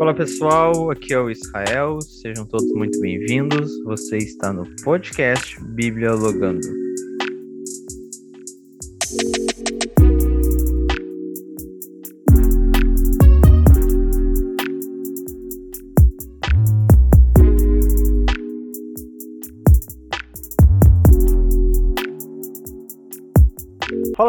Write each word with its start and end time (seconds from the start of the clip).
Fala 0.00 0.14
pessoal, 0.14 0.90
aqui 0.90 1.12
é 1.12 1.18
o 1.18 1.28
Israel, 1.28 2.00
sejam 2.00 2.46
todos 2.46 2.72
muito 2.72 2.98
bem-vindos. 3.00 3.70
Você 3.84 4.16
está 4.16 4.50
no 4.50 4.64
podcast 4.82 5.62
Bíblia 5.62 6.14
Logando. 6.14 6.79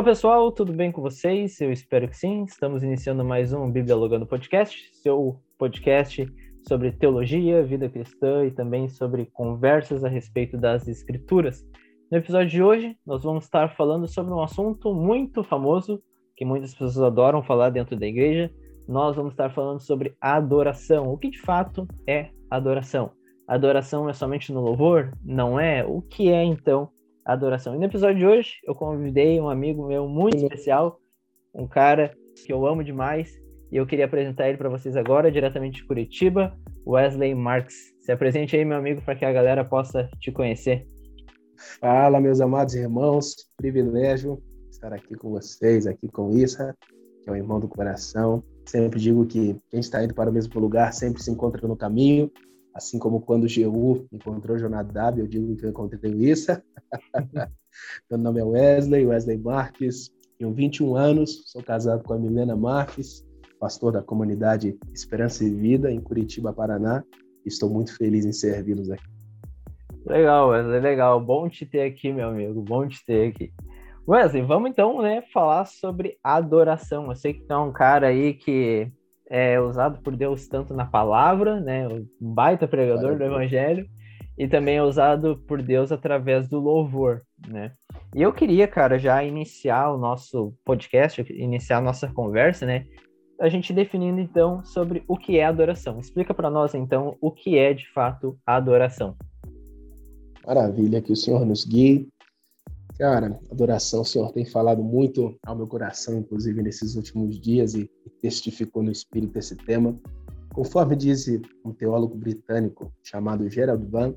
Fala 0.02 0.14
pessoal, 0.14 0.52
tudo 0.52 0.74
bem 0.74 0.92
com 0.92 1.00
vocês? 1.00 1.62
Eu 1.62 1.72
espero 1.72 2.08
que 2.08 2.18
sim. 2.18 2.44
Estamos 2.46 2.82
iniciando 2.82 3.24
mais 3.24 3.54
um 3.54 3.70
Bíblia 3.70 3.96
Logando 3.96 4.26
Podcast, 4.26 4.90
seu 4.96 5.40
podcast 5.60 6.26
sobre 6.68 6.92
teologia, 6.92 7.62
vida 7.62 7.88
cristã 7.88 8.44
e 8.44 8.50
também 8.50 8.90
sobre 8.90 9.28
conversas 9.28 10.04
a 10.04 10.10
respeito 10.10 10.58
das 10.58 10.88
escrituras. 10.88 11.64
No 12.12 12.18
episódio 12.18 12.50
de 12.50 12.64
hoje, 12.64 12.98
nós 13.06 13.24
vamos 13.24 13.44
estar 13.44 13.76
falando 13.76 14.08
sobre 14.08 14.34
um 14.34 14.42
assunto 14.42 14.92
muito 14.92 15.44
famoso 15.44 16.02
que 16.36 16.44
muitas 16.44 16.74
pessoas 16.74 17.00
adoram 17.00 17.44
falar 17.44 17.70
dentro 17.70 17.96
da 17.96 18.08
igreja. 18.08 18.52
Nós 18.88 19.16
vamos 19.16 19.34
estar 19.34 19.52
falando 19.52 19.82
sobre 19.82 20.16
adoração. 20.20 21.14
O 21.14 21.18
que 21.18 21.30
de 21.30 21.40
fato 21.42 21.88
é 22.08 22.32
adoração? 22.50 23.12
Adoração 23.48 24.10
é 24.10 24.14
somente 24.14 24.52
no 24.52 24.62
louvor? 24.62 25.16
Não 25.24 25.60
é? 25.60 25.86
O 25.86 26.02
que 26.02 26.30
é 26.30 26.44
então 26.44 26.90
adoração. 27.32 27.76
E 27.76 27.78
no 27.78 27.86
episódio 27.86 28.18
de 28.18 28.26
hoje, 28.26 28.56
eu 28.66 28.76
convidei 28.76 29.40
um 29.40 29.50
amigo 29.50 29.88
meu 29.88 30.08
muito 30.08 30.38
especial, 30.38 31.00
um 31.54 31.68
cara 31.68 32.14
que 32.46 32.52
eu 32.52 32.66
amo 32.66 32.84
demais, 32.84 33.32
e 33.72 33.78
eu 33.78 33.86
queria 33.86 34.06
apresentar 34.06 34.50
ele 34.50 34.58
para 34.58 34.70
vocês 34.70 34.98
agora, 34.98 35.32
diretamente 35.32 35.82
de 35.82 35.88
Curitiba, 35.88 36.58
Wesley 36.86 37.34
Marks. 37.34 37.76
Se 38.02 38.12
apresente 38.12 38.56
aí, 38.56 38.66
meu 38.66 38.78
amigo, 38.78 39.02
para 39.02 39.16
que 39.16 39.24
a 39.24 39.32
galera 39.32 39.64
possa 39.64 40.10
te 40.20 40.32
conhecer. 40.32 40.86
Fala, 41.80 42.20
meus 42.20 42.42
amados 42.42 42.74
irmãos, 42.76 43.36
privilégio 43.56 44.42
estar 44.70 44.92
aqui 44.94 45.16
com 45.16 45.30
vocês, 45.30 45.86
aqui 45.86 46.08
com 46.08 46.32
Issa, 46.32 46.76
que 47.24 47.30
é 47.30 47.34
o 47.34 47.36
irmão 47.36 47.60
do 47.60 47.68
coração. 47.68 48.44
Sempre 48.66 49.00
digo 49.00 49.26
que 49.26 49.56
quem 49.70 49.80
está 49.80 50.04
indo 50.04 50.14
para 50.14 50.30
o 50.30 50.34
mesmo 50.34 50.60
lugar 50.60 50.92
sempre 50.94 51.22
se 51.22 51.30
encontra 51.32 51.68
no 51.68 51.76
caminho, 51.76 52.32
Assim 52.74 52.98
como 52.98 53.22
quando 53.22 53.48
Jeú 53.48 54.06
encontrou 54.12 54.58
Jonadab, 54.58 55.20
eu 55.20 55.28
digo 55.28 55.56
que 55.56 55.66
eu 55.66 55.70
encontrei 55.70 56.12
Issa. 56.14 56.64
Meu 58.10 58.18
nome 58.18 58.40
é 58.40 58.44
Wesley, 58.44 59.06
Wesley 59.06 59.38
Marques, 59.38 60.12
tenho 60.38 60.54
21 60.54 60.96
anos, 60.96 61.44
sou 61.52 61.62
casado 61.62 62.04
com 62.04 62.14
a 62.14 62.18
Milena 62.18 62.56
Marques, 62.56 63.26
pastor 63.60 63.92
da 63.92 64.02
comunidade 64.02 64.78
Esperança 64.94 65.44
e 65.44 65.50
Vida, 65.50 65.92
em 65.92 66.02
Curitiba, 66.02 66.52
Paraná. 66.52 67.04
Estou 67.46 67.70
muito 67.70 67.96
feliz 67.96 68.26
em 68.26 68.32
servi-los 68.32 68.90
aqui. 68.90 69.04
Legal, 70.06 70.50
Wesley, 70.50 70.80
legal. 70.80 71.20
Bom 71.20 71.48
te 71.48 71.66
ter 71.66 71.84
aqui, 71.84 72.12
meu 72.12 72.30
amigo, 72.30 72.62
bom 72.62 72.88
te 72.88 73.06
ter 73.06 73.30
aqui. 73.30 73.54
Wesley, 74.08 74.42
vamos 74.42 74.72
então 74.72 75.02
né, 75.02 75.22
falar 75.34 75.66
sobre 75.66 76.18
adoração. 76.24 77.08
Eu 77.08 77.16
sei 77.16 77.34
que 77.34 77.44
tu 77.44 77.54
é 77.54 77.58
um 77.58 77.72
cara 77.72 78.08
aí 78.08 78.34
que 78.34 78.92
é 79.34 79.58
usado 79.62 80.02
por 80.02 80.14
Deus 80.14 80.46
tanto 80.46 80.74
na 80.74 80.86
palavra, 80.86 81.62
né, 81.62 81.88
um 81.88 82.06
baita 82.34 82.68
pregador 82.68 83.18
do 83.18 83.24
evangelho, 83.24 83.88
e 84.38 84.46
também 84.46 84.76
é 84.76 84.84
usado 84.84 85.42
por 85.48 85.62
Deus 85.62 85.90
através 85.90 86.50
do 86.50 86.60
louvor, 86.60 87.22
né? 87.48 87.72
E 88.14 88.22
eu 88.22 88.34
queria, 88.34 88.68
cara, 88.68 89.00
já 89.00 89.24
iniciar 89.24 89.94
o 89.94 89.98
nosso 89.98 90.54
podcast, 90.66 91.22
iniciar 91.32 91.78
a 91.78 91.82
nossa 91.82 92.12
conversa, 92.12 92.66
né? 92.66 92.86
A 93.40 93.48
gente 93.48 93.72
definindo 93.72 94.20
então 94.20 94.64
sobre 94.66 95.02
o 95.08 95.16
que 95.16 95.38
é 95.38 95.46
adoração. 95.46 95.98
Explica 95.98 96.34
para 96.34 96.50
nós 96.50 96.76
então 96.76 97.16
o 97.22 97.32
que 97.32 97.58
é 97.58 97.74
de 97.74 97.90
fato 97.94 98.38
a 98.46 98.58
adoração. 98.58 99.16
Maravilha, 100.46 101.02
que 101.02 101.14
o 101.14 101.16
Senhor 101.16 101.46
nos 101.46 101.64
guie 101.66 102.10
Cara, 103.02 103.40
adoração, 103.50 104.02
o 104.02 104.06
Senhor 104.06 104.32
tem 104.32 104.46
falado 104.46 104.84
muito 104.84 105.36
ao 105.44 105.56
meu 105.56 105.66
coração, 105.66 106.20
inclusive 106.20 106.62
nesses 106.62 106.96
últimos 106.96 107.42
dias, 107.42 107.74
e 107.74 107.90
testificou 108.22 108.84
no 108.84 108.92
Espírito 108.92 109.40
esse 109.40 109.56
tema. 109.56 110.00
Conforme 110.54 110.96
diz 110.96 111.26
um 111.66 111.74
teólogo 111.74 112.16
britânico 112.16 112.94
chamado 113.02 113.50
Gerald 113.50 113.84
Van, 113.88 114.14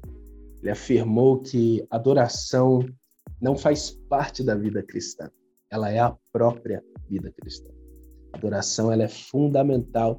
ele 0.60 0.70
afirmou 0.70 1.40
que 1.40 1.82
adoração 1.90 2.80
não 3.40 3.56
faz 3.56 3.92
parte 4.10 4.44
da 4.44 4.54
vida 4.54 4.82
cristã, 4.82 5.30
ela 5.70 5.90
é 5.90 6.00
a 6.00 6.14
própria 6.30 6.84
vida 7.08 7.32
cristã. 7.40 7.70
A 8.34 8.36
adoração 8.36 8.92
ela 8.92 9.04
é 9.04 9.08
fundamental 9.08 10.14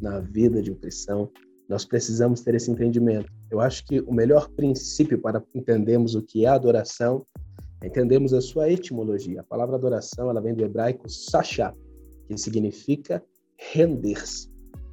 na 0.00 0.20
vida 0.20 0.62
de 0.62 0.72
um 0.72 0.76
cristão. 0.76 1.30
Nós 1.68 1.84
precisamos 1.84 2.40
ter 2.40 2.54
esse 2.54 2.70
entendimento. 2.70 3.30
Eu 3.50 3.60
acho 3.60 3.84
que 3.84 4.00
o 4.00 4.14
melhor 4.14 4.48
princípio 4.52 5.20
para 5.20 5.44
entendermos 5.54 6.14
o 6.14 6.22
que 6.22 6.46
é 6.46 6.48
adoração 6.48 7.26
entendemos 7.82 8.32
a 8.32 8.40
sua 8.40 8.70
etimologia. 8.70 9.40
A 9.40 9.44
palavra 9.44 9.76
adoração 9.76 10.30
ela 10.30 10.40
vem 10.40 10.54
do 10.54 10.64
hebraico 10.64 11.08
sachá, 11.08 11.74
que 12.26 12.36
significa 12.36 13.22
render-se. 13.56 14.50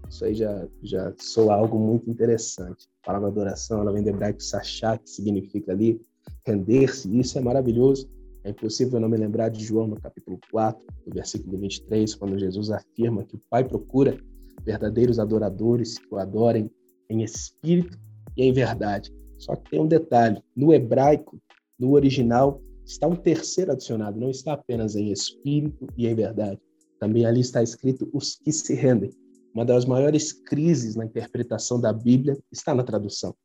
Isso 0.09 0.25
aí 0.25 0.35
já, 0.35 0.67
já 0.81 1.13
soa 1.17 1.55
algo 1.55 1.79
muito 1.79 2.09
interessante. 2.09 2.87
A 3.03 3.07
palavra 3.07 3.29
adoração 3.29 3.81
ela 3.81 3.91
vem 3.91 4.03
do 4.03 4.09
hebraico 4.09 4.43
sachá, 4.43 4.97
que 4.97 5.09
significa 5.09 5.71
ali 5.71 5.99
render-se. 6.45 7.09
Isso 7.17 7.37
é 7.37 7.41
maravilhoso. 7.41 8.09
É 8.43 8.49
impossível 8.49 8.99
não 8.99 9.07
me 9.07 9.17
lembrar 9.17 9.49
de 9.49 9.63
João 9.63 9.87
no 9.87 9.99
capítulo 9.99 10.37
4, 10.51 10.81
no 11.07 11.13
versículo 11.13 11.57
23, 11.57 12.13
quando 12.15 12.37
Jesus 12.37 12.69
afirma 12.69 13.23
que 13.23 13.35
o 13.35 13.41
Pai 13.49 13.63
procura 13.63 14.17
verdadeiros 14.63 15.17
adoradores 15.17 15.97
que 15.97 16.13
o 16.13 16.17
adorem 16.17 16.69
em 17.09 17.23
espírito 17.23 17.97
e 18.35 18.43
em 18.43 18.51
verdade. 18.51 19.13
Só 19.37 19.55
que 19.55 19.71
tem 19.71 19.79
um 19.79 19.87
detalhe: 19.87 20.41
no 20.55 20.73
hebraico, 20.73 21.39
no 21.79 21.93
original, 21.93 22.61
está 22.85 23.07
um 23.07 23.15
terceiro 23.15 23.71
adicionado, 23.71 24.19
não 24.19 24.29
está 24.29 24.53
apenas 24.53 24.95
em 24.95 25.11
espírito 25.11 25.87
e 25.97 26.07
em 26.07 26.15
verdade. 26.15 26.59
Também 26.99 27.25
ali 27.25 27.41
está 27.41 27.61
escrito 27.61 28.09
os 28.13 28.35
que 28.35 28.51
se 28.51 28.73
rendem. 28.73 29.11
Uma 29.53 29.65
das 29.65 29.85
maiores 29.85 30.33
crises 30.33 30.95
na 30.95 31.05
interpretação 31.05 31.79
da 31.79 31.93
Bíblia 31.93 32.37
está 32.51 32.73
na 32.73 32.83
tradução. 32.83 33.35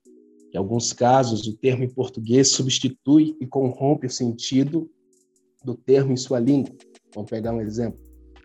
Em 0.53 0.57
alguns 0.57 0.93
casos, 0.93 1.47
o 1.47 1.57
termo 1.57 1.85
em 1.85 1.89
português 1.89 2.49
substitui 2.49 3.37
e 3.41 3.47
corrompe 3.47 4.07
o 4.07 4.11
sentido 4.11 4.91
do 5.63 5.75
termo 5.75 6.13
em 6.13 6.17
sua 6.17 6.39
língua. 6.39 6.73
Vamos 7.15 7.31
pegar 7.31 7.53
um 7.53 7.61
exemplo. 7.61 8.01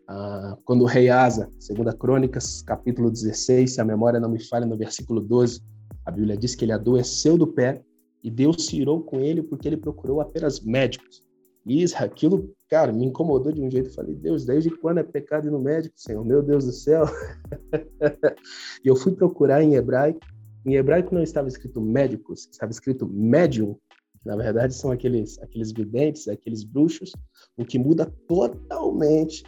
Ah, 0.08 0.58
quando 0.66 0.82
o 0.82 0.86
rei 0.86 1.10
Asa, 1.10 1.50
segundo 1.58 1.96
Crônicas, 1.96 2.62
capítulo 2.62 3.10
16, 3.10 3.76
se 3.76 3.82
a 3.82 3.86
memória 3.86 4.20
não 4.20 4.30
me 4.30 4.44
falha, 4.44 4.66
no 4.66 4.78
versículo 4.78 5.22
12, 5.22 5.62
a 6.06 6.12
Bíblia 6.12 6.36
diz 6.36 6.56
que 6.56 6.66
ele 6.66 6.74
adoeceu 6.74 7.38
do 7.38 7.48
pé 7.48 7.82
e 8.24 8.32
Deus 8.32 8.66
se 8.66 8.80
irou 8.80 9.02
com 9.02 9.20
ele 9.20 9.44
porque 9.44 9.68
ele 9.68 9.78
procurou 9.78 10.22
apenas 10.22 10.62
médicos. 10.62 11.24
E 11.66 11.82
isso, 11.82 11.96
aquilo, 11.98 12.54
cara, 12.70 12.92
me 12.92 13.06
incomodou 13.06 13.52
de 13.52 13.62
um 13.62 13.70
jeito. 13.70 13.94
Falei, 13.94 14.16
Deus, 14.16 14.46
desde 14.46 14.70
quando 14.70 15.00
é 15.00 15.04
pecado 15.04 15.48
ir 15.48 15.52
no 15.52 15.60
médico, 15.60 15.96
Senhor? 15.98 16.24
Meu 16.26 16.42
Deus 16.42 16.66
do 16.66 16.72
céu. 16.72 17.06
e 18.84 18.88
eu 18.88 18.96
fui 18.96 19.14
procurar 19.14 19.62
em 19.62 19.76
hebraico. 19.76 20.20
Em 20.66 20.76
hebraico 20.76 21.14
não 21.14 21.22
estava 21.22 21.48
escrito 21.48 21.82
médicos, 21.82 22.48
estava 22.52 22.72
escrito 22.72 23.08
médium. 23.08 23.78
Na 24.26 24.36
verdade, 24.38 24.74
são 24.74 24.92
aqueles, 24.92 25.38
aqueles 25.42 25.72
videntes, 25.72 26.28
aqueles 26.30 26.64
bruxos, 26.64 27.12
o 27.58 27.66
que 27.66 27.78
muda 27.78 28.12
totalmente 28.28 29.44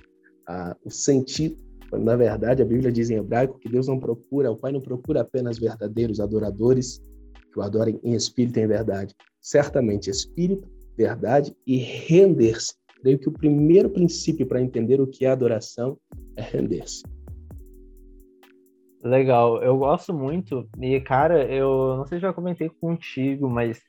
ah, 0.48 0.76
o 0.84 0.90
sentido. 0.90 1.58
Na 1.94 2.16
verdade, 2.18 2.62
a 2.62 2.66
Bíblia 2.66 2.92
diz 2.92 3.10
em 3.10 3.16
hebraico 3.16 3.60
que 3.60 3.70
Deus 3.70 3.88
não 3.88 4.00
procura, 4.00 4.52
o 4.52 4.58
Pai 4.58 4.72
não 4.72 4.82
procura 4.82 5.22
apenas 5.22 5.58
verdadeiros 5.58 6.20
adoradores, 6.20 7.02
que 7.56 7.60
o 7.60 7.64
adorem 7.64 8.00
em 8.04 8.14
espírito 8.14 8.60
e 8.60 8.64
em 8.64 8.68
verdade. 8.68 9.16
Certamente, 9.40 10.10
espírito, 10.10 10.70
verdade 10.98 11.56
e 11.66 11.78
render-se. 11.78 12.76
Creio 13.02 13.18
que 13.18 13.30
o 13.30 13.32
primeiro 13.32 13.90
princípio 13.90 14.46
para 14.46 14.62
entender 14.62 15.00
o 15.00 15.08
que 15.08 15.26
é 15.26 15.30
adoração 15.30 15.98
é 16.36 16.42
render-se. 16.42 17.04
Legal, 19.02 19.64
eu 19.64 19.78
gosto 19.78 20.14
muito. 20.14 20.68
E, 20.82 21.00
cara, 21.00 21.46
eu 21.46 21.96
não 21.96 22.06
sei 22.06 22.18
se 22.18 22.24
já 22.24 22.34
comentei 22.34 22.68
contigo, 22.68 23.50
mas 23.50 23.82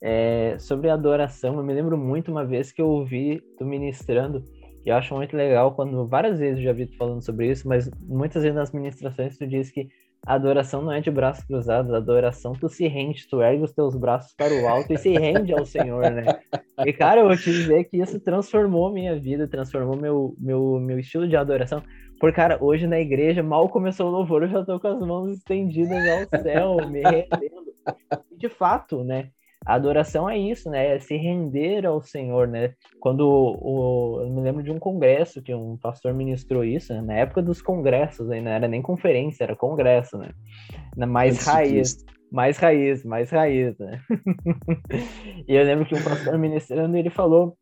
é, 0.00 0.56
sobre 0.58 0.88
adoração, 0.88 1.56
eu 1.56 1.62
me 1.62 1.74
lembro 1.74 1.98
muito 1.98 2.30
uma 2.30 2.46
vez 2.46 2.72
que 2.72 2.80
eu 2.80 2.88
ouvi 2.88 3.42
tu 3.58 3.66
ministrando, 3.66 4.42
e 4.86 4.88
eu 4.88 4.96
acho 4.96 5.14
muito 5.14 5.36
legal 5.36 5.74
quando 5.74 6.06
várias 6.06 6.38
vezes 6.38 6.58
eu 6.58 6.64
já 6.64 6.72
vi 6.72 6.86
tu 6.86 6.96
falando 6.96 7.20
sobre 7.20 7.50
isso, 7.50 7.68
mas 7.68 7.90
muitas 8.00 8.42
vezes 8.42 8.56
nas 8.56 8.72
ministrações 8.72 9.36
tu 9.36 9.46
diz 9.46 9.70
que 9.70 9.88
a 10.26 10.34
adoração 10.34 10.82
não 10.82 10.92
é 10.92 11.00
de 11.00 11.10
braços 11.10 11.44
cruzados, 11.44 11.92
a 11.92 11.96
adoração 11.96 12.52
tu 12.52 12.68
se 12.68 12.86
rende, 12.86 13.26
tu 13.28 13.40
ergue 13.40 13.62
os 13.62 13.72
teus 13.72 13.96
braços 13.96 14.34
para 14.34 14.52
o 14.52 14.68
alto 14.68 14.92
e 14.92 14.98
se 14.98 15.10
rende 15.10 15.52
ao 15.52 15.64
Senhor, 15.64 16.10
né? 16.10 16.40
E, 16.84 16.92
cara, 16.92 17.20
eu 17.20 17.26
vou 17.26 17.36
te 17.36 17.50
dizer 17.50 17.84
que 17.84 17.98
isso 17.98 18.20
transformou 18.20 18.92
minha 18.92 19.18
vida, 19.18 19.48
transformou 19.48 19.96
meu, 19.96 20.34
meu, 20.38 20.78
meu 20.78 20.98
estilo 20.98 21.26
de 21.26 21.36
adoração. 21.36 21.82
Porque, 22.18 22.36
cara, 22.36 22.58
hoje 22.62 22.86
na 22.86 23.00
igreja, 23.00 23.42
mal 23.42 23.68
começou 23.68 24.08
o 24.08 24.10
louvor, 24.10 24.42
eu 24.42 24.48
já 24.48 24.64
tô 24.64 24.78
com 24.78 24.88
as 24.88 25.00
mãos 25.00 25.32
estendidas 25.32 26.06
ao 26.06 26.42
céu, 26.42 26.76
me 26.88 27.00
rendendo. 27.00 27.70
De 28.36 28.48
fato, 28.48 29.02
né? 29.02 29.30
A 29.66 29.74
adoração 29.74 30.28
é 30.28 30.38
isso, 30.38 30.70
né? 30.70 30.96
É 30.96 30.98
se 30.98 31.16
render 31.16 31.84
ao 31.84 32.00
Senhor, 32.02 32.48
né? 32.48 32.74
Quando 32.98 33.28
o, 33.28 34.20
eu 34.22 34.30
me 34.30 34.40
lembro 34.40 34.62
de 34.62 34.70
um 34.70 34.78
congresso 34.78 35.42
que 35.42 35.54
um 35.54 35.76
pastor 35.76 36.14
ministrou 36.14 36.64
isso, 36.64 36.94
né? 36.94 37.02
na 37.02 37.14
época 37.14 37.42
dos 37.42 37.60
congressos, 37.60 38.30
aí 38.30 38.40
não 38.40 38.50
era 38.50 38.66
nem 38.66 38.80
conferência, 38.80 39.44
era 39.44 39.54
congresso, 39.54 40.16
né? 40.16 40.30
Na 40.96 41.06
mais 41.06 41.44
raiz, 41.44 42.04
mais 42.32 42.56
raiz, 42.56 43.04
mais 43.04 43.30
raiz, 43.30 43.78
né? 43.78 44.00
e 45.46 45.54
eu 45.54 45.64
lembro 45.64 45.84
que 45.84 45.94
um 45.94 46.02
pastor 46.02 46.38
ministrando, 46.38 46.96
ele 46.96 47.10
falou 47.10 47.56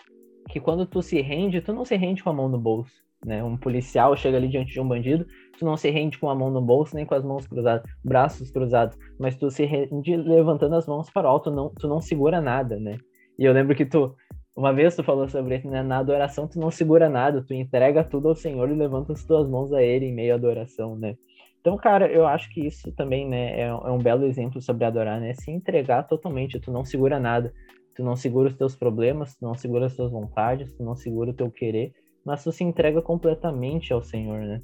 que 0.48 0.60
quando 0.60 0.86
tu 0.86 1.02
se 1.02 1.20
rende, 1.20 1.60
tu 1.60 1.72
não 1.72 1.84
se 1.84 1.96
rende 1.96 2.22
com 2.22 2.30
a 2.30 2.32
mão 2.32 2.48
no 2.48 2.58
bolso, 2.58 3.07
né? 3.24 3.42
Um 3.42 3.56
policial 3.56 4.16
chega 4.16 4.36
ali 4.36 4.48
diante 4.48 4.72
de 4.72 4.80
um 4.80 4.88
bandido, 4.88 5.26
tu 5.58 5.64
não 5.64 5.76
se 5.76 5.90
rende 5.90 6.18
com 6.18 6.30
a 6.30 6.34
mão 6.34 6.50
no 6.50 6.60
bolso 6.60 6.94
nem 6.94 7.04
com 7.04 7.14
as 7.14 7.24
mãos 7.24 7.46
cruzadas, 7.46 7.82
braços 8.04 8.50
cruzados, 8.50 8.96
mas 9.18 9.36
tu 9.36 9.50
se 9.50 9.64
rende 9.64 10.16
levantando 10.16 10.76
as 10.76 10.86
mãos 10.86 11.10
para 11.10 11.26
o 11.26 11.30
alto, 11.30 11.50
não, 11.50 11.70
tu 11.70 11.88
não 11.88 12.00
segura 12.00 12.40
nada, 12.40 12.78
né? 12.78 12.98
E 13.38 13.44
eu 13.44 13.52
lembro 13.52 13.74
que 13.74 13.86
tu, 13.86 14.14
uma 14.54 14.72
vez 14.72 14.96
tu 14.96 15.02
falou 15.02 15.28
sobre 15.28 15.56
isso, 15.56 15.68
né? 15.68 15.82
Na 15.82 15.98
adoração 15.98 16.48
tu 16.48 16.58
não 16.58 16.70
segura 16.70 17.08
nada, 17.08 17.44
tu 17.44 17.54
entrega 17.54 18.04
tudo 18.04 18.28
ao 18.28 18.34
Senhor 18.34 18.68
e 18.70 18.74
levanta 18.74 19.12
as 19.12 19.24
tuas 19.24 19.48
mãos 19.48 19.72
a 19.72 19.82
Ele 19.82 20.06
em 20.06 20.14
meio 20.14 20.32
à 20.32 20.36
adoração, 20.36 20.96
né? 20.96 21.16
Então, 21.60 21.76
cara, 21.76 22.10
eu 22.10 22.26
acho 22.26 22.48
que 22.50 22.66
isso 22.66 22.90
também, 22.92 23.28
né, 23.28 23.60
é, 23.60 23.66
é 23.66 23.90
um 23.90 23.98
belo 23.98 24.24
exemplo 24.24 24.60
sobre 24.60 24.84
adorar, 24.84 25.20
né? 25.20 25.34
Se 25.34 25.50
entregar 25.50 26.04
totalmente, 26.04 26.58
tu 26.60 26.70
não 26.70 26.84
segura 26.84 27.18
nada, 27.18 27.52
tu 27.94 28.02
não 28.02 28.14
segura 28.14 28.48
os 28.48 28.56
teus 28.56 28.76
problemas, 28.76 29.36
tu 29.36 29.44
não 29.44 29.54
segura 29.54 29.86
as 29.86 29.96
tuas 29.96 30.10
vontades, 30.10 30.72
tu 30.72 30.84
não 30.84 30.94
segura 30.94 31.30
o 31.30 31.34
teu 31.34 31.50
querer, 31.50 31.92
mas 32.28 32.44
tu 32.44 32.52
se 32.52 32.62
entrega 32.62 33.00
completamente 33.00 33.90
ao 33.90 34.02
Senhor, 34.02 34.40
né? 34.40 34.60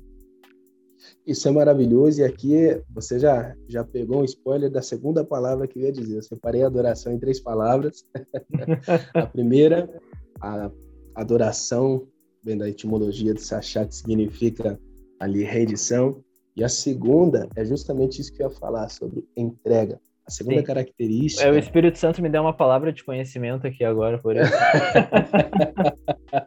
Isso 1.26 1.48
é 1.48 1.50
maravilhoso, 1.50 2.20
e 2.20 2.24
aqui 2.24 2.78
você 2.90 3.18
já, 3.18 3.56
já 3.66 3.82
pegou 3.82 4.20
um 4.20 4.24
spoiler 4.24 4.70
da 4.70 4.82
segunda 4.82 5.24
palavra 5.24 5.66
que 5.66 5.78
eu 5.78 5.84
ia 5.84 5.92
dizer. 5.92 6.18
Eu 6.18 6.22
separei 6.22 6.62
a 6.62 6.66
adoração 6.66 7.10
em 7.10 7.18
três 7.18 7.40
palavras. 7.40 8.04
a 9.14 9.26
primeira, 9.26 9.88
a 10.42 10.70
adoração, 11.14 12.06
vem 12.42 12.58
da 12.58 12.68
etimologia 12.68 13.32
de 13.32 13.40
Sachá, 13.40 13.86
que 13.86 13.94
significa 13.94 14.78
ali 15.18 15.42
rendição. 15.42 16.22
E 16.54 16.62
a 16.62 16.68
segunda 16.68 17.48
é 17.56 17.64
justamente 17.64 18.20
isso 18.20 18.30
que 18.30 18.42
eu 18.42 18.50
ia 18.50 18.54
falar, 18.54 18.90
sobre 18.90 19.26
entrega. 19.34 19.98
A 20.26 20.30
segunda 20.30 20.58
Sim. 20.58 20.64
característica. 20.64 21.46
É, 21.46 21.50
o 21.50 21.58
Espírito 21.58 21.96
Santo 21.96 22.20
me 22.20 22.28
deu 22.28 22.42
uma 22.42 22.54
palavra 22.54 22.92
de 22.92 23.02
conhecimento 23.02 23.66
aqui 23.66 23.84
agora, 23.84 24.18
por 24.18 24.36
isso. 24.36 24.52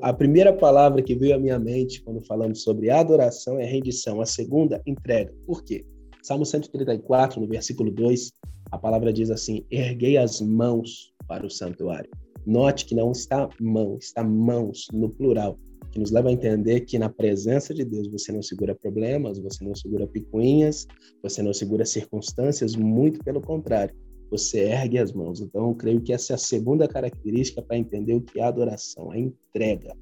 a 0.00 0.12
primeira 0.12 0.52
palavra 0.52 1.02
que 1.02 1.14
veio 1.14 1.34
à 1.34 1.38
minha 1.38 1.58
mente 1.58 2.02
quando 2.02 2.24
falamos 2.26 2.62
sobre 2.62 2.90
adoração 2.90 3.58
é 3.58 3.64
rendição. 3.64 4.20
A 4.20 4.26
segunda, 4.26 4.80
entrega. 4.86 5.32
Por 5.46 5.62
quê? 5.64 5.84
Salmo 6.22 6.44
134, 6.44 7.40
no 7.40 7.46
versículo 7.46 7.90
2, 7.90 8.32
a 8.70 8.78
palavra 8.78 9.12
diz 9.12 9.30
assim: 9.30 9.64
Erguei 9.70 10.16
as 10.16 10.40
mãos 10.40 11.12
para 11.26 11.46
o 11.46 11.50
santuário. 11.50 12.10
Note 12.46 12.86
que 12.86 12.94
não 12.94 13.12
está 13.12 13.48
mão, 13.60 13.96
está 13.98 14.24
mãos 14.24 14.86
no 14.92 15.10
plural 15.10 15.58
que 15.90 15.98
nos 15.98 16.10
leva 16.10 16.28
a 16.28 16.32
entender 16.32 16.80
que 16.82 16.98
na 16.98 17.08
presença 17.08 17.74
de 17.74 17.84
Deus 17.84 18.08
você 18.08 18.32
não 18.32 18.42
segura 18.42 18.74
problemas, 18.74 19.38
você 19.38 19.64
não 19.64 19.74
segura 19.74 20.06
picuinhas, 20.06 20.86
você 21.22 21.42
não 21.42 21.52
segura 21.52 21.84
circunstâncias, 21.84 22.76
muito 22.76 23.22
pelo 23.24 23.40
contrário, 23.40 23.94
você 24.30 24.60
ergue 24.68 24.98
as 24.98 25.12
mãos. 25.12 25.40
Então, 25.40 25.68
eu 25.68 25.74
creio 25.74 26.00
que 26.00 26.12
essa 26.12 26.32
é 26.32 26.34
a 26.34 26.38
segunda 26.38 26.86
característica 26.86 27.60
para 27.60 27.76
entender 27.76 28.14
o 28.14 28.20
que 28.20 28.40
é 28.40 28.44
adoração, 28.44 29.10
a 29.10 29.18
entrega. 29.18 29.94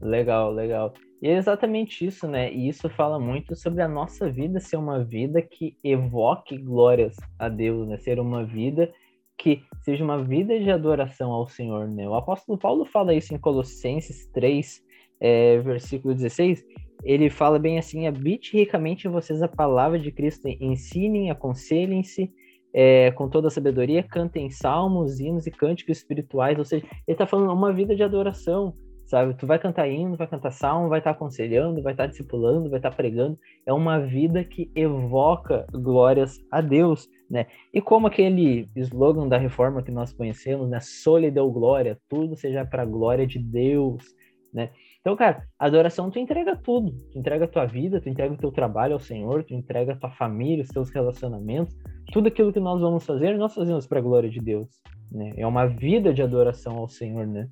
Legal, 0.00 0.52
legal. 0.52 0.94
E 1.20 1.28
é 1.28 1.36
exatamente 1.36 2.06
isso, 2.06 2.28
né? 2.28 2.52
E 2.52 2.68
isso 2.68 2.88
fala 2.88 3.18
muito 3.18 3.56
sobre 3.56 3.82
a 3.82 3.88
nossa 3.88 4.30
vida 4.30 4.60
ser 4.60 4.76
uma 4.76 5.02
vida 5.04 5.42
que 5.42 5.76
evoque 5.82 6.56
glórias 6.56 7.16
a 7.38 7.48
Deus, 7.48 7.88
né? 7.88 7.98
Ser 7.98 8.20
uma 8.20 8.44
vida 8.44 8.92
que 9.36 9.62
seja 9.82 10.04
uma 10.04 10.22
vida 10.22 10.58
de 10.58 10.70
adoração 10.70 11.30
ao 11.30 11.46
Senhor, 11.48 11.88
né? 11.88 12.08
O 12.08 12.14
apóstolo 12.14 12.56
Paulo 12.56 12.84
fala 12.84 13.14
isso 13.14 13.34
em 13.34 13.38
Colossenses 13.38 14.26
3, 14.28 14.82
é, 15.20 15.58
versículo 15.58 16.14
16. 16.14 16.64
Ele 17.02 17.28
fala 17.28 17.58
bem 17.58 17.78
assim: 17.78 18.06
habite 18.06 18.56
ricamente 18.56 19.08
vocês 19.08 19.42
a 19.42 19.48
palavra 19.48 19.98
de 19.98 20.12
Cristo, 20.12 20.48
ensinem, 20.48 21.30
aconselhem-se 21.30 22.32
é, 22.72 23.10
com 23.12 23.28
toda 23.28 23.48
a 23.48 23.50
sabedoria, 23.50 24.02
cantem 24.02 24.50
salmos, 24.50 25.20
hinos 25.20 25.46
e 25.46 25.50
cânticos 25.50 25.98
espirituais. 25.98 26.58
Ou 26.58 26.64
seja, 26.64 26.84
ele 26.84 27.14
está 27.14 27.26
falando 27.26 27.52
uma 27.52 27.72
vida 27.72 27.94
de 27.94 28.02
adoração, 28.02 28.74
sabe? 29.06 29.34
Tu 29.34 29.46
vai 29.46 29.58
cantar 29.58 29.88
hino, 29.88 30.16
vai 30.16 30.26
cantar 30.26 30.50
salmo, 30.50 30.88
vai 30.88 31.00
estar 31.00 31.12
tá 31.12 31.16
aconselhando, 31.16 31.82
vai 31.82 31.92
estar 31.92 32.04
tá 32.04 32.10
discipulando, 32.10 32.70
vai 32.70 32.78
estar 32.78 32.90
tá 32.90 32.96
pregando. 32.96 33.38
É 33.66 33.72
uma 33.72 33.98
vida 33.98 34.44
que 34.44 34.70
evoca 34.74 35.66
glórias 35.72 36.38
a 36.50 36.60
Deus, 36.60 37.08
né? 37.30 37.46
E 37.72 37.80
como 37.80 38.06
aquele 38.06 38.68
slogan 38.76 39.26
da 39.28 39.38
reforma 39.38 39.82
que 39.82 39.90
nós 39.90 40.12
conhecemos, 40.12 40.68
né? 40.68 40.78
Sólida 40.80 41.42
ou 41.42 41.50
glória, 41.50 41.98
tudo 42.08 42.36
seja 42.36 42.64
para 42.64 42.82
a 42.82 42.86
glória 42.86 43.26
de 43.26 43.38
Deus, 43.38 44.04
né? 44.52 44.70
Então, 45.08 45.16
cara, 45.16 45.42
adoração 45.58 46.10
tu 46.10 46.18
entrega 46.18 46.54
tudo. 46.54 46.92
Tu 47.10 47.18
entrega 47.18 47.46
a 47.46 47.48
tua 47.48 47.64
vida, 47.64 47.98
tu 47.98 48.10
entrega 48.10 48.34
o 48.34 48.36
teu 48.36 48.52
trabalho 48.52 48.92
ao 48.92 49.00
Senhor, 49.00 49.42
tu 49.42 49.54
entrega 49.54 49.94
a 49.94 49.96
tua 49.96 50.10
família, 50.10 50.62
os 50.62 50.68
teus 50.68 50.90
relacionamentos. 50.90 51.74
Tudo 52.12 52.28
aquilo 52.28 52.52
que 52.52 52.60
nós 52.60 52.78
vamos 52.82 53.06
fazer, 53.06 53.38
nós 53.38 53.54
fazemos 53.54 53.86
para 53.86 54.00
a 54.00 54.02
glória 54.02 54.28
de 54.28 54.38
Deus, 54.38 54.68
né? 55.10 55.32
É 55.38 55.46
uma 55.46 55.64
vida 55.64 56.12
de 56.12 56.20
adoração 56.20 56.76
ao 56.76 56.86
Senhor, 56.86 57.26
né? 57.26 57.48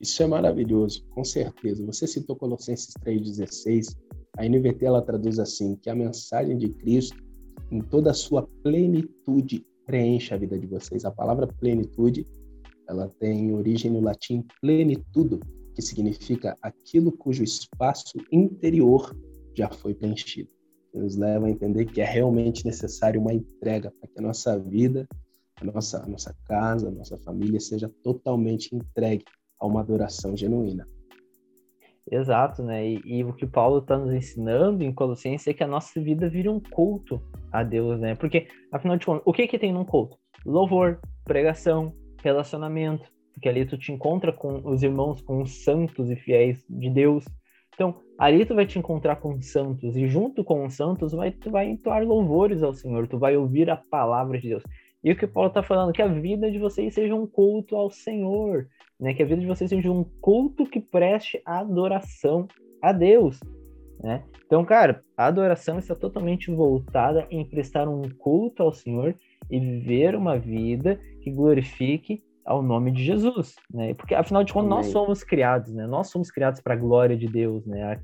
Isso 0.00 0.20
é 0.20 0.26
maravilhoso, 0.26 1.06
com 1.10 1.22
certeza. 1.22 1.86
Você 1.86 2.08
citou 2.08 2.34
Colossenses 2.34 2.92
3,16. 3.04 3.96
A 4.36 4.44
NVT 4.44 4.84
ela 4.84 5.02
traduz 5.02 5.38
assim: 5.38 5.76
que 5.76 5.88
a 5.88 5.94
mensagem 5.94 6.58
de 6.58 6.70
Cristo, 6.70 7.22
em 7.70 7.80
toda 7.80 8.10
a 8.10 8.14
sua 8.14 8.48
plenitude, 8.64 9.64
preenche 9.86 10.34
a 10.34 10.36
vida 10.36 10.58
de 10.58 10.66
vocês. 10.66 11.04
A 11.04 11.12
palavra 11.12 11.46
plenitude 11.46 12.26
ela 12.88 13.08
tem 13.20 13.54
origem 13.54 13.92
no 13.92 14.00
latim 14.00 14.44
plenitudo, 14.60 15.38
que 15.76 15.82
significa 15.82 16.56
aquilo 16.62 17.12
cujo 17.12 17.44
espaço 17.44 18.16
interior 18.32 19.14
já 19.54 19.68
foi 19.68 19.94
preenchido. 19.94 20.48
Nos 20.94 21.16
leva 21.16 21.46
a 21.46 21.50
entender 21.50 21.84
que 21.84 22.00
é 22.00 22.04
realmente 22.04 22.64
necessário 22.64 23.20
uma 23.20 23.34
entrega 23.34 23.92
para 24.00 24.08
que 24.08 24.18
a 24.18 24.22
nossa 24.22 24.58
vida, 24.58 25.06
a 25.60 25.64
nossa, 25.66 26.02
a 26.02 26.06
nossa 26.06 26.34
casa, 26.46 26.88
a 26.88 26.90
nossa 26.90 27.18
família 27.18 27.60
seja 27.60 27.92
totalmente 28.02 28.74
entregue 28.74 29.24
a 29.60 29.66
uma 29.66 29.80
adoração 29.80 30.34
genuína. 30.34 30.88
Exato, 32.10 32.62
né? 32.62 32.88
E, 32.88 33.02
e 33.04 33.24
o 33.24 33.34
que 33.34 33.46
Paulo 33.46 33.78
está 33.78 33.98
nos 33.98 34.14
ensinando 34.14 34.82
em 34.82 34.94
Colossenses 34.94 35.46
é 35.48 35.52
que 35.52 35.64
a 35.64 35.68
nossa 35.68 36.00
vida 36.00 36.26
vira 36.28 36.50
um 36.50 36.60
culto 36.60 37.20
a 37.52 37.62
Deus, 37.62 38.00
né? 38.00 38.14
Porque, 38.14 38.48
afinal 38.72 38.96
de 38.96 39.04
contas, 39.04 39.22
o 39.26 39.32
que 39.32 39.46
que 39.46 39.58
tem 39.58 39.72
num 39.72 39.84
culto? 39.84 40.16
Louvor, 40.46 41.00
pregação, 41.24 41.92
relacionamento, 42.22 43.10
porque 43.36 43.50
ali 43.50 43.66
tu 43.66 43.76
te 43.76 43.92
encontra 43.92 44.32
com 44.32 44.62
os 44.64 44.82
irmãos, 44.82 45.20
com 45.20 45.42
os 45.42 45.62
santos 45.62 46.10
e 46.10 46.16
fiéis 46.16 46.64
de 46.68 46.88
Deus. 46.88 47.22
Então, 47.74 48.00
ali 48.18 48.46
tu 48.46 48.54
vai 48.54 48.64
te 48.64 48.78
encontrar 48.78 49.16
com 49.16 49.34
os 49.34 49.52
santos 49.52 49.94
e 49.94 50.08
junto 50.08 50.42
com 50.42 50.64
os 50.64 50.72
santos 50.72 51.12
vai, 51.12 51.30
tu 51.30 51.50
vai 51.50 51.68
entoar 51.68 52.02
louvores 52.02 52.62
ao 52.62 52.72
Senhor, 52.72 53.06
tu 53.06 53.18
vai 53.18 53.36
ouvir 53.36 53.68
a 53.68 53.76
palavra 53.76 54.40
de 54.40 54.48
Deus. 54.48 54.62
E 55.04 55.12
o 55.12 55.16
que 55.16 55.26
Paulo 55.26 55.48
está 55.48 55.62
falando? 55.62 55.92
Que 55.92 56.00
a 56.00 56.08
vida 56.08 56.50
de 56.50 56.58
vocês 56.58 56.94
seja 56.94 57.14
um 57.14 57.26
culto 57.26 57.76
ao 57.76 57.90
Senhor, 57.90 58.66
né? 58.98 59.12
Que 59.12 59.22
a 59.22 59.26
vida 59.26 59.42
de 59.42 59.46
vocês 59.46 59.68
seja 59.68 59.92
um 59.92 60.02
culto 60.22 60.64
que 60.64 60.80
preste 60.80 61.42
adoração 61.44 62.48
a 62.80 62.92
Deus, 62.92 63.38
né? 64.02 64.24
Então, 64.46 64.64
cara, 64.64 65.04
a 65.14 65.26
adoração 65.26 65.78
está 65.78 65.94
totalmente 65.94 66.50
voltada 66.50 67.26
em 67.30 67.44
prestar 67.44 67.86
um 67.86 68.08
culto 68.18 68.62
ao 68.62 68.72
Senhor 68.72 69.14
e 69.50 69.60
viver 69.60 70.14
uma 70.14 70.38
vida 70.38 70.98
que 71.20 71.30
glorifique 71.30 72.24
ao 72.46 72.62
nome 72.62 72.92
de 72.92 73.04
Jesus, 73.04 73.56
né? 73.72 73.92
Porque 73.94 74.14
afinal 74.14 74.44
de 74.44 74.52
contas 74.52 74.70
nós 74.70 74.86
somos 74.86 75.24
criados, 75.24 75.72
né? 75.74 75.86
Nós 75.86 76.08
somos 76.08 76.30
criados 76.30 76.60
para 76.60 76.74
a 76.74 76.76
glória 76.76 77.16
de 77.16 77.26
Deus, 77.26 77.66
né? 77.66 78.00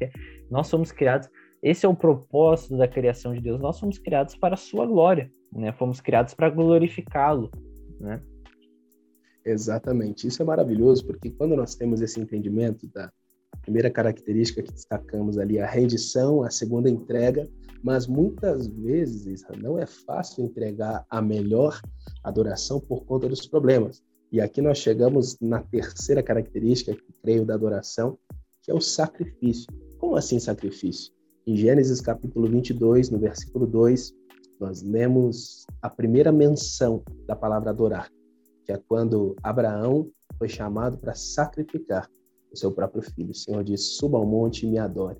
Nós 0.50 0.66
somos 0.66 0.90
criados, 0.90 1.28
esse 1.62 1.86
é 1.86 1.88
o 1.88 1.94
propósito 1.94 2.76
da 2.76 2.88
criação 2.88 3.32
de 3.32 3.40
Deus. 3.40 3.60
Nós 3.60 3.76
somos 3.76 3.98
criados 3.98 4.34
para 4.34 4.54
a 4.54 4.58
sua 4.58 4.84
glória, 4.84 5.30
né? 5.52 5.72
Fomos 5.72 6.00
criados 6.00 6.34
para 6.34 6.50
glorificá-lo, 6.50 7.50
né? 8.00 8.20
Exatamente. 9.44 10.26
Isso 10.26 10.42
é 10.42 10.44
maravilhoso, 10.44 11.06
porque 11.06 11.30
quando 11.30 11.56
nós 11.56 11.74
temos 11.74 12.00
esse 12.00 12.20
entendimento 12.20 12.86
da 12.88 13.10
primeira 13.62 13.90
característica 13.90 14.62
que 14.62 14.72
destacamos 14.72 15.38
ali, 15.38 15.60
a 15.60 15.66
rendição, 15.66 16.42
a 16.42 16.50
segunda 16.50 16.90
entrega, 16.90 17.48
mas 17.82 18.06
muitas 18.06 18.66
vezes 18.66 19.44
não 19.60 19.78
é 19.78 19.86
fácil 19.86 20.44
entregar 20.44 21.04
a 21.08 21.22
melhor 21.22 21.80
adoração 22.24 22.80
por 22.80 23.04
conta 23.04 23.28
dos 23.28 23.46
problemas. 23.46 24.02
E 24.32 24.40
aqui 24.40 24.62
nós 24.62 24.78
chegamos 24.78 25.38
na 25.42 25.60
terceira 25.60 26.22
característica, 26.22 26.94
que 26.94 27.12
creio, 27.22 27.44
da 27.44 27.52
adoração, 27.52 28.18
que 28.62 28.70
é 28.70 28.74
o 28.74 28.80
sacrifício. 28.80 29.66
Como 29.98 30.16
assim 30.16 30.40
sacrifício? 30.40 31.12
Em 31.46 31.54
Gênesis 31.54 32.00
capítulo 32.00 32.48
22, 32.48 33.10
no 33.10 33.18
versículo 33.18 33.66
2, 33.66 34.14
nós 34.58 34.80
lemos 34.80 35.66
a 35.82 35.90
primeira 35.90 36.32
menção 36.32 37.02
da 37.26 37.36
palavra 37.36 37.68
adorar, 37.68 38.10
que 38.64 38.72
é 38.72 38.78
quando 38.88 39.36
Abraão 39.42 40.10
foi 40.38 40.48
chamado 40.48 40.96
para 40.96 41.14
sacrificar 41.14 42.08
o 42.50 42.56
seu 42.56 42.72
próprio 42.72 43.02
filho. 43.02 43.32
O 43.32 43.34
Senhor 43.34 43.62
disse: 43.62 43.96
Suba 43.96 44.16
ao 44.16 44.24
monte 44.24 44.64
e 44.64 44.70
me 44.70 44.78
adore. 44.78 45.18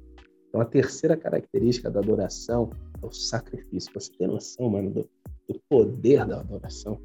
Então, 0.49 0.59
a 0.59 0.64
terceira 0.64 1.19
característica 1.19 1.90
da 1.90 2.00
adoração 2.00 2.71
é 3.02 3.04
o 3.04 3.12
sacrifício. 3.12 3.92
Você 3.92 4.11
tem 4.16 4.26
noção, 4.26 4.71
mano, 4.71 4.90
do, 4.90 5.11
do 5.47 5.61
poder 5.69 6.26
da 6.26 6.40
adoração. 6.40 6.99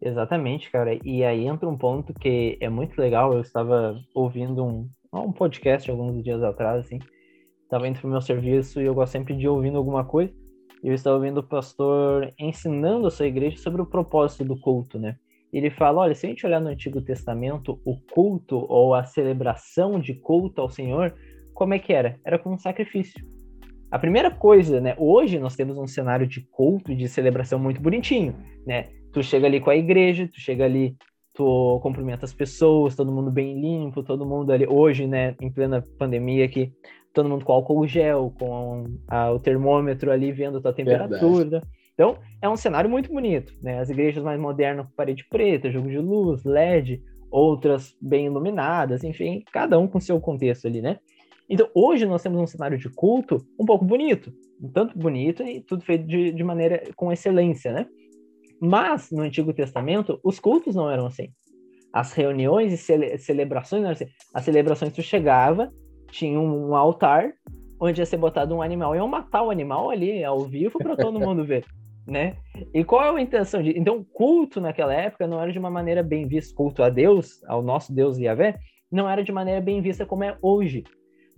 Exatamente, 0.00 0.70
cara. 0.70 0.98
E 1.04 1.24
aí 1.24 1.46
entra 1.46 1.68
um 1.68 1.76
ponto 1.76 2.14
que 2.14 2.56
é 2.60 2.68
muito 2.68 2.98
legal. 2.98 3.32
Eu 3.32 3.40
estava 3.40 3.98
ouvindo 4.14 4.64
um, 4.64 4.88
um 5.12 5.32
podcast 5.32 5.90
alguns 5.90 6.22
dias 6.22 6.42
atrás, 6.42 6.84
assim. 6.86 6.98
Estava 7.62 7.86
indo 7.86 8.00
pro 8.00 8.08
meu 8.08 8.20
serviço 8.20 8.80
e 8.80 8.86
eu 8.86 8.94
gosto 8.94 9.12
sempre 9.12 9.36
de 9.36 9.48
ouvindo 9.48 9.76
alguma 9.76 10.04
coisa. 10.04 10.32
E 10.82 10.88
eu 10.88 10.94
estava 10.94 11.16
ouvindo 11.16 11.38
o 11.38 11.42
pastor 11.42 12.32
ensinando 12.38 13.06
a 13.06 13.10
sua 13.10 13.26
igreja 13.26 13.56
sobre 13.56 13.82
o 13.82 13.86
propósito 13.86 14.44
do 14.44 14.58
culto, 14.58 14.98
né? 14.98 15.16
Ele 15.52 15.70
fala: 15.70 16.02
olha, 16.02 16.14
se 16.14 16.26
a 16.26 16.28
gente 16.28 16.46
olhar 16.46 16.60
no 16.60 16.68
Antigo 16.68 17.00
Testamento, 17.00 17.80
o 17.84 17.98
culto 18.12 18.64
ou 18.68 18.94
a 18.94 19.04
celebração 19.04 19.98
de 19.98 20.14
culto 20.14 20.60
ao 20.60 20.70
Senhor, 20.70 21.14
como 21.52 21.74
é 21.74 21.78
que 21.78 21.92
era? 21.92 22.20
Era 22.24 22.38
como 22.38 22.54
um 22.54 22.58
sacrifício. 22.58 23.26
A 23.90 23.98
primeira 23.98 24.30
coisa, 24.30 24.80
né? 24.80 24.94
Hoje 24.98 25.38
nós 25.38 25.56
temos 25.56 25.78
um 25.78 25.86
cenário 25.86 26.26
de 26.26 26.42
culto 26.42 26.94
de 26.94 27.08
celebração 27.08 27.58
muito 27.58 27.80
bonitinho, 27.80 28.34
né? 28.66 28.90
Tu 29.12 29.22
chega 29.22 29.46
ali 29.46 29.60
com 29.60 29.70
a 29.70 29.76
igreja, 29.76 30.28
tu 30.28 30.40
chega 30.40 30.64
ali, 30.64 30.96
tu 31.34 31.78
cumprimenta 31.82 32.24
as 32.24 32.32
pessoas, 32.32 32.96
todo 32.96 33.12
mundo 33.12 33.30
bem 33.30 33.60
limpo, 33.60 34.02
todo 34.02 34.26
mundo 34.26 34.52
ali. 34.52 34.66
Hoje, 34.66 35.06
né, 35.06 35.34
em 35.40 35.50
plena 35.50 35.82
pandemia 35.98 36.44
aqui, 36.44 36.72
todo 37.12 37.28
mundo 37.28 37.44
com 37.44 37.52
álcool 37.52 37.86
gel, 37.86 38.32
com 38.38 38.84
a, 39.08 39.32
o 39.32 39.38
termômetro 39.38 40.10
ali 40.10 40.32
vendo 40.32 40.58
a 40.58 40.60
tua 40.60 40.72
temperatura. 40.72 41.50
Verdade. 41.50 41.66
Então, 41.94 42.16
é 42.40 42.48
um 42.48 42.56
cenário 42.56 42.88
muito 42.88 43.12
bonito, 43.12 43.52
né? 43.60 43.80
As 43.80 43.90
igrejas 43.90 44.22
mais 44.22 44.38
modernas 44.38 44.86
com 44.86 44.92
parede 44.92 45.24
preta, 45.28 45.70
jogo 45.70 45.88
de 45.88 45.98
luz, 45.98 46.44
LED, 46.44 47.02
outras 47.30 47.96
bem 48.00 48.26
iluminadas, 48.26 49.02
enfim, 49.02 49.42
cada 49.52 49.78
um 49.78 49.88
com 49.88 49.98
seu 50.00 50.20
contexto 50.20 50.66
ali, 50.66 50.80
né? 50.80 50.98
Então, 51.48 51.68
hoje 51.74 52.04
nós 52.06 52.22
temos 52.22 52.40
um 52.40 52.46
cenário 52.46 52.78
de 52.78 52.88
culto 52.90 53.44
um 53.58 53.64
pouco 53.64 53.84
bonito, 53.84 54.32
um 54.62 54.68
tanto 54.68 54.96
bonito 54.98 55.42
e 55.42 55.60
tudo 55.60 55.82
feito 55.82 56.06
de, 56.06 56.30
de 56.30 56.44
maneira 56.44 56.82
com 56.94 57.10
excelência, 57.10 57.72
né? 57.72 57.86
Mas, 58.60 59.10
no 59.10 59.22
Antigo 59.22 59.52
Testamento, 59.52 60.18
os 60.22 60.40
cultos 60.40 60.74
não 60.74 60.90
eram 60.90 61.06
assim. 61.06 61.28
As 61.92 62.12
reuniões 62.12 62.72
e 62.72 62.76
cele 62.76 63.16
celebrações 63.18 63.82
não 63.82 63.90
eram 63.90 63.96
assim. 63.96 64.12
As 64.34 64.44
celebrações, 64.44 64.92
tu 64.92 65.02
chegava, 65.02 65.72
tinha 66.10 66.38
um, 66.38 66.74
altar, 66.74 67.32
onde 67.80 68.00
ia 68.00 68.06
ser 68.06 68.16
botado 68.16 68.54
um 68.54 68.62
animal, 68.62 68.94
iam 68.94 69.08
matar 69.08 69.42
o 69.42 69.50
animal 69.50 69.90
ali, 69.90 70.24
ao 70.24 70.40
vivo, 70.40 70.78
para 70.78 70.96
todo 70.96 71.20
mundo 71.20 71.44
ver, 71.44 71.64
né? 72.06 72.36
E 72.74 72.82
qual 72.84 73.16
é 73.16 73.18
a 73.18 73.22
intenção 73.22 73.62
de... 73.62 73.78
Então, 73.78 74.04
culto 74.12 74.60
naquela 74.60 74.92
época 74.92 75.26
não 75.26 75.40
era 75.40 75.52
de 75.52 75.58
uma 75.58 75.70
maneira 75.70 76.02
bem 76.02 76.26
vista, 76.26 76.54
culto 76.54 76.82
a 76.82 76.88
Deus, 76.88 77.42
ao 77.44 77.62
nosso 77.62 77.94
Deus 77.94 78.18
Yahvé, 78.18 78.58
não 78.90 79.08
era 79.08 79.22
de 79.22 79.30
maneira 79.30 79.60
bem 79.60 79.80
vista 79.80 80.04
como 80.04 80.24
é 80.24 80.36
hoje. 80.42 80.84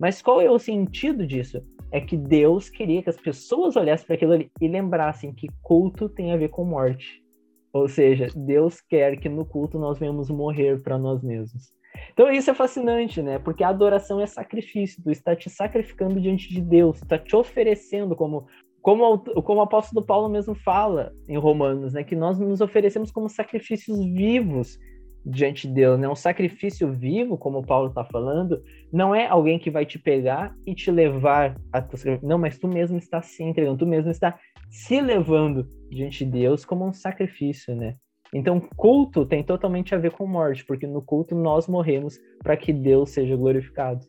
Mas 0.01 0.19
qual 0.19 0.41
é 0.41 0.49
o 0.49 0.57
sentido 0.57 1.27
disso? 1.27 1.61
É 1.91 2.01
que 2.01 2.17
Deus 2.17 2.71
queria 2.71 3.03
que 3.03 3.09
as 3.11 3.17
pessoas 3.17 3.75
olhassem 3.75 4.07
para 4.07 4.15
aquilo 4.15 4.33
ali 4.33 4.49
e 4.59 4.67
lembrassem 4.67 5.31
que 5.31 5.47
culto 5.61 6.09
tem 6.09 6.33
a 6.33 6.37
ver 6.37 6.49
com 6.49 6.65
morte. 6.65 7.23
Ou 7.71 7.87
seja, 7.87 8.27
Deus 8.35 8.81
quer 8.81 9.15
que 9.17 9.29
no 9.29 9.45
culto 9.45 9.77
nós 9.77 9.99
venhamos 9.99 10.31
morrer 10.31 10.81
para 10.81 10.97
nós 10.97 11.21
mesmos. 11.21 11.71
Então 12.13 12.31
isso 12.31 12.49
é 12.49 12.53
fascinante, 12.55 13.21
né? 13.21 13.37
Porque 13.37 13.63
a 13.63 13.69
adoração 13.69 14.19
é 14.19 14.25
sacrifício, 14.25 15.03
tu 15.03 15.11
está 15.11 15.35
te 15.35 15.51
sacrificando 15.51 16.19
diante 16.19 16.49
de 16.49 16.61
Deus, 16.61 16.97
está 16.97 17.19
te 17.19 17.35
oferecendo 17.35 18.15
como 18.15 18.47
como, 18.81 19.19
como 19.19 19.59
o 19.59 19.63
apóstolo 19.63 20.03
Paulo 20.03 20.27
mesmo 20.27 20.55
fala 20.55 21.13
em 21.27 21.37
Romanos, 21.37 21.93
né, 21.93 22.03
que 22.03 22.15
nós 22.15 22.39
nos 22.39 22.61
oferecemos 22.61 23.11
como 23.11 23.29
sacrifícios 23.29 24.03
vivos 24.03 24.79
diante 25.25 25.67
de 25.67 25.73
Deus, 25.73 25.99
né? 25.99 26.07
Um 26.09 26.15
sacrifício 26.15 26.91
vivo, 26.91 27.37
como 27.37 27.59
o 27.59 27.65
Paulo 27.65 27.89
está 27.89 28.03
falando, 28.03 28.61
não 28.91 29.13
é 29.13 29.27
alguém 29.27 29.59
que 29.59 29.69
vai 29.69 29.85
te 29.85 29.99
pegar 29.99 30.55
e 30.65 30.73
te 30.73 30.89
levar 30.91 31.59
a 31.71 31.85
não, 32.21 32.37
mas 32.37 32.57
tu 32.57 32.67
mesmo 32.67 32.97
está 32.97 33.21
se 33.21 33.43
entregando, 33.43 33.77
tu 33.77 33.85
mesmo 33.85 34.09
está 34.09 34.39
se 34.69 34.99
levando 34.99 35.67
diante 35.89 36.25
de 36.25 36.31
Deus 36.31 36.65
como 36.65 36.85
um 36.85 36.93
sacrifício, 36.93 37.75
né? 37.75 37.95
Então, 38.33 38.61
culto 38.77 39.25
tem 39.25 39.43
totalmente 39.43 39.93
a 39.93 39.97
ver 39.97 40.11
com 40.11 40.25
morte, 40.25 40.65
porque 40.65 40.87
no 40.87 41.01
culto 41.01 41.35
nós 41.35 41.67
morremos 41.67 42.17
para 42.39 42.55
que 42.55 42.71
Deus 42.71 43.09
seja 43.09 43.35
glorificado. 43.35 44.05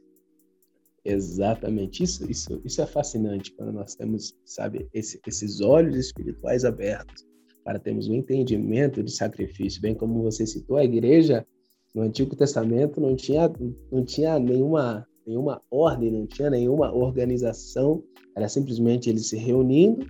Exatamente, 1.04 2.04
isso, 2.04 2.30
isso, 2.30 2.62
isso 2.64 2.80
é 2.80 2.86
fascinante 2.86 3.52
quando 3.56 3.72
nós 3.72 3.96
temos, 3.96 4.32
sabe, 4.44 4.88
esse, 4.94 5.20
esses 5.26 5.60
olhos 5.60 5.96
espirituais 5.96 6.64
abertos 6.64 7.26
para 7.64 7.78
termos 7.78 8.08
um 8.08 8.14
entendimento 8.14 9.02
de 9.02 9.10
sacrifício. 9.10 9.80
Bem 9.80 9.94
como 9.94 10.22
você 10.22 10.46
citou, 10.46 10.76
a 10.76 10.84
igreja 10.84 11.46
no 11.94 12.02
Antigo 12.02 12.34
Testamento 12.34 13.00
não 13.00 13.14
tinha, 13.14 13.50
não 13.90 14.04
tinha 14.04 14.38
nenhuma, 14.38 15.06
nenhuma 15.26 15.60
ordem, 15.70 16.10
não 16.10 16.26
tinha 16.26 16.50
nenhuma 16.50 16.92
organização, 16.92 18.02
era 18.36 18.48
simplesmente 18.48 19.10
eles 19.10 19.28
se 19.28 19.36
reunindo, 19.36 20.06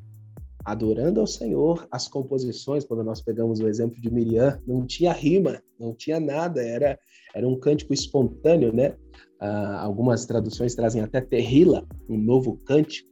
adorando 0.64 1.21
ao 1.21 1.26
Senhor. 1.26 1.87
As 1.90 2.06
composições, 2.09 2.85
quando 2.85 3.02
nós 3.02 3.21
pegamos 3.21 3.61
o 3.61 3.68
exemplo 3.68 4.00
de 4.00 4.12
Miriam, 4.12 4.61
não 4.66 4.87
tinha 4.87 5.12
rima, 5.12 5.61
não 5.78 5.94
tinha 5.94 6.21
nada, 6.21 6.62
era, 6.62 6.99
era 7.35 7.49
um 7.49 7.59
cântico 7.59 7.92
espontâneo, 7.92 8.73
né? 8.73 8.94
Ah, 9.40 9.82
algumas 9.82 10.25
traduções 10.25 10.75
trazem 10.76 11.02
até 11.02 11.21
terrila, 11.21 11.85
um 12.09 12.16
novo 12.16 12.59
cântico, 12.59 13.12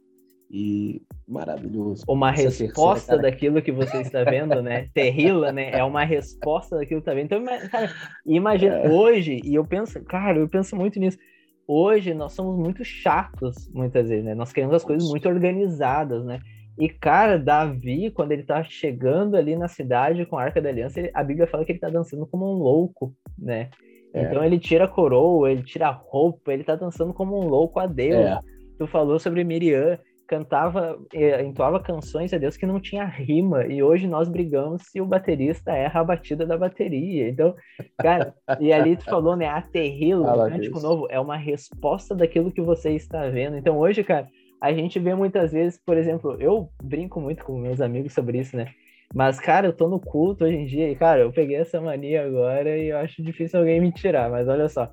e 0.51 1.01
maravilhoso. 1.25 2.03
Uma 2.07 2.31
Essa 2.31 2.63
resposta 2.63 3.13
terceira, 3.13 3.21
daquilo 3.21 3.61
que 3.61 3.71
você 3.71 4.01
está 4.01 4.23
vendo, 4.25 4.61
né? 4.61 4.89
Terrila, 4.93 5.51
né? 5.51 5.71
É 5.71 5.83
uma 5.83 6.03
resposta 6.03 6.75
daquilo 6.75 7.01
que 7.01 7.09
está 7.09 7.13
vendo. 7.13 7.25
Então, 7.25 7.69
cara, 7.69 7.89
imagina 8.25 8.75
é. 8.75 8.89
hoje, 8.89 9.39
e 9.45 9.55
eu 9.55 9.65
penso, 9.65 10.03
cara, 10.03 10.37
eu 10.37 10.49
penso 10.49 10.75
muito 10.75 10.99
nisso. 10.99 11.17
Hoje 11.65 12.13
nós 12.13 12.33
somos 12.33 12.57
muito 12.59 12.83
chatos, 12.83 13.71
muitas 13.73 14.09
vezes, 14.09 14.25
né? 14.25 14.35
Nós 14.35 14.51
queremos 14.51 14.75
as 14.75 14.83
coisas 14.83 15.09
muito 15.09 15.29
organizadas, 15.29 16.25
né? 16.25 16.41
E, 16.77 16.89
cara, 16.89 17.39
Davi, 17.39 18.11
quando 18.11 18.33
ele 18.33 18.43
tá 18.43 18.61
chegando 18.63 19.37
ali 19.37 19.55
na 19.55 19.69
cidade 19.69 20.25
com 20.25 20.37
a 20.37 20.43
Arca 20.43 20.61
da 20.61 20.67
Aliança, 20.67 20.99
ele, 20.99 21.11
a 21.13 21.23
Bíblia 21.23 21.47
fala 21.47 21.63
que 21.63 21.71
ele 21.71 21.79
tá 21.79 21.89
dançando 21.89 22.25
como 22.27 22.45
um 22.45 22.57
louco, 22.57 23.13
né? 23.39 23.69
É. 24.13 24.23
Então 24.23 24.43
ele 24.43 24.59
tira 24.59 24.83
a 24.83 24.87
coroa, 24.89 25.49
ele 25.49 25.63
tira 25.63 25.87
a 25.87 25.91
roupa, 25.91 26.51
ele 26.51 26.65
tá 26.65 26.75
dançando 26.75 27.13
como 27.13 27.39
um 27.39 27.47
louco 27.47 27.79
a 27.79 27.85
Deus. 27.87 28.25
É. 28.25 28.39
Tu 28.77 28.87
falou 28.87 29.17
sobre 29.17 29.43
Miriam 29.45 29.97
cantava, 30.31 30.97
eh, 31.13 31.43
entoava 31.43 31.77
canções 31.77 32.33
a 32.33 32.37
Deus 32.37 32.55
que 32.55 32.65
não 32.65 32.79
tinha 32.79 33.03
rima, 33.03 33.67
e 33.67 33.83
hoje 33.83 34.07
nós 34.07 34.29
brigamos 34.29 34.83
se 34.83 35.01
o 35.01 35.05
baterista 35.05 35.73
erra 35.73 35.99
a 35.99 36.03
batida 36.05 36.45
da 36.45 36.57
bateria. 36.57 37.27
Então, 37.27 37.53
cara, 37.97 38.33
e 38.57 38.71
ali 38.71 38.95
tu 38.95 39.03
falou, 39.03 39.35
né, 39.35 39.47
a 39.47 39.61
terrilo, 39.61 40.23
o 40.23 40.49
cântico 40.49 40.79
novo, 40.79 41.05
é 41.09 41.19
uma 41.19 41.35
resposta 41.35 42.15
daquilo 42.15 42.49
que 42.49 42.61
você 42.61 42.91
está 42.91 43.27
vendo. 43.27 43.57
Então, 43.57 43.77
hoje, 43.77 44.05
cara, 44.05 44.29
a 44.61 44.71
gente 44.71 44.97
vê 44.99 45.13
muitas 45.13 45.51
vezes, 45.51 45.77
por 45.85 45.97
exemplo, 45.97 46.37
eu 46.39 46.69
brinco 46.81 47.19
muito 47.19 47.43
com 47.43 47.57
meus 47.57 47.81
amigos 47.81 48.13
sobre 48.13 48.39
isso, 48.39 48.55
né? 48.55 48.67
Mas, 49.13 49.37
cara, 49.37 49.67
eu 49.67 49.73
tô 49.73 49.89
no 49.89 49.99
culto 49.99 50.45
hoje 50.45 50.55
em 50.55 50.65
dia 50.65 50.89
e, 50.89 50.95
cara, 50.95 51.19
eu 51.19 51.33
peguei 51.33 51.57
essa 51.57 51.81
mania 51.81 52.25
agora 52.25 52.77
e 52.77 52.87
eu 52.87 52.97
acho 52.99 53.21
difícil 53.21 53.59
alguém 53.59 53.81
me 53.81 53.91
tirar, 53.91 54.29
mas 54.29 54.47
olha 54.47 54.69
só. 54.69 54.89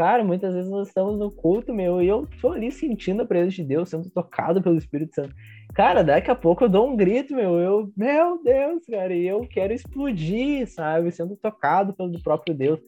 Cara, 0.00 0.24
muitas 0.24 0.54
vezes 0.54 0.70
nós 0.70 0.88
estamos 0.88 1.18
no 1.18 1.30
culto, 1.30 1.74
meu, 1.74 2.00
e 2.00 2.08
eu 2.08 2.26
tô 2.40 2.52
ali 2.52 2.72
sentindo 2.72 3.20
a 3.20 3.26
presença 3.26 3.56
de 3.56 3.64
Deus, 3.64 3.90
sendo 3.90 4.08
tocado 4.08 4.62
pelo 4.62 4.78
Espírito 4.78 5.14
Santo. 5.14 5.34
Cara, 5.74 6.02
daqui 6.02 6.30
a 6.30 6.34
pouco 6.34 6.64
eu 6.64 6.70
dou 6.70 6.88
um 6.88 6.96
grito, 6.96 7.34
meu, 7.34 7.58
eu, 7.58 7.92
meu 7.94 8.42
Deus, 8.42 8.86
cara, 8.86 9.14
e 9.14 9.26
eu 9.26 9.42
quero 9.42 9.74
explodir, 9.74 10.66
sabe, 10.66 11.12
sendo 11.12 11.36
tocado 11.36 11.92
pelo 11.92 12.18
próprio 12.22 12.54
Deus. 12.54 12.80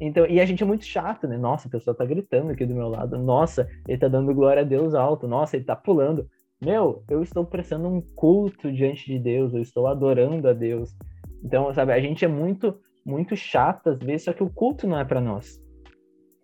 Então, 0.00 0.24
e 0.24 0.40
a 0.40 0.46
gente 0.46 0.62
é 0.62 0.66
muito 0.66 0.84
chato, 0.84 1.26
né? 1.26 1.36
Nossa, 1.36 1.66
a 1.66 1.70
pessoa 1.72 1.96
tá 1.96 2.04
gritando 2.04 2.52
aqui 2.52 2.64
do 2.64 2.76
meu 2.76 2.86
lado. 2.86 3.18
Nossa, 3.18 3.68
ele 3.88 3.98
tá 3.98 4.06
dando 4.06 4.32
glória 4.32 4.62
a 4.62 4.64
Deus 4.64 4.94
alto. 4.94 5.26
Nossa, 5.26 5.56
ele 5.56 5.64
tá 5.64 5.74
pulando. 5.74 6.28
Meu, 6.64 7.02
eu 7.10 7.24
estou 7.24 7.44
prestando 7.44 7.88
um 7.88 8.00
culto 8.14 8.70
diante 8.70 9.04
de 9.04 9.18
Deus, 9.18 9.52
eu 9.52 9.62
estou 9.62 9.88
adorando 9.88 10.48
a 10.48 10.52
Deus. 10.52 10.94
Então, 11.42 11.74
sabe, 11.74 11.92
a 11.92 11.98
gente 11.98 12.24
é 12.24 12.28
muito, 12.28 12.78
muito 13.04 13.34
chato 13.34 13.88
às 13.88 13.98
vezes, 13.98 14.26
só 14.26 14.32
que 14.32 14.44
o 14.44 14.48
culto 14.48 14.86
não 14.86 15.00
é 15.00 15.04
para 15.04 15.20
nós 15.20 15.60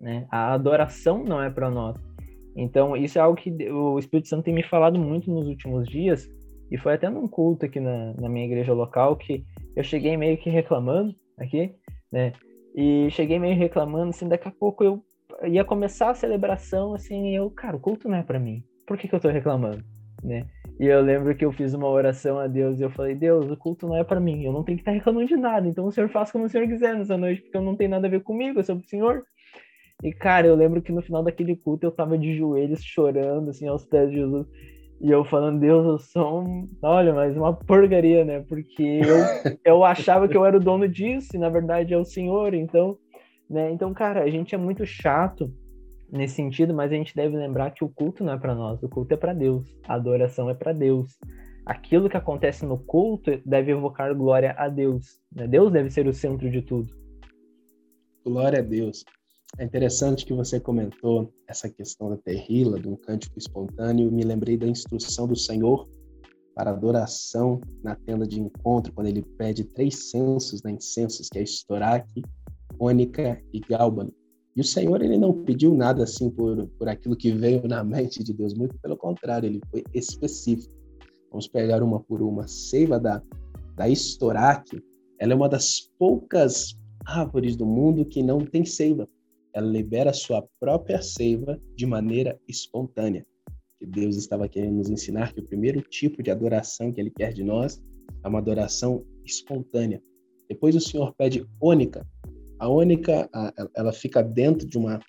né? 0.00 0.26
A 0.31 0.52
adoração 0.52 1.25
não 1.25 1.43
é 1.43 1.50
para 1.50 1.71
nós. 1.71 1.97
Então, 2.57 2.97
isso 2.97 3.19
é 3.19 3.23
algo 3.23 3.40
que 3.40 3.50
o 3.71 3.99
Espírito 3.99 4.28
Santo 4.28 4.45
tem 4.45 4.55
me 4.55 4.64
falado 4.64 4.99
muito 4.99 5.31
nos 5.31 5.47
últimos 5.47 5.87
dias, 5.88 6.28
e 6.71 6.76
foi 6.76 6.95
até 6.95 7.09
num 7.09 7.28
culto 7.28 7.64
aqui 7.64 7.81
na, 7.81 8.14
na 8.14 8.28
minha 8.28 8.45
igreja 8.45 8.73
local 8.73 9.17
que 9.17 9.45
eu 9.75 9.83
cheguei 9.83 10.17
meio 10.17 10.37
que 10.37 10.50
reclamando 10.50 11.14
aqui, 11.38 11.75
né? 12.12 12.33
E 12.75 13.09
cheguei 13.11 13.38
meio 13.38 13.57
reclamando, 13.57 14.11
assim, 14.11 14.28
daqui 14.28 14.49
a 14.49 14.52
pouco 14.52 14.85
eu 14.85 15.02
ia 15.45 15.64
começar 15.64 16.11
a 16.11 16.14
celebração, 16.14 16.95
assim, 16.95 17.31
e 17.31 17.35
eu, 17.37 17.50
cara, 17.50 17.76
o 17.76 17.81
culto 17.81 18.09
não 18.09 18.17
é 18.17 18.23
para 18.23 18.38
mim. 18.38 18.62
Por 18.87 18.99
que, 18.99 19.09
que 19.09 19.14
eu 19.14 19.21
tô 19.21 19.28
reclamando, 19.28 19.83
né? 20.23 20.47
E 20.81 20.87
eu 20.87 21.00
lembro 21.00 21.35
que 21.35 21.45
eu 21.45 21.52
fiz 21.52 21.75
uma 21.75 21.88
oração 21.88 22.38
a 22.38 22.47
Deus 22.47 22.78
e 22.78 22.83
eu 22.83 22.90
falei: 22.90 23.14
Deus, 23.14 23.50
o 23.50 23.57
culto 23.57 23.87
não 23.87 23.97
é 23.97 24.05
para 24.05 24.21
mim, 24.21 24.45
eu 24.45 24.52
não 24.52 24.62
tenho 24.62 24.78
que 24.78 24.83
estar 24.83 24.93
reclamando 24.93 25.26
de 25.26 25.37
nada, 25.37 25.67
então 25.67 25.87
o 25.87 25.93
Senhor 25.93 26.09
faz 26.09 26.31
como 26.31 26.45
o 26.45 26.49
Senhor 26.49 26.69
quiser 26.69 26.95
nessa 26.95 27.17
noite, 27.17 27.43
porque 27.43 27.57
eu 27.57 27.62
não 27.62 27.76
tenho 27.76 27.90
nada 27.90 28.07
a 28.07 28.11
ver 28.11 28.23
comigo, 28.23 28.59
eu 28.59 28.64
sou 28.64 28.76
o 28.76 28.88
Senhor. 28.88 29.25
E, 30.02 30.12
cara, 30.12 30.47
eu 30.47 30.55
lembro 30.55 30.81
que 30.81 30.93
no 30.93 31.02
final 31.02 31.25
daquele 31.25 31.57
culto 31.57 31.85
eu 31.85 31.90
tava 31.90 32.17
de 32.17 32.37
joelhos 32.37 32.85
chorando, 32.85 33.50
assim, 33.50 33.67
aos 33.67 33.85
pés 33.85 34.11
de 34.11 34.17
Jesus. 34.17 34.47
E 35.00 35.11
eu 35.11 35.25
falando, 35.25 35.61
Deus, 35.61 35.85
eu 35.87 35.99
sou 35.99 36.40
um... 36.43 36.69
Olha, 36.83 37.12
mas 37.12 37.37
uma 37.37 37.52
porcaria, 37.52 38.25
né? 38.25 38.45
Porque 38.49 38.83
eu, 38.83 39.59
eu 39.64 39.85
achava 39.85 40.28
que 40.28 40.37
eu 40.37 40.45
era 40.45 40.57
o 40.57 40.61
dono 40.61 40.88
disso, 40.88 41.31
e 41.35 41.38
na 41.38 41.49
verdade 41.49 41.95
é 41.95 41.99
o 41.99 42.05
Senhor, 42.05 42.55
então... 42.55 42.97
Né? 43.50 43.73
Então, 43.73 43.93
cara, 43.95 44.23
a 44.23 44.31
gente 44.31 44.55
é 44.55 44.59
muito 44.59 44.85
chato 44.85 45.52
nesse 46.12 46.35
sentido, 46.35 46.75
mas 46.75 46.93
a 46.93 46.95
gente 46.95 47.14
deve 47.14 47.37
lembrar 47.37 47.71
que 47.71 47.85
o 47.85 47.88
culto 47.88 48.23
não 48.23 48.35
é 48.35 48.38
para 48.38 48.55
nós, 48.55 48.83
o 48.83 48.88
culto 48.88 49.14
é 49.14 49.17
para 49.17 49.33
Deus, 49.33 49.76
a 49.87 49.95
adoração 49.95 50.50
é 50.50 50.55
para 50.55 50.73
Deus. 50.73 51.19
aquilo 51.64 52.09
que 52.09 52.17
acontece 52.17 52.64
no 52.64 52.78
culto 52.78 53.40
deve 53.45 53.73
evocar 53.73 54.14
glória 54.14 54.55
a 54.57 54.69
Deus. 54.69 55.21
Né? 55.35 55.47
Deus 55.47 55.71
deve 55.71 55.90
ser 55.90 56.07
o 56.07 56.12
centro 56.12 56.50
de 56.50 56.62
tudo. 56.62 56.95
Glória 58.25 58.61
a 58.61 58.62
Deus. 58.62 59.05
É 59.57 59.64
interessante 59.64 60.26
que 60.26 60.33
você 60.33 60.61
comentou 60.61 61.33
essa 61.49 61.69
questão 61.69 62.11
da 62.11 62.17
terrila, 62.19 62.78
um 62.87 62.97
cântico 62.97 63.38
espontâneo. 63.38 64.12
Me 64.12 64.23
lembrei 64.23 64.57
da 64.57 64.67
instrução 64.67 65.26
do 65.26 65.35
Senhor 65.35 65.88
para 66.55 66.71
adoração 66.71 67.61
na 67.83 67.95
tenda 67.95 68.26
de 68.26 68.40
encontro, 68.40 68.93
quando 68.93 69.07
ele 69.07 69.23
pede 69.23 69.64
três 69.64 70.11
censos, 70.11 70.62
né, 70.62 70.73
incensos, 70.73 71.28
que 71.28 71.38
é 71.38 71.43
estoraque, 71.43 72.23
ônica 72.78 73.40
e 73.52 73.61
gálbano. 73.61 74.12
E 74.55 74.61
o 74.61 74.64
Senhor 74.64 75.00
ele 75.02 75.17
não 75.17 75.45
pediu 75.45 75.73
nada 75.75 76.02
assim 76.02 76.28
por, 76.28 76.67
por 76.78 76.88
aquilo 76.88 77.17
que 77.17 77.31
veio 77.31 77.67
na 77.69 77.85
mente 77.85 78.25
de 78.25 78.33
Deus, 78.33 78.55
muito 78.55 78.76
pelo 78.81 78.97
contrário, 78.97 79.47
ele 79.47 79.61
foi 79.71 79.85
específico. 79.95 80.75
Vamos 81.31 81.47
pegar 81.47 81.83
uma 81.83 82.00
por 82.00 82.23
uma. 82.23 82.49
Seiva 82.49 82.99
da, 82.99 83.23
da 83.76 83.88
estoraque, 83.88 84.83
ela 85.21 85.33
é 85.33 85.37
uma 85.37 85.49
das 85.49 85.88
poucas 85.99 86.76
árvores 87.07 87.55
do 87.57 87.64
mundo 87.64 88.05
que 88.05 88.23
não 88.23 88.40
tem 88.40 88.64
seiva. 88.64 89.09
Ela 89.59 89.67
libera 89.67 90.12
sua 90.12 90.47
própria 90.61 91.03
seiva 91.03 91.61
de 91.75 91.85
maneira 91.85 92.38
espontânea 92.47 93.27
que 93.77 93.85
Deus 93.85 94.17
estava 94.17 94.49
querendo 94.49 94.77
nos 94.77 94.88
ensinar 94.88 95.33
que 95.33 95.41
o 95.41 95.45
primeiro 95.45 95.83
tipo 95.83 96.23
de 96.23 96.31
adoração 96.31 96.93
que 96.93 97.00
ele 97.00 97.11
quer 97.11 97.33
de 97.33 97.43
nós 97.43 97.83
é 98.23 98.29
uma 98.29 98.38
adoração 98.38 99.05
espontânea. 99.25 100.00
Depois 100.49 100.77
o 100.77 100.81
Senhor 100.81 101.12
pede 101.17 101.45
ônica. 101.61 102.07
A 102.61 102.69
ônica, 102.69 103.29
ela 103.75 103.93
fica 103.93 104.23
dentro 104.23 104.65
de 104.65 104.79
uma 104.79 105.00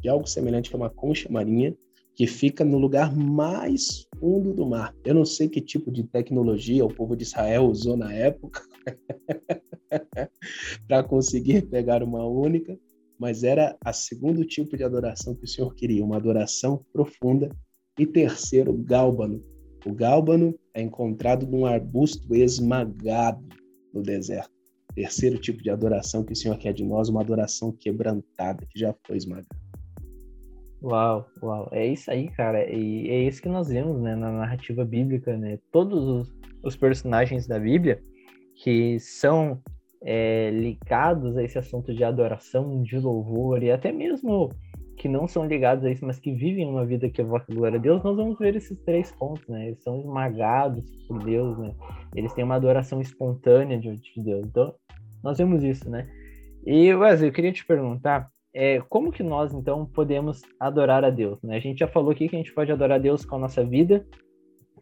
de 0.00 0.08
algo 0.08 0.26
semelhante 0.26 0.72
a 0.72 0.78
uma 0.78 0.88
concha 0.88 1.28
marinha 1.28 1.76
que 2.14 2.26
fica 2.26 2.64
no 2.64 2.78
lugar 2.78 3.14
mais 3.14 4.06
fundo 4.18 4.54
do 4.54 4.64
mar. 4.64 4.94
Eu 5.04 5.14
não 5.14 5.26
sei 5.26 5.50
que 5.50 5.60
tipo 5.60 5.90
de 5.90 6.02
tecnologia 6.02 6.82
o 6.82 6.94
povo 6.94 7.14
de 7.14 7.24
Israel 7.24 7.66
usou 7.66 7.94
na 7.94 8.12
época 8.12 8.62
para 10.88 11.02
conseguir 11.02 11.66
pegar 11.66 12.02
uma 12.02 12.24
única, 12.24 12.78
mas 13.18 13.42
era 13.42 13.76
a 13.84 13.92
segundo 13.92 14.44
tipo 14.44 14.76
de 14.76 14.84
adoração 14.84 15.34
que 15.34 15.44
o 15.44 15.48
Senhor 15.48 15.74
queria, 15.74 16.04
uma 16.04 16.16
adoração 16.16 16.84
profunda 16.92 17.50
e 17.98 18.06
terceiro, 18.06 18.72
gálbano. 18.72 19.42
O 19.84 19.92
gálbano 19.92 20.58
é 20.74 20.82
encontrado 20.82 21.46
num 21.46 21.66
arbusto 21.66 22.34
esmagado 22.34 23.44
no 23.92 24.02
deserto. 24.02 24.52
Terceiro 24.94 25.38
tipo 25.38 25.62
de 25.62 25.70
adoração 25.70 26.24
que 26.24 26.32
o 26.32 26.36
Senhor 26.36 26.56
quer 26.58 26.72
de 26.72 26.84
nós, 26.84 27.08
uma 27.08 27.20
adoração 27.20 27.72
quebrantada, 27.72 28.66
que 28.70 28.78
já 28.78 28.94
foi 29.06 29.16
esmagada. 29.16 29.48
Uau, 30.82 31.26
uau. 31.42 31.68
É 31.72 31.86
isso 31.86 32.10
aí, 32.10 32.28
cara. 32.30 32.68
E 32.72 33.08
é 33.08 33.24
isso 33.24 33.42
que 33.42 33.48
nós 33.48 33.68
vemos 33.68 34.00
né, 34.00 34.14
na 34.14 34.30
narrativa 34.30 34.84
bíblica, 34.84 35.36
né? 35.36 35.58
Todos 35.72 36.04
os, 36.04 36.36
os 36.62 36.76
personagens 36.76 37.46
da 37.46 37.58
Bíblia 37.58 38.00
que 38.62 38.98
são 38.98 39.60
é, 40.02 40.50
ligados 40.50 41.36
a 41.36 41.42
esse 41.42 41.58
assunto 41.58 41.94
de 41.94 42.04
adoração, 42.04 42.82
de 42.82 42.98
louvor 42.98 43.62
e 43.62 43.70
até 43.70 43.92
mesmo 43.92 44.50
que 44.96 45.08
não 45.08 45.28
são 45.28 45.46
ligados 45.46 45.84
a 45.84 45.90
isso, 45.90 46.04
mas 46.04 46.18
que 46.18 46.32
vivem 46.32 46.68
uma 46.68 46.84
vida 46.84 47.08
que 47.08 47.20
evoca 47.20 47.46
a 47.48 47.54
glória 47.54 47.78
a 47.78 47.80
Deus, 47.80 48.02
nós 48.02 48.16
vamos 48.16 48.36
ver 48.38 48.56
esses 48.56 48.76
três 48.80 49.12
pontos, 49.12 49.46
né? 49.48 49.68
Eles 49.68 49.82
são 49.82 50.00
esmagados 50.00 50.84
por 51.06 51.22
Deus, 51.22 51.56
né? 51.56 51.72
Eles 52.16 52.34
têm 52.34 52.44
uma 52.44 52.56
adoração 52.56 53.00
espontânea 53.00 53.78
diante 53.78 54.12
de 54.12 54.22
Deus. 54.22 54.44
Então, 54.44 54.74
nós 55.22 55.38
vemos 55.38 55.62
isso, 55.62 55.88
né? 55.88 56.08
E, 56.66 56.92
Wesley, 56.92 57.30
eu 57.30 57.32
queria 57.32 57.52
te 57.52 57.64
perguntar, 57.64 58.28
é, 58.52 58.80
como 58.88 59.12
que 59.12 59.22
nós, 59.22 59.54
então, 59.54 59.86
podemos 59.86 60.42
adorar 60.58 61.04
a 61.04 61.10
Deus, 61.10 61.40
né? 61.42 61.56
A 61.56 61.60
gente 61.60 61.78
já 61.78 61.86
falou 61.86 62.10
aqui 62.10 62.28
que 62.28 62.34
a 62.34 62.38
gente 62.38 62.52
pode 62.52 62.72
adorar 62.72 62.96
a 62.96 63.00
Deus 63.00 63.24
com 63.24 63.36
a 63.36 63.38
nossa 63.38 63.64
vida, 63.64 64.04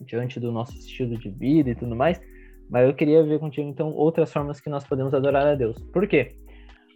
diante 0.00 0.40
do 0.40 0.50
nosso 0.50 0.72
estilo 0.78 1.16
de 1.18 1.30
vida 1.30 1.70
e 1.70 1.74
tudo 1.74 1.94
mais, 1.94 2.20
mas 2.68 2.86
eu 2.86 2.94
queria 2.94 3.22
ver 3.22 3.38
contigo, 3.38 3.68
então, 3.68 3.92
outras 3.92 4.32
formas 4.32 4.60
que 4.60 4.68
nós 4.68 4.84
podemos 4.84 5.14
adorar 5.14 5.46
a 5.46 5.54
Deus. 5.54 5.78
Por 5.92 6.06
quê? 6.06 6.34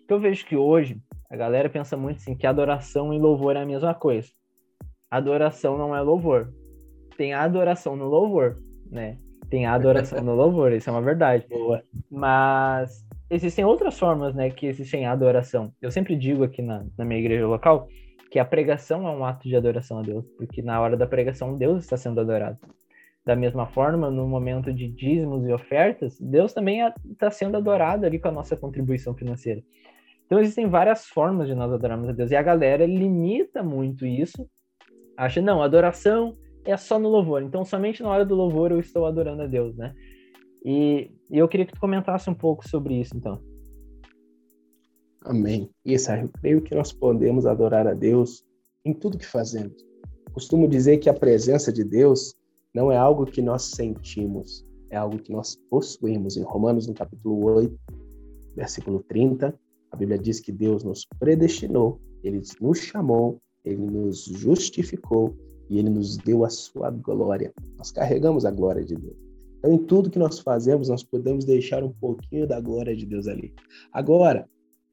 Porque 0.01 0.13
eu 0.13 0.21
vejo 0.21 0.47
que 0.47 0.57
hoje 0.57 1.01
a 1.31 1.37
galera 1.37 1.69
pensa 1.71 1.97
muito 1.97 2.17
assim 2.17 2.35
que 2.35 2.47
adoração 2.47 3.15
e 3.15 3.19
louvor 3.19 3.57
é 3.57 3.63
a 3.63 3.67
mesma 3.67 3.95
coisa. 3.95 4.29
Adoração 5.11 5.79
não 5.79 5.95
é 5.95 6.01
louvor. 6.01 6.53
Tem 7.17 7.33
adoração 7.33 7.95
no 7.97 8.07
louvor, 8.07 8.59
né? 8.91 9.19
Tem 9.49 9.67
adoração 9.67 10.23
no 10.23 10.35
louvor, 10.35 10.73
isso 10.73 10.89
é 10.89 10.93
uma 10.93 11.03
verdade. 11.03 11.47
Boa. 11.49 11.83
Mas 12.11 13.07
existem 13.29 13.65
outras 13.65 13.99
formas, 13.99 14.35
né, 14.35 14.51
que 14.51 14.67
existem 14.67 15.07
adoração. 15.07 15.73
Eu 15.81 15.91
sempre 15.91 16.17
digo 16.17 16.43
aqui 16.45 16.63
na, 16.63 16.85
na 16.97 17.05
minha 17.05 17.21
igreja 17.21 17.47
local 17.47 17.89
que 18.31 18.39
a 18.39 18.45
pregação 18.45 19.07
é 19.07 19.11
um 19.11 19.25
ato 19.25 19.49
de 19.49 19.57
adoração 19.57 19.99
a 19.99 20.03
Deus, 20.03 20.25
porque 20.37 20.63
na 20.63 20.81
hora 20.81 20.97
da 20.97 21.07
pregação 21.07 21.59
Deus 21.59 21.83
está 21.83 21.97
sendo 21.97 22.21
adorado. 22.21 22.59
Da 23.25 23.37
mesma 23.37 23.67
forma, 23.67 24.11
no 24.11 24.27
momento 24.27 24.73
de 24.73 24.89
dízimos 24.89 25.47
e 25.47 25.53
ofertas, 25.53 26.19
Deus 26.19 26.53
também 26.53 26.81
está 27.11 27.31
sendo 27.31 27.57
adorado 27.57 28.07
ali 28.07 28.19
com 28.19 28.29
a 28.29 28.33
nossa 28.33 28.57
contribuição 28.57 29.15
financeira. 29.15 29.63
Então 30.25 30.39
existem 30.39 30.69
várias 30.69 31.07
formas 31.07 31.49
de 31.49 31.55
nós 31.55 31.73
adorarmos 31.73 32.09
a 32.09 32.13
Deus 32.13 32.31
e 32.31 32.37
a 32.37 32.43
galera 32.43 32.87
limita 32.87 33.63
muito 33.63 34.07
isso. 34.07 34.49
Acha, 35.17 35.43
não, 35.43 35.63
adoração 35.63 36.37
é 36.65 36.77
só 36.77 36.99
no 36.99 37.09
louvor. 37.09 37.43
Então 37.43 37.65
somente 37.65 38.03
na 38.03 38.09
hora 38.09 38.25
do 38.25 38.35
louvor 38.35 38.71
eu 38.71 38.81
estou 38.81 39.07
adorando 39.07 39.43
a 39.43 39.47
Deus, 39.47 39.77
né? 39.77 39.95
E, 40.65 41.11
e 41.31 41.39
eu 41.39 41.49
queria 41.49 41.67
que 41.67 41.73
tu 41.73 41.81
comentasse 41.81 42.29
um 42.31 42.35
pouco 42.35 42.67
sobre 42.69 43.01
isso, 43.01 43.17
então. 43.17 43.41
Amém. 45.25 45.69
Isso, 45.85 46.11
eu 46.13 46.29
creio 46.29 46.63
que 46.63 46.75
nós 46.75 46.93
podemos 46.93 47.45
adorar 47.45 47.87
a 47.87 47.95
Deus 47.95 48.45
em 48.85 48.95
tudo 48.95 49.19
que 49.19 49.27
fazemos. 49.27 49.75
Costumo 50.33 50.69
dizer 50.69 50.99
que 50.99 51.09
a 51.11 51.15
presença 51.15 51.73
de 51.73 51.85
Deus 51.85 52.35
não 52.75 52.91
é 52.91 52.97
algo 52.97 53.27
que 53.27 53.43
nós 53.43 53.63
sentimos, 53.63 54.65
é 54.91 54.97
algo 54.97 55.19
que 55.19 55.33
nós 55.33 55.57
possuímos. 55.69 56.37
Em 56.37 56.43
Romanos, 56.43 56.87
no 56.87 56.95
capítulo 56.95 57.45
8, 57.45 57.79
versículo 58.55 59.05
30, 59.09 59.55
a 59.91 59.97
Bíblia 59.97 60.19
diz 60.19 60.41
que 60.41 60.53
Deus 60.53 60.85
nos 60.85 61.05
predestinou, 61.19 62.01
ele 62.23 62.43
nos 62.61 62.79
chamou, 62.79 63.41
ele 63.65 63.85
nos 63.85 64.25
justificou 64.25 65.35
e 65.69 65.79
ele 65.79 65.91
nos 65.91 66.17
deu 66.17 66.45
a 66.45 66.51
sua 66.51 66.91
glória. 66.91 67.53
Nós 67.77 67.91
carregamos 67.91 68.45
a 68.45 68.51
glória 68.51 68.85
de 68.85 68.95
Deus. 68.95 69.17
Então, 69.59 69.73
em 69.75 69.79
tudo 69.79 70.11
que 70.11 70.19
nós 70.19 70.39
fazemos, 70.39 70.89
nós 70.89 71.03
podemos 71.03 71.45
deixar 71.45 71.83
um 71.85 71.93
pouquinho 71.93 72.47
da 72.47 72.61
glória 72.61 72.97
de 72.97 73.05
Deus 73.05 73.27
ali. 73.27 73.53
Agora, 73.93 74.49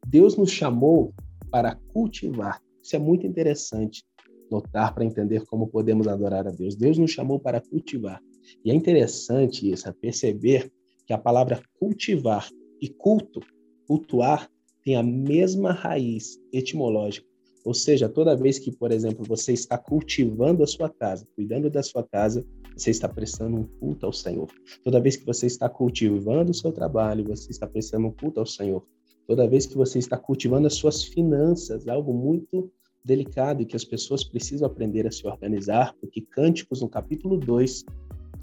Deus 0.05 0.35
nos 0.35 0.51
chamou 0.51 1.13
para 1.49 1.75
cultivar. 1.93 2.61
Isso 2.83 2.95
é 2.95 2.99
muito 2.99 3.25
interessante 3.25 4.03
notar 4.49 4.93
para 4.93 5.05
entender 5.05 5.45
como 5.45 5.67
podemos 5.67 6.07
adorar 6.07 6.47
a 6.47 6.51
Deus. 6.51 6.75
Deus 6.75 6.97
nos 6.97 7.11
chamou 7.11 7.39
para 7.39 7.61
cultivar. 7.61 8.21
E 8.63 8.71
é 8.71 8.73
interessante 8.73 9.69
isso, 9.71 9.87
é 9.87 9.91
perceber 9.91 10.71
que 11.05 11.13
a 11.13 11.17
palavra 11.17 11.61
cultivar 11.79 12.49
e 12.81 12.89
culto, 12.89 13.41
cultuar, 13.87 14.49
tem 14.83 14.95
a 14.95 15.03
mesma 15.03 15.71
raiz 15.71 16.39
etimológica. 16.53 17.27
Ou 17.65 17.73
seja, 17.73 18.07
toda 18.07 18.35
vez 18.35 18.57
que, 18.57 18.71
por 18.71 18.93
exemplo, 18.93 19.25
você 19.27 19.51
está 19.51 19.77
cultivando 19.77 20.63
a 20.63 20.67
sua 20.67 20.89
casa, 20.89 21.27
cuidando 21.35 21.69
da 21.69 21.83
sua 21.83 22.01
casa, 22.01 22.45
você 22.73 22.91
está 22.91 23.09
prestando 23.09 23.57
um 23.57 23.63
culto 23.63 24.05
ao 24.05 24.13
Senhor. 24.13 24.47
Toda 24.83 25.01
vez 25.01 25.17
que 25.17 25.25
você 25.25 25.47
está 25.47 25.67
cultivando 25.67 26.51
o 26.51 26.53
seu 26.53 26.71
trabalho, 26.71 27.25
você 27.25 27.51
está 27.51 27.67
prestando 27.67 28.07
um 28.07 28.11
culto 28.11 28.39
ao 28.39 28.45
Senhor. 28.45 28.85
Toda 29.27 29.47
vez 29.47 29.65
que 29.65 29.75
você 29.75 29.99
está 29.99 30.17
cultivando 30.17 30.67
as 30.67 30.75
suas 30.75 31.03
finanças, 31.03 31.85
algo 31.89 32.13
muito 32.13 32.71
delicado 33.03 33.61
e 33.61 33.65
que 33.65 33.75
as 33.75 33.85
pessoas 33.85 34.23
precisam 34.23 34.67
aprender 34.67 35.07
a 35.07 35.11
se 35.11 35.25
organizar, 35.25 35.93
porque 36.01 36.21
Cânticos, 36.21 36.81
no 36.81 36.89
capítulo 36.89 37.37
2, 37.37 37.85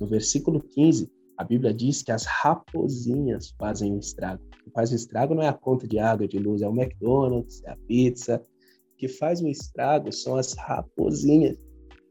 no 0.01 0.07
versículo 0.07 0.61
15, 0.61 1.11
a 1.37 1.45
Bíblia 1.45 1.75
diz 1.75 2.03
que 2.03 2.13
as 2.13 2.25
raposinhas 2.25 3.55
fazem 3.59 3.93
um 3.93 3.99
estrago. 3.99 4.43
O 4.45 4.65
que 4.65 4.71
faz 4.71 4.93
o 4.93 4.95
estrago 4.95 5.35
não 5.35 5.43
é 5.43 5.49
a 5.49 5.53
conta 5.53 5.87
de 5.87 5.99
água, 5.99 6.29
de 6.29 6.39
luz, 6.39 6.63
é 6.63 6.69
o 6.69 6.73
McDonald's, 6.73 7.63
é 7.65 7.71
a 7.71 7.77
pizza. 7.89 8.43
O 8.93 8.97
que 8.97 9.09
faz 9.09 9.41
o 9.41 9.49
estrago 9.49 10.13
são 10.13 10.37
as 10.37 10.55
raposinhas. 10.55 11.59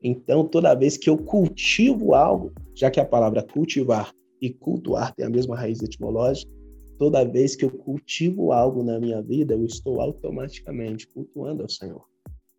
Então, 0.04 0.46
toda 0.46 0.76
vez 0.76 0.98
que 0.98 1.10
eu 1.10 1.18
cultivo 1.18 2.14
algo, 2.14 2.52
já 2.76 2.92
que 2.92 3.00
a 3.00 3.06
palavra 3.06 3.42
cultivar 3.42 4.14
e 4.42 4.50
cultuar 4.50 5.16
tem 5.16 5.26
a 5.26 5.30
mesma 5.30 5.56
raiz 5.56 5.82
etimológica, 5.82 6.52
toda 7.00 7.24
vez 7.24 7.56
que 7.56 7.64
eu 7.64 7.72
cultivo 7.72 8.52
algo 8.52 8.84
na 8.84 9.00
minha 9.00 9.22
vida, 9.22 9.54
eu 9.54 9.66
estou 9.66 10.02
automaticamente 10.02 11.08
cultuando 11.08 11.64
ao 11.64 11.70
Senhor. 11.70 12.13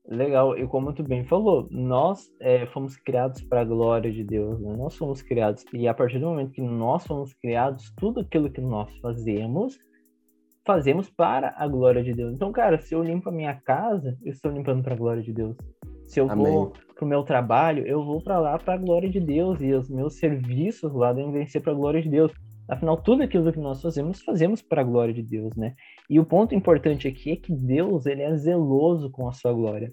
Legal, 0.07 0.57
e 0.59 0.67
como 0.67 0.93
tu 0.93 1.03
bem 1.03 1.25
falou, 1.25 1.67
nós 1.71 2.31
é, 2.39 2.67
fomos 2.67 2.95
criados 2.95 3.41
para 3.41 3.63
a 3.63 3.65
glória 3.65 4.13
de 4.13 4.23
Deus, 4.23 4.61
né? 4.61 4.77
nós 4.77 4.95
fomos 4.97 5.23
criados, 5.23 5.65
e 5.73 5.89
a 5.89 5.95
partir 5.95 6.19
do 6.19 6.27
momento 6.27 6.53
que 6.53 6.61
nós 6.61 7.07
fomos 7.07 7.33
criados, 7.33 7.91
tudo 7.97 8.21
aquilo 8.21 8.51
que 8.51 8.61
nós 8.61 8.95
fazemos, 8.99 9.79
fazemos 10.67 11.09
para 11.09 11.55
a 11.57 11.67
glória 11.67 12.03
de 12.03 12.13
Deus. 12.13 12.35
Então, 12.35 12.53
cara, 12.53 12.79
se 12.79 12.95
eu 12.95 13.03
limpo 13.03 13.31
a 13.31 13.33
minha 13.33 13.55
casa, 13.55 14.19
eu 14.23 14.33
estou 14.33 14.53
limpando 14.53 14.83
para 14.83 14.95
a 14.95 14.99
glória 14.99 15.23
de 15.23 15.33
Deus. 15.33 15.57
Se 16.07 16.21
eu 16.21 16.31
Amém. 16.31 16.53
vou 16.53 16.73
para 16.95 17.05
o 17.05 17.09
meu 17.09 17.23
trabalho, 17.23 17.87
eu 17.87 18.05
vou 18.05 18.23
para 18.23 18.39
lá 18.39 18.59
para 18.59 18.75
a 18.75 18.79
glória 18.79 19.09
de 19.09 19.21
Deus, 19.21 19.59
e 19.63 19.73
os 19.73 19.89
meus 19.89 20.19
serviços 20.19 20.93
lá 20.93 21.15
devem 21.15 21.47
ser 21.47 21.61
para 21.61 21.73
a 21.73 21.77
glória 21.77 22.03
de 22.03 22.11
Deus. 22.11 22.31
Afinal, 22.69 22.97
tudo 22.99 23.23
aquilo 23.23 23.51
que 23.51 23.59
nós 23.59 23.81
fazemos, 23.81 24.23
fazemos 24.23 24.61
para 24.61 24.83
a 24.83 24.85
glória 24.85 25.15
de 25.15 25.23
Deus, 25.23 25.55
né? 25.57 25.75
E 26.09 26.21
o 26.21 26.25
ponto 26.25 26.55
importante 26.55 27.09
aqui 27.09 27.33
é 27.33 27.37
que 27.37 27.53
Deus, 27.53 28.07
ele 28.07 28.23
é 28.23 28.35
zeloso 28.37 29.11
com 29.11 29.29
a 29.29 29.33
sua 29.33 29.53
glória. 29.53 29.93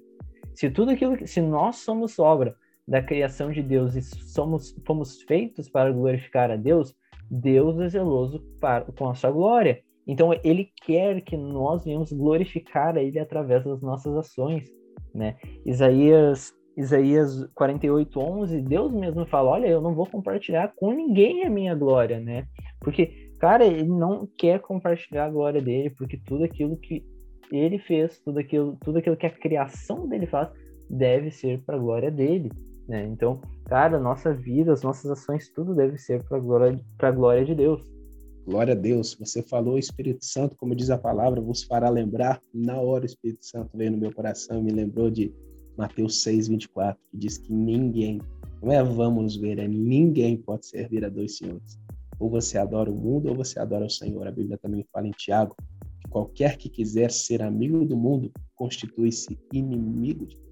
Se 0.54 0.70
tudo 0.70 0.92
aquilo 0.92 1.16
que, 1.16 1.26
se 1.26 1.42
nós 1.42 1.78
somos 1.78 2.20
obra 2.20 2.56
da 2.88 3.02
criação 3.02 3.52
de 3.52 3.62
Deus 3.62 3.96
e 3.96 4.02
somos 4.02 4.76
fomos 4.86 5.22
feitos 5.22 5.70
para 5.70 5.92
glorificar 5.92 6.52
a 6.52 6.58
Deus, 6.58 6.94
Deus 7.30 7.80
é 7.80 7.88
zeloso 7.88 8.42
para, 8.60 8.84
com 8.86 9.10
a 9.10 9.16
sua 9.16 9.32
glória. 9.32 9.82
Então 10.06 10.32
ele 10.44 10.70
quer 10.86 11.22
que 11.22 11.38
nós 11.38 11.86
venhamos 11.86 12.12
glorificar 12.12 12.98
a 12.98 13.02
ele 13.02 13.20
através 13.20 13.64
das 13.64 13.82
nossas 13.82 14.14
ações, 14.18 14.70
né? 15.14 15.38
Isaías 15.66 16.54
Isaías 16.76 17.46
48:11, 17.54 18.62
Deus 18.62 18.94
mesmo 18.94 19.26
fala: 19.26 19.52
"Olha, 19.52 19.68
eu 19.68 19.82
não 19.82 19.94
vou 19.94 20.06
compartilhar 20.06 20.74
com 20.76 20.92
ninguém 20.92 21.46
a 21.46 21.50
minha 21.50 21.76
glória", 21.76 22.20
né? 22.20 22.48
Porque 22.80 23.31
cara, 23.42 23.66
ele 23.66 23.84
não 23.84 24.30
quer 24.38 24.62
compartilhar 24.62 25.26
a 25.26 25.30
glória 25.32 25.60
dele, 25.60 25.90
porque 25.90 26.16
tudo 26.16 26.44
aquilo 26.44 26.78
que 26.78 27.04
ele 27.52 27.80
fez, 27.80 28.20
tudo 28.20 28.38
aquilo, 28.38 28.78
tudo 28.82 29.00
aquilo 29.00 29.18
que 29.18 29.26
a 29.26 29.32
criação 29.32 30.08
dele 30.08 30.28
faz, 30.28 30.48
deve 30.88 31.32
ser 31.32 31.60
para 31.64 31.76
a 31.76 31.80
glória 31.80 32.12
dele, 32.12 32.52
né? 32.88 33.04
Então, 33.08 33.42
cara, 33.66 34.00
nossa 34.00 34.32
vida, 34.32 34.72
as 34.72 34.84
nossas 34.84 35.10
ações, 35.10 35.50
tudo 35.50 35.74
deve 35.74 35.98
ser 35.98 36.24
para 36.24 36.38
glória, 36.38 36.80
para 37.00 37.10
glória 37.10 37.44
de 37.44 37.56
Deus. 37.56 37.82
Glória 38.46 38.74
a 38.74 38.78
Deus. 38.78 39.16
Você 39.20 39.42
falou, 39.42 39.80
Espírito 39.80 40.24
Santo, 40.24 40.56
como 40.56 40.76
diz 40.76 40.92
a 40.92 40.98
palavra, 40.98 41.42
vos 41.42 41.64
fará 41.64 41.90
lembrar. 41.90 42.40
Na 42.54 42.80
hora 42.80 43.04
o 43.04 43.08
Espírito 43.08 43.44
Santo 43.44 43.76
veio 43.76 43.92
no 43.92 43.98
meu 43.98 44.14
coração 44.14 44.60
e 44.60 44.64
me 44.64 44.72
lembrou 44.72 45.10
de 45.10 45.34
Mateus 45.76 46.22
6, 46.22 46.48
24, 46.48 47.02
que 47.10 47.18
diz 47.18 47.40
que 47.40 47.52
ninguém, 47.52 48.22
não 48.62 48.72
é 48.72 48.84
vamos 48.84 49.36
ver, 49.36 49.58
é 49.58 49.68
ninguém 49.68 50.38
pode 50.38 50.68
servir 50.68 51.04
a 51.04 51.10
dois 51.10 51.38
senhores. 51.38 51.81
Ou 52.22 52.30
você 52.30 52.60
adora 52.60 52.92
o 52.92 52.96
mundo 52.96 53.30
ou 53.30 53.36
você 53.36 53.60
adora 53.60 53.86
o 53.86 53.90
Senhor. 53.90 54.28
A 54.28 54.32
Bíblia 54.32 54.56
também 54.60 54.86
fala 54.94 55.08
em 55.08 55.12
Tiago 55.12 55.56
que 56.00 56.08
qualquer 56.08 56.56
que 56.56 56.70
quiser 56.70 57.10
ser 57.10 57.42
amigo 57.42 57.84
do 57.84 57.98
mundo 57.98 58.32
constitui-se 58.56 59.40
inimigo 59.52 60.28
de 60.28 60.36
Deus. 60.36 60.52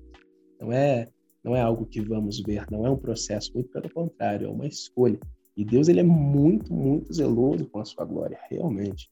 Não 0.60 0.74
é, 0.74 1.10
não 1.44 1.56
é 1.56 1.62
algo 1.62 1.86
que 1.86 2.02
vamos 2.02 2.42
ver, 2.42 2.66
não 2.72 2.88
é 2.88 2.90
um 2.90 2.98
processo, 2.98 3.54
muito 3.54 3.70
pelo 3.70 3.88
contrário, 3.92 4.48
é 4.48 4.50
uma 4.50 4.66
escolha. 4.66 5.20
E 5.56 5.64
Deus 5.64 5.88
ele 5.88 6.00
é 6.00 6.04
muito, 6.04 6.74
muito 6.74 7.14
zeloso 7.14 7.70
com 7.70 7.80
a 7.80 7.86
sua 7.86 8.04
glória, 8.04 8.40
realmente. 8.50 9.08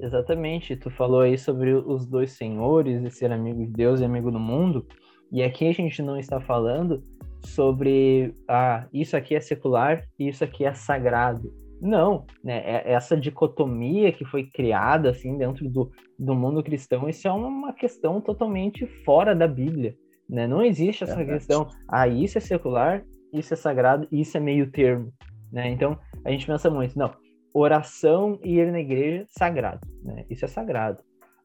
Exatamente, 0.00 0.74
tu 0.74 0.88
falou 0.88 1.20
aí 1.20 1.36
sobre 1.36 1.74
os 1.74 2.06
dois 2.06 2.32
senhores 2.32 3.02
e 3.02 3.10
ser 3.10 3.30
amigo 3.30 3.66
de 3.66 3.72
Deus 3.72 4.00
e 4.00 4.04
amigo 4.04 4.30
do 4.30 4.38
mundo, 4.38 4.86
e 5.30 5.42
aqui 5.42 5.66
a 5.66 5.72
gente 5.72 6.00
não 6.00 6.16
está 6.16 6.40
falando 6.40 7.04
sobre 7.44 8.34
ah, 8.48 8.86
isso 8.92 9.16
aqui 9.16 9.34
é 9.34 9.40
secular 9.40 10.04
e 10.18 10.28
isso 10.28 10.44
aqui 10.44 10.64
é 10.64 10.72
sagrado. 10.72 11.52
Não, 11.80 12.26
né? 12.42 12.58
É, 12.64 12.92
essa 12.92 13.16
dicotomia 13.16 14.12
que 14.12 14.24
foi 14.24 14.44
criada 14.44 15.10
assim 15.10 15.38
dentro 15.38 15.68
do, 15.68 15.90
do 16.18 16.34
mundo 16.34 16.62
cristão, 16.62 17.08
isso 17.08 17.28
é 17.28 17.32
uma 17.32 17.72
questão 17.72 18.20
totalmente 18.20 18.86
fora 19.04 19.34
da 19.34 19.46
Bíblia. 19.46 19.94
Né? 20.28 20.46
Não 20.46 20.62
existe 20.62 21.04
essa 21.04 21.20
é 21.20 21.24
questão, 21.24 21.68
ah, 21.88 22.06
isso 22.08 22.36
é 22.36 22.40
secular, 22.40 23.04
isso 23.32 23.54
é 23.54 23.56
sagrado, 23.56 24.08
isso 24.10 24.36
é 24.36 24.40
meio 24.40 24.70
termo. 24.70 25.12
Né? 25.52 25.70
Então, 25.70 25.98
a 26.24 26.30
gente 26.30 26.46
pensa 26.46 26.68
muito, 26.68 26.98
não, 26.98 27.14
oração 27.54 28.38
e 28.42 28.58
ir 28.58 28.70
na 28.70 28.80
igreja, 28.80 29.24
sagrado. 29.28 29.80
Né? 30.02 30.24
Isso 30.28 30.44
é 30.44 30.48
sagrado. 30.48 30.98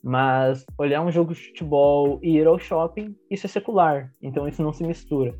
Mas 0.03 0.65
olhar 0.77 1.01
um 1.01 1.11
jogo 1.11 1.33
de 1.33 1.39
futebol 1.39 2.19
e 2.21 2.37
ir 2.37 2.45
ao 2.45 2.59
shopping, 2.59 3.15
isso 3.29 3.45
é 3.45 3.49
secular. 3.49 4.11
Então, 4.21 4.47
isso 4.47 4.61
não 4.61 4.73
se 4.73 4.85
mistura 4.85 5.33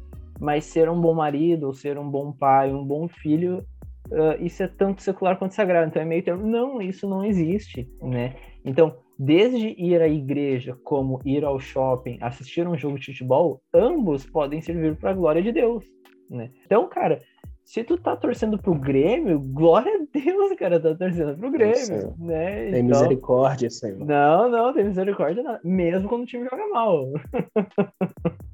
mas 0.43 0.65
ser 0.65 0.89
um 0.89 0.99
bom 0.99 1.13
marido, 1.13 1.67
ou 1.67 1.73
ser 1.73 1.97
um 1.97 2.09
bom 2.09 2.33
pai, 2.33 2.73
um 2.73 2.83
bom 2.83 3.07
filho, 3.07 3.65
uh, 4.11 4.43
isso 4.43 4.61
é 4.61 4.67
tanto 4.67 5.01
secular 5.01 5.39
quanto 5.39 5.53
sagrado. 5.55 5.87
Então 5.87 6.01
é 6.01 6.05
meio 6.05 6.21
termo. 6.21 6.45
Não, 6.45 6.81
isso 6.81 7.07
não 7.07 7.23
existe, 7.23 7.89
né? 8.01 8.35
Então, 8.65 8.97
desde 9.17 9.69
ir 9.81 10.01
à 10.01 10.07
igreja, 10.07 10.77
como 10.83 11.21
ir 11.23 11.45
ao 11.45 11.57
shopping, 11.61 12.17
assistir 12.19 12.67
um 12.67 12.77
jogo 12.77 12.99
de 12.99 13.05
futebol, 13.05 13.61
ambos 13.73 14.25
podem 14.25 14.59
servir 14.59 14.97
para 14.97 15.11
a 15.11 15.13
glória 15.13 15.41
de 15.41 15.53
Deus, 15.53 15.85
né? 16.29 16.51
Então, 16.65 16.89
cara, 16.89 17.21
se 17.63 17.81
tu 17.81 17.97
tá 17.97 18.13
torcendo 18.13 18.57
pro 18.57 18.75
Grêmio, 18.75 19.39
glória 19.39 19.95
a 19.95 20.05
Deus, 20.11 20.53
cara, 20.59 20.77
tá 20.77 20.93
torcendo 20.93 21.37
pro 21.37 21.51
Grêmio, 21.51 22.13
né? 22.19 22.69
Tem 22.69 22.81
então, 22.81 22.99
misericórdia, 22.99 23.69
Senhor. 23.69 24.05
Não, 24.05 24.49
não, 24.49 24.73
tem 24.73 24.83
misericórdia, 24.83 25.41
não. 25.41 25.57
mesmo 25.63 26.09
quando 26.09 26.23
o 26.23 26.25
time 26.25 26.43
joga 26.49 26.67
mal. 26.67 27.05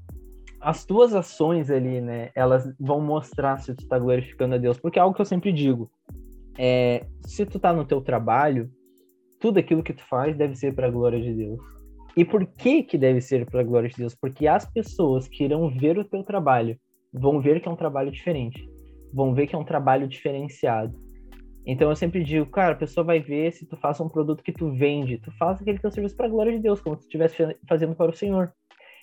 as 0.62 0.86
tuas 0.86 1.14
ações 1.14 1.70
ali, 1.70 2.02
né, 2.02 2.32
elas 2.36 2.74
vão 2.80 3.00
mostrar 3.00 3.58
se 3.58 3.74
tu 3.74 3.88
tá 3.88 3.98
glorificando 3.98 4.56
a 4.56 4.58
Deus, 4.58 4.78
porque 4.78 5.00
é 5.00 5.02
algo 5.02 5.16
que 5.16 5.22
eu 5.22 5.26
sempre 5.26 5.52
digo, 5.52 5.90
é, 6.58 7.06
se 7.26 7.46
tu 7.46 7.60
tá 7.60 7.72
no 7.72 7.86
teu 7.86 8.02
trabalho, 8.02 8.70
tudo 9.40 9.60
aquilo 9.60 9.84
que 9.84 9.94
tu 9.94 10.04
faz 10.04 10.36
deve 10.36 10.56
ser 10.56 10.76
para 10.76 10.88
a 10.88 10.92
glória 10.92 11.22
de 11.22 11.34
Deus. 11.34 11.60
E 12.18 12.26
por 12.26 12.46
que 12.46 12.84
que 12.84 12.98
deve 12.98 13.22
ser 13.22 13.46
para 13.46 13.62
a 13.62 13.64
glória 13.64 13.88
de 13.88 13.96
Deus? 13.96 14.14
Porque 14.14 14.48
as 14.48 14.66
pessoas 14.66 15.28
que 15.28 15.46
irão 15.46 15.70
ver 15.70 15.98
o 15.98 16.04
teu 16.04 16.24
trabalho 16.24 16.78
vão 17.14 17.40
ver 17.40 17.62
que 17.62 17.70
é 17.70 17.72
um 17.72 17.78
trabalho 17.78 18.12
diferente, 18.12 18.70
vão 19.14 19.34
ver 19.34 19.48
que 19.48 19.56
é 19.56 19.58
um 19.58 19.64
trabalho 19.64 20.08
diferenciado. 20.08 20.94
Então 21.66 21.90
eu 21.90 21.96
sempre 21.96 22.24
digo, 22.24 22.46
cara, 22.48 22.74
a 22.74 22.78
pessoa 22.78 23.06
vai 23.06 23.20
ver 23.20 23.54
se 23.54 23.66
tu 23.66 23.78
faz 23.78 24.00
um 24.02 24.10
produto 24.10 24.44
que 24.44 24.52
tu 24.52 24.72
vende, 24.72 25.20
tu 25.20 25.32
faz 25.38 25.62
aquele 25.62 25.80
teu 25.80 25.92
serviço 25.92 26.18
para 26.18 26.26
a 26.26 26.30
glória 26.30 26.52
de 26.52 26.60
Deus, 26.60 26.82
como 26.82 26.96
se 26.96 27.04
tu 27.04 27.06
estivesse 27.06 27.56
fazendo 27.68 27.96
para 27.96 28.12
o 28.12 28.16
Senhor. 28.16 28.52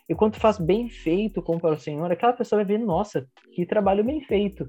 E 0.08 0.14
quando 0.14 0.34
tu 0.34 0.40
faz 0.40 0.58
bem 0.58 0.88
feito 0.88 1.42
como 1.42 1.60
para 1.60 1.74
o 1.74 1.78
Senhor, 1.78 2.10
aquela 2.10 2.32
pessoa 2.32 2.62
vai 2.62 2.76
ver, 2.76 2.84
nossa, 2.84 3.26
que 3.52 3.66
trabalho 3.66 4.04
bem 4.04 4.20
feito. 4.20 4.68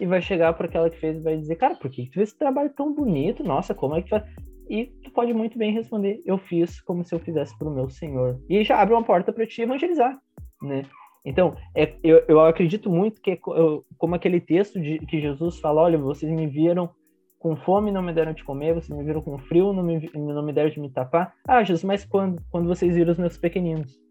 E 0.00 0.06
vai 0.06 0.20
chegar 0.20 0.52
para 0.54 0.66
aquela 0.66 0.90
que 0.90 0.98
fez 0.98 1.16
e 1.16 1.22
vai 1.22 1.36
dizer, 1.36 1.56
cara, 1.56 1.76
por 1.76 1.90
que 1.90 2.06
tu 2.06 2.14
fez 2.14 2.30
esse 2.30 2.38
trabalho 2.38 2.70
tão 2.70 2.92
bonito? 2.92 3.44
Nossa, 3.44 3.74
como 3.74 3.94
é 3.94 4.02
que 4.02 4.08
faz? 4.08 4.24
E 4.68 4.86
tu 5.04 5.10
pode 5.12 5.32
muito 5.32 5.58
bem 5.58 5.72
responder, 5.72 6.22
eu 6.24 6.38
fiz 6.38 6.80
como 6.80 7.04
se 7.04 7.14
eu 7.14 7.20
fizesse 7.20 7.56
para 7.58 7.68
o 7.68 7.74
meu 7.74 7.88
Senhor. 7.90 8.40
E 8.48 8.64
já 8.64 8.80
abre 8.80 8.94
uma 8.94 9.04
porta 9.04 9.32
para 9.32 9.46
te 9.46 9.62
evangelizar, 9.62 10.18
né? 10.62 10.82
Então, 11.24 11.54
é, 11.76 11.94
eu, 12.02 12.24
eu 12.26 12.40
acredito 12.40 12.90
muito 12.90 13.20
que, 13.20 13.38
eu, 13.46 13.84
como 13.96 14.14
aquele 14.14 14.40
texto 14.40 14.80
de, 14.80 14.98
que 15.00 15.20
Jesus 15.20 15.60
fala: 15.60 15.82
olha, 15.82 15.98
vocês 15.98 16.32
me 16.32 16.46
viram 16.46 16.90
com 17.38 17.56
fome 17.56 17.90
não 17.90 18.02
me 18.02 18.12
deram 18.12 18.32
de 18.32 18.44
comer, 18.44 18.72
vocês 18.72 18.96
me 18.96 19.04
viram 19.04 19.20
com 19.20 19.36
frio 19.36 19.72
não 19.72 19.82
me, 19.82 20.08
não 20.14 20.44
me 20.44 20.52
deram 20.52 20.70
de 20.70 20.80
me 20.80 20.88
tapar. 20.88 21.34
Ah, 21.46 21.62
Jesus, 21.62 21.82
mas 21.82 22.04
quando, 22.04 22.40
quando 22.50 22.68
vocês 22.68 22.94
viram 22.94 23.12
os 23.12 23.18
meus 23.18 23.36
pequeninos? 23.36 24.01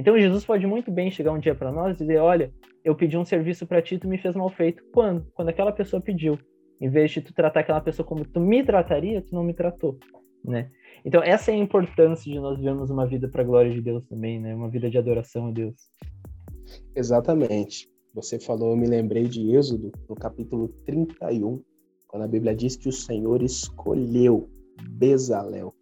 Então 0.00 0.18
Jesus 0.18 0.46
pode 0.46 0.66
muito 0.66 0.90
bem 0.90 1.10
chegar 1.10 1.30
um 1.30 1.38
dia 1.38 1.54
para 1.54 1.70
nós 1.70 1.94
e 1.94 1.98
dizer: 1.98 2.16
Olha, 2.16 2.50
eu 2.82 2.94
pedi 2.94 3.18
um 3.18 3.24
serviço 3.24 3.66
para 3.66 3.82
ti, 3.82 3.98
tu 3.98 4.08
me 4.08 4.16
fez 4.16 4.34
mal 4.34 4.48
feito. 4.48 4.82
Quando? 4.94 5.26
Quando 5.34 5.50
aquela 5.50 5.72
pessoa 5.72 6.00
pediu. 6.00 6.38
Em 6.80 6.88
vez 6.88 7.10
de 7.10 7.20
tu 7.20 7.34
tratar 7.34 7.60
aquela 7.60 7.82
pessoa 7.82 8.06
como 8.06 8.24
tu 8.24 8.40
me 8.40 8.64
trataria, 8.64 9.20
tu 9.20 9.34
não 9.34 9.44
me 9.44 9.52
tratou, 9.52 9.98
né? 10.42 10.70
Então 11.04 11.22
essa 11.22 11.50
é 11.50 11.54
a 11.54 11.58
importância 11.58 12.32
de 12.32 12.40
nós 12.40 12.56
vivermos 12.56 12.88
uma 12.88 13.06
vida 13.06 13.28
para 13.28 13.42
a 13.42 13.44
glória 13.44 13.70
de 13.70 13.82
Deus 13.82 14.02
também, 14.06 14.40
né? 14.40 14.54
Uma 14.54 14.70
vida 14.70 14.88
de 14.88 14.96
adoração 14.96 15.48
a 15.48 15.50
Deus. 15.50 15.90
Exatamente. 16.96 17.86
Você 18.14 18.40
falou, 18.40 18.70
eu 18.70 18.76
me 18.78 18.86
lembrei 18.86 19.24
de 19.24 19.54
Êxodo, 19.54 19.92
no 20.08 20.14
capítulo 20.14 20.68
31, 20.86 21.62
quando 22.08 22.22
a 22.22 22.28
Bíblia 22.28 22.56
diz 22.56 22.74
que 22.74 22.88
o 22.88 22.92
Senhor 22.92 23.42
escolheu 23.42 24.48
Bezalel 24.88 25.74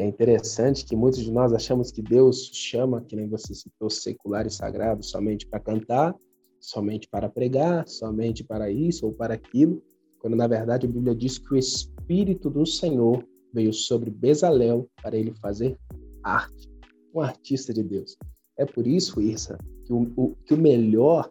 é 0.00 0.06
interessante 0.06 0.84
que 0.84 0.94
muitos 0.94 1.20
de 1.20 1.30
nós 1.30 1.52
achamos 1.52 1.90
que 1.90 2.02
Deus 2.02 2.50
chama, 2.52 3.02
que 3.02 3.16
nem 3.16 3.28
você 3.28 3.54
citou, 3.54 3.90
secular 3.90 4.46
e 4.46 4.50
sagrado, 4.50 5.04
somente 5.04 5.46
para 5.46 5.60
cantar, 5.60 6.14
somente 6.60 7.08
para 7.08 7.28
pregar, 7.28 7.86
somente 7.88 8.44
para 8.44 8.70
isso 8.70 9.06
ou 9.06 9.12
para 9.12 9.34
aquilo, 9.34 9.82
quando 10.20 10.36
na 10.36 10.46
verdade 10.46 10.86
a 10.86 10.90
Bíblia 10.90 11.14
diz 11.14 11.38
que 11.38 11.54
o 11.54 11.56
Espírito 11.56 12.50
do 12.50 12.66
Senhor 12.66 13.24
veio 13.52 13.72
sobre 13.72 14.10
Bezalel 14.10 14.88
para 15.02 15.16
ele 15.16 15.32
fazer 15.40 15.76
arte, 16.22 16.68
um 17.14 17.20
artista 17.20 17.72
de 17.72 17.82
Deus. 17.82 18.16
É 18.56 18.66
por 18.66 18.86
isso, 18.86 19.20
Irsa, 19.20 19.58
que 19.84 19.92
o, 19.92 20.12
o, 20.16 20.36
que 20.44 20.54
o 20.54 20.58
melhor 20.58 21.30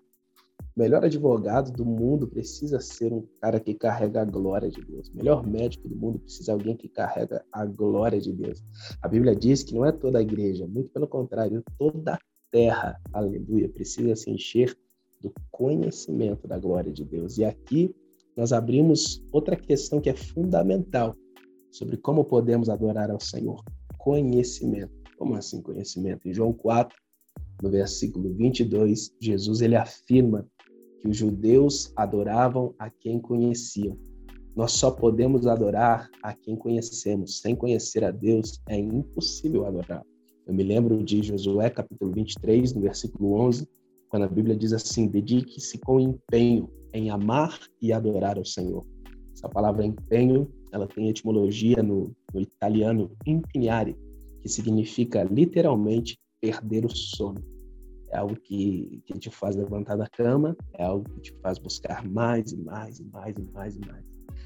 melhor 0.78 1.04
advogado 1.04 1.72
do 1.72 1.84
mundo 1.84 2.28
precisa 2.28 2.80
ser 2.80 3.12
um 3.12 3.26
cara 3.42 3.60
que 3.60 3.74
carrega 3.74 4.22
a 4.22 4.26
glória 4.26 4.70
de 4.70 4.80
Deus. 4.86 5.10
O 5.10 5.18
melhor 5.18 5.46
médico 5.46 5.90
do 5.90 5.96
mundo 5.96 6.20
precisa 6.20 6.46
ser 6.46 6.52
alguém 6.52 6.76
que 6.76 6.88
carrega 6.88 7.44
a 7.52 7.66
glória 7.66 8.20
de 8.20 8.32
Deus. 8.32 8.64
A 9.02 9.08
Bíblia 9.08 9.36
diz 9.36 9.64
que 9.64 9.74
não 9.74 9.86
é 9.86 9.92
toda 9.92 10.20
a 10.20 10.22
igreja, 10.22 10.68
muito 10.68 10.90
pelo 10.92 11.08
contrário, 11.08 11.64
toda 11.80 12.14
a 12.14 12.20
terra, 12.52 13.00
aleluia, 13.12 13.68
precisa 13.70 14.16
se 14.16 14.30
encher 14.30 14.78
do 15.20 15.34
conhecimento 15.50 16.48
da 16.48 16.60
glória 16.60 16.92
de 16.92 17.04
Deus. 17.04 17.40
E 17.40 17.44
aqui 17.44 17.96
nós 18.36 18.54
abrimos 18.54 19.24
outra 19.32 19.56
questão 19.56 20.00
que 20.00 20.12
é 20.12 20.16
fundamental 20.16 21.16
sobre 21.72 21.98
como 21.98 22.24
podemos 22.24 22.70
adorar 22.70 23.10
ao 23.10 23.20
Senhor. 23.20 23.64
Conhecimento. 23.98 24.94
Como 25.18 25.34
assim 25.34 25.60
conhecimento? 25.60 26.28
Em 26.28 26.34
João 26.34 26.54
4, 26.54 26.96
no 27.64 27.72
versículo 27.72 28.32
22, 28.36 29.16
Jesus 29.20 29.62
ele 29.62 29.76
afirma 29.76 30.48
que 31.00 31.08
os 31.08 31.18
judeus 31.18 31.92
adoravam 31.96 32.74
a 32.78 32.90
quem 32.90 33.20
conheciam. 33.20 33.98
Nós 34.56 34.72
só 34.72 34.90
podemos 34.90 35.46
adorar 35.46 36.10
a 36.24 36.34
quem 36.34 36.56
conhecemos. 36.56 37.40
Sem 37.40 37.56
conhecer 37.56 38.04
a 38.04 38.10
Deus, 38.10 38.60
é 38.68 38.78
impossível 38.78 39.66
adorar. 39.66 40.04
Eu 40.48 40.54
me 40.54 40.64
lembro 40.64 41.04
de 41.04 41.22
Josué, 41.22 41.70
capítulo 41.70 42.12
23, 42.12 42.74
no 42.74 42.82
versículo 42.82 43.34
11, 43.34 43.68
quando 44.10 44.24
a 44.24 44.28
Bíblia 44.28 44.56
diz 44.56 44.74
assim: 44.74 45.08
Dedique-se 45.08 45.78
com 45.78 46.00
empenho 46.00 46.70
em 46.94 47.10
amar 47.10 47.60
e 47.82 47.94
adorar 47.94 48.38
ao 48.38 48.46
Senhor. 48.46 48.86
Essa 49.34 49.48
palavra 49.48 49.86
empenho, 49.86 50.52
ela 50.72 50.88
tem 50.88 51.10
etimologia 51.10 51.84
no, 51.84 52.16
no 52.34 52.42
italiano 52.42 53.12
impignare, 53.26 53.96
que 54.42 54.50
significa 54.50 55.24
literalmente 55.24 56.18
perder 56.42 56.86
o 56.86 56.90
sono. 56.90 57.44
É 58.10 58.18
algo 58.18 58.36
que, 58.36 59.02
que 59.06 59.20
te 59.20 59.30
faz 59.30 59.56
levantar 59.56 59.98
da 59.98 60.08
cama, 60.08 60.56
é 60.74 60.84
algo 60.84 61.10
que 61.16 61.22
te 61.22 61.34
faz 61.42 61.58
buscar 61.58 62.06
mais 62.08 62.52
e 62.52 62.58
mais 62.58 63.00
e 63.00 63.04
mais 63.06 63.36
e 63.38 63.42
mais 63.54 63.76
e 63.76 63.80
mais. 63.80 64.06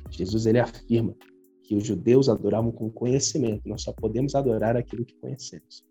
Jesus 0.09 0.45
ele 0.45 0.59
afirma 0.59 1.15
que 1.63 1.75
os 1.75 1.85
judeus 1.85 2.27
adoravam 2.27 2.71
com 2.71 2.89
conhecimento, 2.89 3.67
nós 3.67 3.83
só 3.83 3.93
podemos 3.93 4.35
adorar 4.35 4.75
aquilo 4.75 5.05
que 5.05 5.15
conhecemos. 5.15 5.85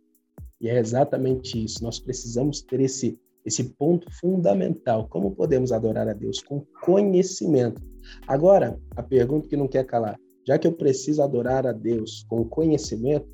E 0.60 0.68
é 0.68 0.78
exatamente 0.78 1.62
isso, 1.64 1.82
nós 1.82 1.98
precisamos 1.98 2.60
ter 2.60 2.80
esse, 2.80 3.18
esse 3.46 3.64
ponto 3.64 4.06
fundamental. 4.20 5.08
Como 5.08 5.34
podemos 5.34 5.72
adorar 5.72 6.06
a 6.08 6.12
Deus? 6.12 6.42
Com 6.42 6.66
conhecimento. 6.82 7.82
Agora, 8.26 8.78
a 8.94 9.02
pergunta 9.02 9.48
que 9.48 9.56
não 9.56 9.66
quer 9.66 9.86
calar: 9.86 10.18
já 10.46 10.58
que 10.58 10.66
eu 10.66 10.72
preciso 10.72 11.22
adorar 11.22 11.66
a 11.66 11.72
Deus 11.72 12.26
com 12.28 12.44
conhecimento, 12.44 13.26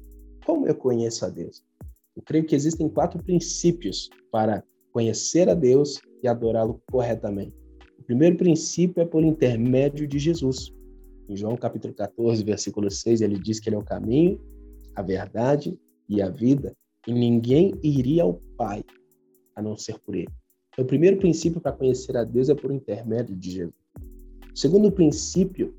como 0.45 0.69
eu 0.69 0.75
conheço 0.75 1.25
a 1.25 1.29
Deus? 1.29 1.65
Eu 2.17 2.23
creio 2.23 2.47
que 2.47 2.55
existem 2.55 2.89
quatro 2.89 3.23
princípios 3.23 4.09
para 4.33 4.65
conhecer 4.91 5.49
a 5.51 5.55
Deus 5.55 6.01
e 6.23 6.29
adorá-lo 6.29 6.81
corretamente. 6.91 7.55
O 7.99 8.03
primeiro 8.03 8.37
princípio 8.37 9.03
é 9.03 9.05
por 9.05 9.23
intermédio 9.23 10.09
de 10.09 10.19
Jesus. 10.19 10.73
Em 11.29 11.37
João 11.37 11.57
capítulo 11.57 11.93
14, 11.93 12.43
versículo 12.43 12.91
6, 12.91 13.21
ele 13.21 13.39
diz 13.39 13.61
que 13.61 13.69
ele 13.69 13.77
é 13.77 13.79
o 13.79 13.85
caminho, 13.85 14.41
a 14.95 15.03
verdade 15.03 15.79
e 16.09 16.23
a 16.23 16.31
vida, 16.31 16.75
e 17.07 17.13
ninguém 17.13 17.75
iria 17.83 18.23
ao 18.23 18.41
Pai 18.57 18.83
a 19.55 19.61
não 19.61 19.77
ser 19.77 19.99
por 19.99 20.15
ele. 20.15 20.33
Então, 20.73 20.85
o 20.85 20.89
primeiro 20.89 21.19
princípio 21.19 21.61
para 21.61 21.73
conhecer 21.73 22.17
a 22.17 22.25
Deus 22.25 22.49
é 22.49 22.55
por 22.55 22.73
intermédio 22.73 23.37
de 23.37 23.51
Jesus. 23.51 23.75
O 24.55 24.59
segundo 24.59 24.91
princípio 24.91 25.75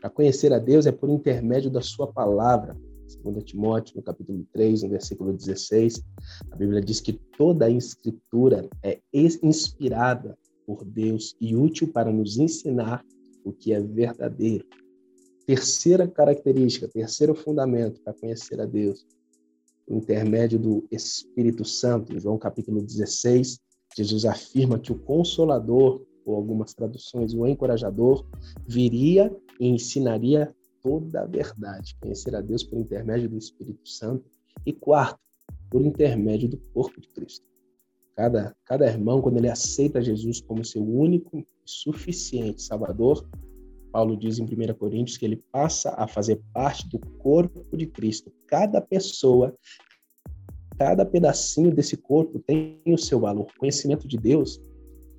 para 0.00 0.08
conhecer 0.08 0.52
a 0.52 0.58
Deus 0.58 0.86
é 0.86 0.92
por 0.92 1.10
intermédio 1.10 1.70
da 1.70 1.80
sua 1.80 2.10
palavra. 2.10 2.76
2 3.22 3.44
Timóteo, 3.44 3.96
no 3.96 4.02
capítulo 4.02 4.46
3, 4.52 4.82
no 4.82 4.90
versículo 4.90 5.32
16, 5.32 6.02
a 6.50 6.56
Bíblia 6.56 6.80
diz 6.80 7.00
que 7.00 7.12
toda 7.12 7.66
a 7.66 7.70
escritura 7.70 8.68
é 8.82 9.00
inspirada 9.14 10.36
por 10.66 10.84
Deus 10.84 11.36
e 11.40 11.54
útil 11.54 11.88
para 11.92 12.12
nos 12.12 12.38
ensinar 12.38 13.04
o 13.44 13.52
que 13.52 13.72
é 13.72 13.80
verdadeiro. 13.80 14.66
Terceira 15.46 16.08
característica, 16.08 16.88
terceiro 16.88 17.34
fundamento 17.34 18.00
para 18.00 18.14
conhecer 18.14 18.60
a 18.60 18.64
Deus, 18.64 19.06
o 19.86 19.96
intermédio 19.96 20.58
do 20.58 20.86
Espírito 20.90 21.64
Santo. 21.64 22.14
Em 22.14 22.20
João 22.20 22.38
capítulo 22.38 22.80
16, 22.82 23.58
Jesus 23.94 24.24
afirma 24.24 24.78
que 24.78 24.90
o 24.90 24.98
Consolador, 24.98 26.02
ou 26.24 26.34
algumas 26.34 26.72
traduções, 26.72 27.34
o 27.34 27.46
Encorajador, 27.46 28.26
viria 28.66 29.34
e 29.60 29.68
ensinaria 29.68 30.54
toda 30.84 31.22
a 31.22 31.26
verdade, 31.26 31.96
conhecer 32.00 32.36
a 32.36 32.42
Deus 32.42 32.62
por 32.62 32.78
intermédio 32.78 33.30
do 33.30 33.38
Espírito 33.38 33.88
Santo. 33.88 34.30
E 34.66 34.72
quarto, 34.72 35.18
por 35.70 35.80
intermédio 35.80 36.48
do 36.48 36.58
corpo 36.72 37.00
de 37.00 37.08
Cristo. 37.08 37.44
Cada, 38.14 38.54
cada 38.64 38.86
irmão, 38.86 39.20
quando 39.20 39.38
ele 39.38 39.48
aceita 39.48 40.00
Jesus 40.00 40.40
como 40.40 40.64
seu 40.64 40.86
único 40.86 41.38
e 41.38 41.46
suficiente 41.64 42.62
Salvador, 42.62 43.26
Paulo 43.90 44.16
diz 44.16 44.38
em 44.38 44.44
1 44.44 44.74
Coríntios 44.74 45.16
que 45.16 45.24
ele 45.24 45.42
passa 45.50 45.94
a 45.96 46.06
fazer 46.06 46.40
parte 46.52 46.88
do 46.88 46.98
corpo 47.18 47.76
de 47.76 47.86
Cristo. 47.86 48.30
Cada 48.46 48.80
pessoa, 48.80 49.56
cada 50.78 51.04
pedacinho 51.04 51.74
desse 51.74 51.96
corpo 51.96 52.38
tem 52.40 52.80
o 52.86 52.98
seu 52.98 53.20
valor. 53.20 53.46
Conhecimento 53.58 54.06
de 54.06 54.16
Deus, 54.16 54.60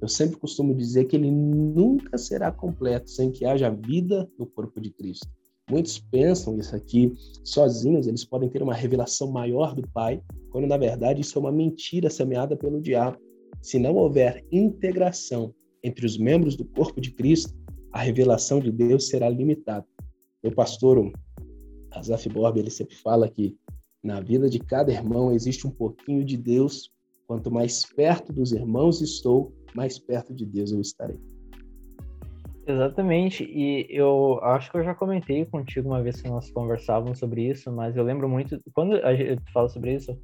eu 0.02 0.08
sempre 0.08 0.38
costumo 0.38 0.74
dizer 0.74 1.06
que 1.06 1.16
ele 1.16 1.32
nunca 1.32 2.18
será 2.18 2.52
completo 2.52 3.10
sem 3.10 3.32
que 3.32 3.46
haja 3.46 3.70
vida 3.70 4.30
no 4.38 4.46
corpo 4.46 4.80
de 4.80 4.92
Cristo. 4.92 5.28
Muitos 5.70 5.98
pensam 5.98 6.58
isso 6.60 6.76
aqui 6.76 7.14
sozinhos, 7.44 8.06
eles 8.06 8.24
podem 8.24 8.48
ter 8.48 8.62
uma 8.62 8.74
revelação 8.74 9.32
maior 9.32 9.74
do 9.74 9.82
Pai, 9.90 10.22
quando 10.52 10.68
na 10.68 10.78
verdade 10.78 11.22
isso 11.22 11.38
é 11.40 11.42
uma 11.42 11.52
mentira 11.52 12.10
semeada 12.10 12.56
pelo 12.56 12.80
diabo. 12.80 13.18
Se 13.62 13.80
não 13.80 13.96
houver 13.96 14.46
integração 14.52 15.54
entre 15.84 16.06
os 16.06 16.18
membros 16.18 16.56
do 16.56 16.66
corpo 16.66 17.02
de 17.02 17.12
Cristo, 17.12 17.54
a 17.92 18.00
revelação 18.00 18.60
de 18.60 18.72
Deus 18.72 19.08
será 19.08 19.28
limitada. 19.28 19.86
Meu 20.44 20.54
pastor, 20.54 21.12
Azaf 21.92 22.30
Borba, 22.30 22.60
ele 22.60 22.70
sempre 22.70 22.96
fala 22.96 23.28
que 23.28 23.58
na 24.04 24.22
vida 24.22 24.48
de 24.48 24.60
cada 24.60 24.92
irmão 24.92 25.32
existe 25.32 25.66
um 25.66 25.72
pouquinho 25.72 26.24
de 26.24 26.38
Deus. 26.38 26.92
Quanto 27.26 27.50
mais 27.50 27.84
perto 27.84 28.32
dos 28.32 28.52
irmãos 28.52 29.02
estou, 29.02 29.52
mais 29.74 29.98
perto 29.98 30.32
de 30.32 30.46
Deus 30.46 30.72
eu 30.72 30.80
estarei. 30.80 31.20
Exatamente, 32.68 33.44
e 33.44 33.86
eu 33.90 34.40
acho 34.42 34.72
que 34.72 34.78
eu 34.78 34.84
já 34.84 34.96
comentei 34.96 35.46
contigo 35.46 35.90
uma 35.90 36.02
vez 36.02 36.20
que 36.20 36.28
nós 36.28 36.50
conversávamos 36.50 37.20
sobre 37.20 37.44
isso, 37.48 37.72
mas 37.72 37.96
eu 37.96 38.04
lembro 38.04 38.28
muito, 38.28 38.60
quando 38.74 38.96
a 38.96 39.14
gente 39.14 39.40
fala 39.54 39.70
sobre 39.70 39.94
isso, 39.94 40.18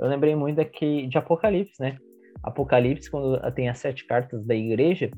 eu 0.00 0.08
lembrei 0.08 0.34
muito 0.34 0.56
daqui, 0.56 1.06
de 1.06 1.16
Apocalipse, 1.16 1.80
né? 1.80 1.96
Apocalipse, 2.42 3.08
quando 3.08 3.38
tem 3.52 3.68
as 3.68 3.78
sete 3.78 4.04
cartas 4.06 4.44
da 4.44 4.56
igreja, 4.56 5.08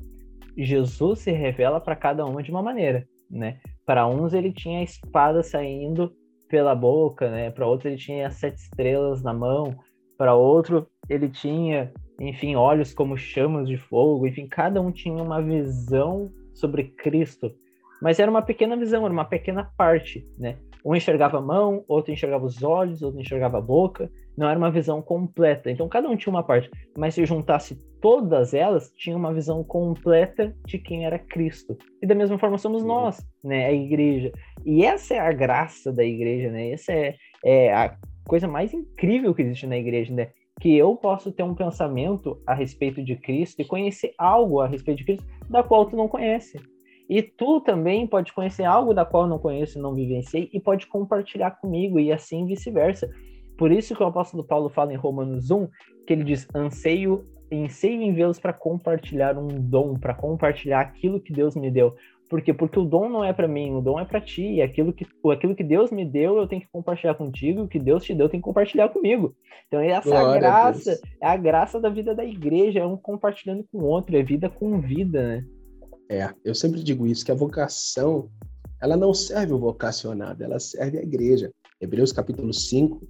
Jesus 0.55 1.19
se 1.19 1.31
revela 1.31 1.81
para 1.81 1.95
cada 1.95 2.23
uma 2.23 2.43
de 2.43 2.51
uma 2.51 2.61
maneira, 2.61 3.07
né? 3.27 3.59
Para 3.83 4.07
uns 4.07 4.35
ele 4.35 4.53
tinha 4.53 4.79
a 4.79 4.83
espada 4.83 5.41
saindo 5.41 6.13
pela 6.47 6.75
boca, 6.75 7.27
né? 7.31 7.49
Para 7.49 7.65
outros 7.65 7.85
ele 7.85 7.99
tinha 7.99 8.27
as 8.27 8.35
sete 8.35 8.57
estrelas 8.57 9.23
na 9.23 9.33
mão, 9.33 9.75
para 10.15 10.35
outro 10.35 10.87
ele 11.09 11.27
tinha, 11.27 11.91
enfim, 12.21 12.55
olhos 12.55 12.93
como 12.93 13.17
chamas 13.17 13.67
de 13.67 13.77
fogo, 13.77 14.27
enfim, 14.27 14.47
cada 14.47 14.79
um 14.79 14.91
tinha 14.91 15.23
uma 15.23 15.41
visão 15.41 16.31
sobre 16.57 16.83
Cristo, 16.83 17.53
mas 18.01 18.19
era 18.19 18.29
uma 18.29 18.41
pequena 18.41 18.75
visão, 18.75 19.03
era 19.03 19.13
uma 19.13 19.25
pequena 19.25 19.71
parte, 19.77 20.27
né? 20.37 20.57
Um 20.85 20.95
enxergava 20.95 21.37
a 21.37 21.41
mão, 21.41 21.83
outro 21.87 22.11
enxergava 22.11 22.45
os 22.45 22.63
olhos, 22.63 23.01
outro 23.01 23.19
enxergava 23.19 23.57
a 23.57 23.61
boca, 23.61 24.09
não 24.37 24.47
era 24.47 24.57
uma 24.57 24.71
visão 24.71 25.01
completa. 25.01 25.71
Então 25.71 25.89
cada 25.89 26.07
um 26.07 26.15
tinha 26.15 26.31
uma 26.31 26.43
parte, 26.43 26.69
mas 26.95 27.15
se 27.15 27.25
juntasse 27.25 27.75
todas 27.99 28.53
elas, 28.53 28.91
tinha 28.95 29.17
uma 29.17 29.33
visão 29.33 29.63
completa 29.63 30.55
de 30.65 30.77
quem 30.77 31.05
era 31.05 31.17
Cristo. 31.17 31.75
E 32.01 32.07
da 32.07 32.15
mesma 32.15 32.37
forma 32.37 32.57
somos 32.57 32.83
nós, 32.83 33.19
né? 33.43 33.65
A 33.65 33.73
igreja. 33.73 34.31
E 34.65 34.85
essa 34.85 35.15
é 35.15 35.19
a 35.19 35.31
graça 35.31 35.91
da 35.91 36.03
igreja, 36.03 36.51
né? 36.51 36.71
Essa 36.71 36.93
é, 36.93 37.15
é 37.43 37.73
a 37.73 37.97
coisa 38.25 38.47
mais 38.47 38.73
incrível 38.73 39.33
que 39.33 39.41
existe 39.41 39.65
na 39.65 39.77
igreja, 39.77 40.13
né? 40.13 40.29
Que 40.59 40.75
eu 40.75 40.95
posso 40.95 41.31
ter 41.31 41.43
um 41.43 41.53
pensamento 41.53 42.41
a 42.45 42.53
respeito 42.53 43.03
de 43.03 43.15
Cristo 43.15 43.61
e 43.61 43.65
conhecer 43.65 44.13
algo 44.17 44.59
a 44.59 44.67
respeito 44.67 44.99
de 44.99 45.05
Cristo 45.05 45.25
da 45.49 45.63
qual 45.63 45.85
tu 45.85 45.95
não 45.95 46.07
conhece. 46.07 46.59
E 47.09 47.21
tu 47.21 47.61
também 47.61 48.05
pode 48.05 48.33
conhecer 48.33 48.65
algo 48.65 48.93
da 48.93 49.05
qual 49.05 49.23
eu 49.23 49.29
não 49.29 49.39
conheço, 49.39 49.81
não 49.81 49.95
vivenciei, 49.95 50.49
e 50.51 50.59
pode 50.59 50.87
compartilhar 50.87 51.51
comigo, 51.51 51.99
e 51.99 52.11
assim 52.11 52.45
vice-versa. 52.45 53.09
Por 53.57 53.71
isso 53.71 53.95
que 53.95 54.03
o 54.03 54.07
apóstolo 54.07 54.43
Paulo 54.43 54.69
fala 54.69 54.93
em 54.93 54.97
Romanos 54.97 55.49
1, 55.49 55.67
que 56.05 56.13
ele 56.13 56.23
diz: 56.23 56.47
anseio, 56.53 57.25
anseio 57.51 58.01
em 58.01 58.13
vê-los 58.13 58.39
para 58.39 58.51
compartilhar 58.51 59.37
um 59.37 59.47
dom, 59.47 59.97
para 59.97 60.13
compartilhar 60.13 60.81
aquilo 60.81 61.19
que 61.19 61.31
Deus 61.31 61.55
me 61.55 61.71
deu. 61.71 61.95
Por 62.29 62.41
quê? 62.41 62.53
Porque 62.53 62.77
o 62.77 62.85
dom 62.85 63.07
não 63.07 63.23
é 63.23 63.31
para 63.31 63.47
mim, 63.47 63.73
o 63.73 63.81
dom 63.81 63.99
é 63.99 64.05
para 64.05 64.19
ti. 64.19 64.55
E 64.55 64.61
aquilo 64.61 64.91
que, 64.91 65.05
aquilo 65.31 65.55
que 65.55 65.63
Deus 65.63 65.91
me 65.91 66.03
deu, 66.03 66.37
eu 66.37 66.47
tenho 66.47 66.61
que 66.61 66.67
compartilhar 66.71 67.15
contigo. 67.15 67.63
O 67.63 67.67
que 67.67 67.79
Deus 67.79 68.03
te 68.03 68.13
deu, 68.13 68.27
tem 68.27 68.39
que 68.39 68.45
compartilhar 68.45 68.89
comigo. 68.89 69.35
Então, 69.67 69.79
essa 69.79 70.13
é 70.13 70.17
a 70.17 70.37
graça, 70.37 70.99
é 71.21 71.27
a 71.27 71.37
graça 71.37 71.79
da 71.79 71.89
vida 71.89 72.13
da 72.13 72.25
igreja, 72.25 72.79
é 72.79 72.85
um 72.85 72.97
compartilhando 72.97 73.65
com 73.71 73.79
o 73.79 73.85
outro, 73.85 74.15
é 74.15 74.23
vida 74.23 74.49
com 74.49 74.79
vida, 74.81 75.21
né? 75.21 75.45
É, 76.09 76.29
eu 76.43 76.55
sempre 76.55 76.81
digo 76.81 77.05
isso, 77.05 77.25
que 77.25 77.31
a 77.31 77.35
vocação, 77.35 78.29
ela 78.81 78.95
não 78.95 79.13
serve 79.13 79.53
o 79.53 79.59
vocacionado, 79.59 80.43
ela 80.43 80.59
serve 80.59 80.97
a 80.97 81.03
igreja. 81.03 81.51
Hebreus 81.81 82.13
capítulo 82.13 82.53
5 82.53 83.05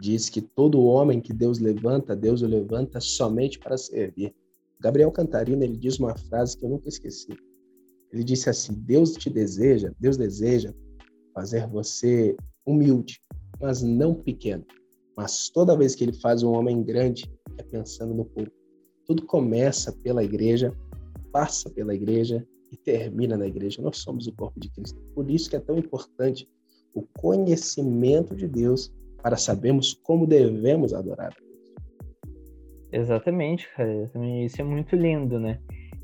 diz 0.00 0.28
que 0.28 0.40
todo 0.40 0.84
homem 0.84 1.20
que 1.20 1.32
Deus 1.32 1.58
levanta, 1.58 2.16
Deus 2.16 2.42
o 2.42 2.46
levanta 2.46 3.00
somente 3.00 3.58
para 3.58 3.76
servir. 3.76 4.34
Gabriel 4.80 5.12
Cantarina, 5.12 5.64
ele 5.64 5.76
diz 5.76 5.98
uma 5.98 6.16
frase 6.16 6.56
que 6.56 6.64
eu 6.64 6.70
nunca 6.70 6.88
esqueci. 6.88 7.28
Ele 8.12 8.24
disse 8.24 8.50
assim: 8.50 8.74
Deus 8.74 9.12
te 9.12 9.30
deseja, 9.30 9.92
Deus 9.98 10.16
deseja 10.16 10.72
fazer 11.34 11.66
você 11.68 12.36
humilde, 12.66 13.20
mas 13.60 13.82
não 13.82 14.14
pequeno. 14.14 14.64
Mas 15.16 15.48
toda 15.50 15.76
vez 15.76 15.94
que 15.94 16.04
ele 16.04 16.12
faz 16.20 16.42
um 16.42 16.52
homem 16.52 16.82
grande, 16.82 17.30
é 17.58 17.62
pensando 17.62 18.14
no 18.14 18.24
povo. 18.24 18.50
Tudo 19.06 19.26
começa 19.26 19.92
pela 19.92 20.24
igreja 20.24 20.74
passa 21.32 21.70
pela 21.70 21.94
igreja 21.94 22.46
e 22.70 22.76
termina 22.76 23.36
na 23.36 23.46
igreja. 23.46 23.82
Nós 23.82 23.98
somos 23.98 24.26
o 24.26 24.32
corpo 24.32 24.58
de 24.60 24.70
Cristo. 24.70 25.00
Por 25.14 25.30
isso 25.30 25.48
que 25.50 25.56
é 25.56 25.60
tão 25.60 25.78
importante 25.78 26.48
o 26.94 27.02
conhecimento 27.18 28.34
de 28.34 28.46
Deus 28.46 28.92
para 29.22 29.36
sabermos 29.36 29.94
como 30.02 30.26
devemos 30.26 30.92
adorar. 30.92 31.34
Exatamente, 32.92 33.68
cara. 33.76 34.10
Isso 34.44 34.60
é 34.60 34.64
muito 34.64 34.96
lindo, 34.96 35.38
né? 35.38 35.60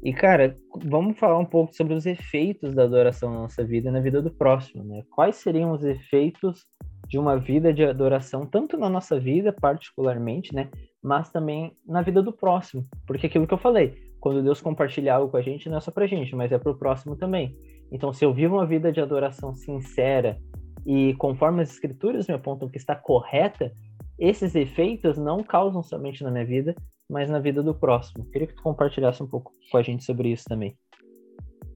E, 0.06 0.12
cara, 0.12 0.56
vamos 0.84 1.18
falar 1.18 1.36
um 1.36 1.44
pouco 1.44 1.74
sobre 1.74 1.92
os 1.92 2.06
efeitos 2.06 2.72
da 2.72 2.84
adoração 2.84 3.28
na 3.28 3.40
nossa 3.40 3.64
vida 3.64 3.88
e 3.88 3.92
na 3.92 3.98
vida 3.98 4.22
do 4.22 4.30
próximo, 4.30 4.84
né? 4.84 5.02
Quais 5.10 5.34
seriam 5.34 5.72
os 5.72 5.82
efeitos 5.82 6.64
de 7.08 7.18
uma 7.18 7.36
vida 7.36 7.74
de 7.74 7.84
adoração, 7.84 8.46
tanto 8.46 8.78
na 8.78 8.88
nossa 8.88 9.18
vida, 9.18 9.52
particularmente, 9.52 10.54
né? 10.54 10.70
Mas 11.02 11.28
também 11.32 11.72
na 11.84 12.02
vida 12.02 12.22
do 12.22 12.32
próximo. 12.32 12.86
Porque 13.04 13.26
aquilo 13.26 13.48
que 13.48 13.54
eu 13.54 13.58
falei, 13.58 13.96
quando 14.20 14.44
Deus 14.44 14.60
compartilha 14.60 15.12
algo 15.12 15.28
com 15.28 15.38
a 15.38 15.42
gente, 15.42 15.68
não 15.68 15.78
é 15.78 15.80
só 15.80 15.90
pra 15.90 16.06
gente, 16.06 16.36
mas 16.36 16.52
é 16.52 16.58
pro 16.58 16.78
próximo 16.78 17.16
também. 17.16 17.58
Então, 17.90 18.12
se 18.12 18.24
eu 18.24 18.32
vivo 18.32 18.54
uma 18.54 18.66
vida 18.66 18.92
de 18.92 19.00
adoração 19.00 19.56
sincera 19.56 20.38
e 20.86 21.14
conforme 21.14 21.62
as 21.62 21.72
escrituras 21.72 22.28
me 22.28 22.34
apontam 22.34 22.68
que 22.68 22.78
está 22.78 22.94
correta, 22.94 23.72
esses 24.16 24.54
efeitos 24.54 25.18
não 25.18 25.42
causam 25.42 25.82
somente 25.82 26.22
na 26.22 26.30
minha 26.30 26.46
vida, 26.46 26.76
mas 27.08 27.30
na 27.30 27.38
vida 27.38 27.62
do 27.62 27.74
próximo. 27.74 28.24
Queria 28.26 28.48
que 28.48 28.54
tu 28.54 28.62
compartilhasse 28.62 29.22
um 29.22 29.26
pouco 29.26 29.52
com 29.70 29.78
a 29.78 29.82
gente 29.82 30.04
sobre 30.04 30.30
isso 30.30 30.44
também. 30.48 30.76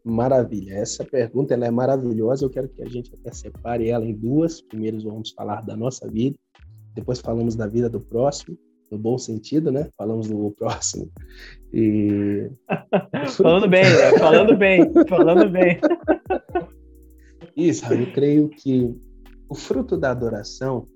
Maravilha. 0.04 0.74
Essa 0.74 1.04
pergunta 1.04 1.54
ela 1.54 1.66
é 1.66 1.70
maravilhosa. 1.70 2.44
Eu 2.44 2.50
quero 2.50 2.68
que 2.68 2.82
a 2.82 2.88
gente 2.88 3.14
até 3.14 3.32
separe 3.32 3.88
ela 3.88 4.04
em 4.04 4.14
duas. 4.14 4.60
Primeiro 4.60 5.00
vamos 5.02 5.30
falar 5.30 5.60
da 5.62 5.76
nossa 5.76 6.08
vida, 6.08 6.36
depois 6.94 7.20
falamos 7.20 7.54
da 7.54 7.66
vida 7.66 7.88
do 7.88 8.00
próximo, 8.00 8.58
no 8.90 8.98
bom 8.98 9.18
sentido, 9.18 9.70
né? 9.70 9.88
Falamos 9.96 10.28
do 10.28 10.50
próximo. 10.52 11.10
E 11.72 12.50
falando 13.36 13.68
bem, 13.68 13.84
né? 13.84 14.18
falando 14.18 14.56
bem, 14.56 14.92
falando 15.08 15.50
bem. 15.50 15.78
Isso, 17.56 17.92
eu 17.92 18.10
creio 18.12 18.48
que 18.48 18.94
o 19.48 19.54
fruto 19.54 19.96
da 19.98 20.10
adoração 20.10 20.88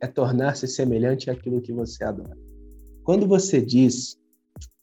é 0.00 0.06
tornar-se 0.06 0.68
semelhante 0.68 1.28
àquilo 1.28 1.60
que 1.60 1.72
você 1.72 2.04
adora. 2.04 2.36
Quando 3.08 3.26
você 3.26 3.62
diz 3.62 4.20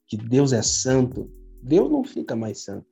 que 0.08 0.18
Deus 0.18 0.52
é 0.52 0.64
santo, 0.64 1.30
Deus 1.62 1.92
não 1.92 2.04
fica 2.04 2.36
mais 2.36 2.64
santo. 2.64 2.88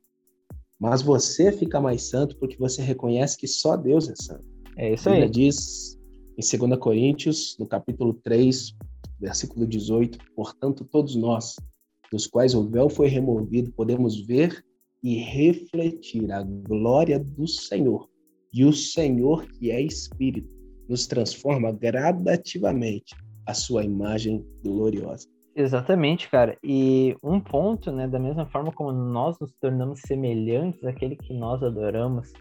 Mas 0.79 1.01
você 1.01 1.51
fica 1.51 1.81
mais 1.81 2.03
santo 2.03 2.37
porque 2.37 2.55
você 2.55 2.83
reconhece 2.83 3.35
que 3.35 3.47
só 3.47 3.75
Deus 3.75 4.07
é 4.07 4.13
santo. 4.15 4.45
É 4.77 4.93
isso 4.93 5.09
aí. 5.09 5.27
diz 5.27 5.99
em 6.37 6.59
2 6.67 6.79
Coríntios, 6.79 7.57
no 7.57 7.65
capítulo 7.65 8.13
3, 8.23 8.75
versículo 9.19 9.65
18, 9.65 10.19
portanto, 10.35 10.85
todos 10.85 11.15
nós, 11.15 11.55
dos 12.11 12.27
quais 12.27 12.53
o 12.53 12.69
véu 12.69 12.87
foi 12.87 13.07
removido, 13.07 13.71
podemos 13.71 14.23
ver 14.27 14.63
e 15.01 15.15
refletir 15.15 16.31
a 16.31 16.43
glória 16.43 17.17
do 17.17 17.47
Senhor. 17.47 18.07
E 18.53 18.63
o 18.63 18.71
Senhor, 18.71 19.47
que 19.47 19.71
é 19.71 19.81
Espírito, 19.81 20.47
nos 20.87 21.07
transforma 21.07 21.71
gradativamente 21.71 23.15
a 23.45 23.53
sua 23.53 23.83
imagem 23.83 24.45
gloriosa. 24.63 25.27
Exatamente, 25.55 26.29
cara. 26.29 26.57
E 26.63 27.15
um 27.21 27.39
ponto, 27.39 27.91
né, 27.91 28.07
da 28.07 28.19
mesma 28.19 28.45
forma 28.47 28.71
como 28.71 28.91
nós 28.91 29.37
nos 29.39 29.53
tornamos 29.53 30.01
semelhantes 30.01 30.83
àquele 30.83 31.15
que 31.15 31.33
nós 31.33 31.61
adoramos, 31.61 32.33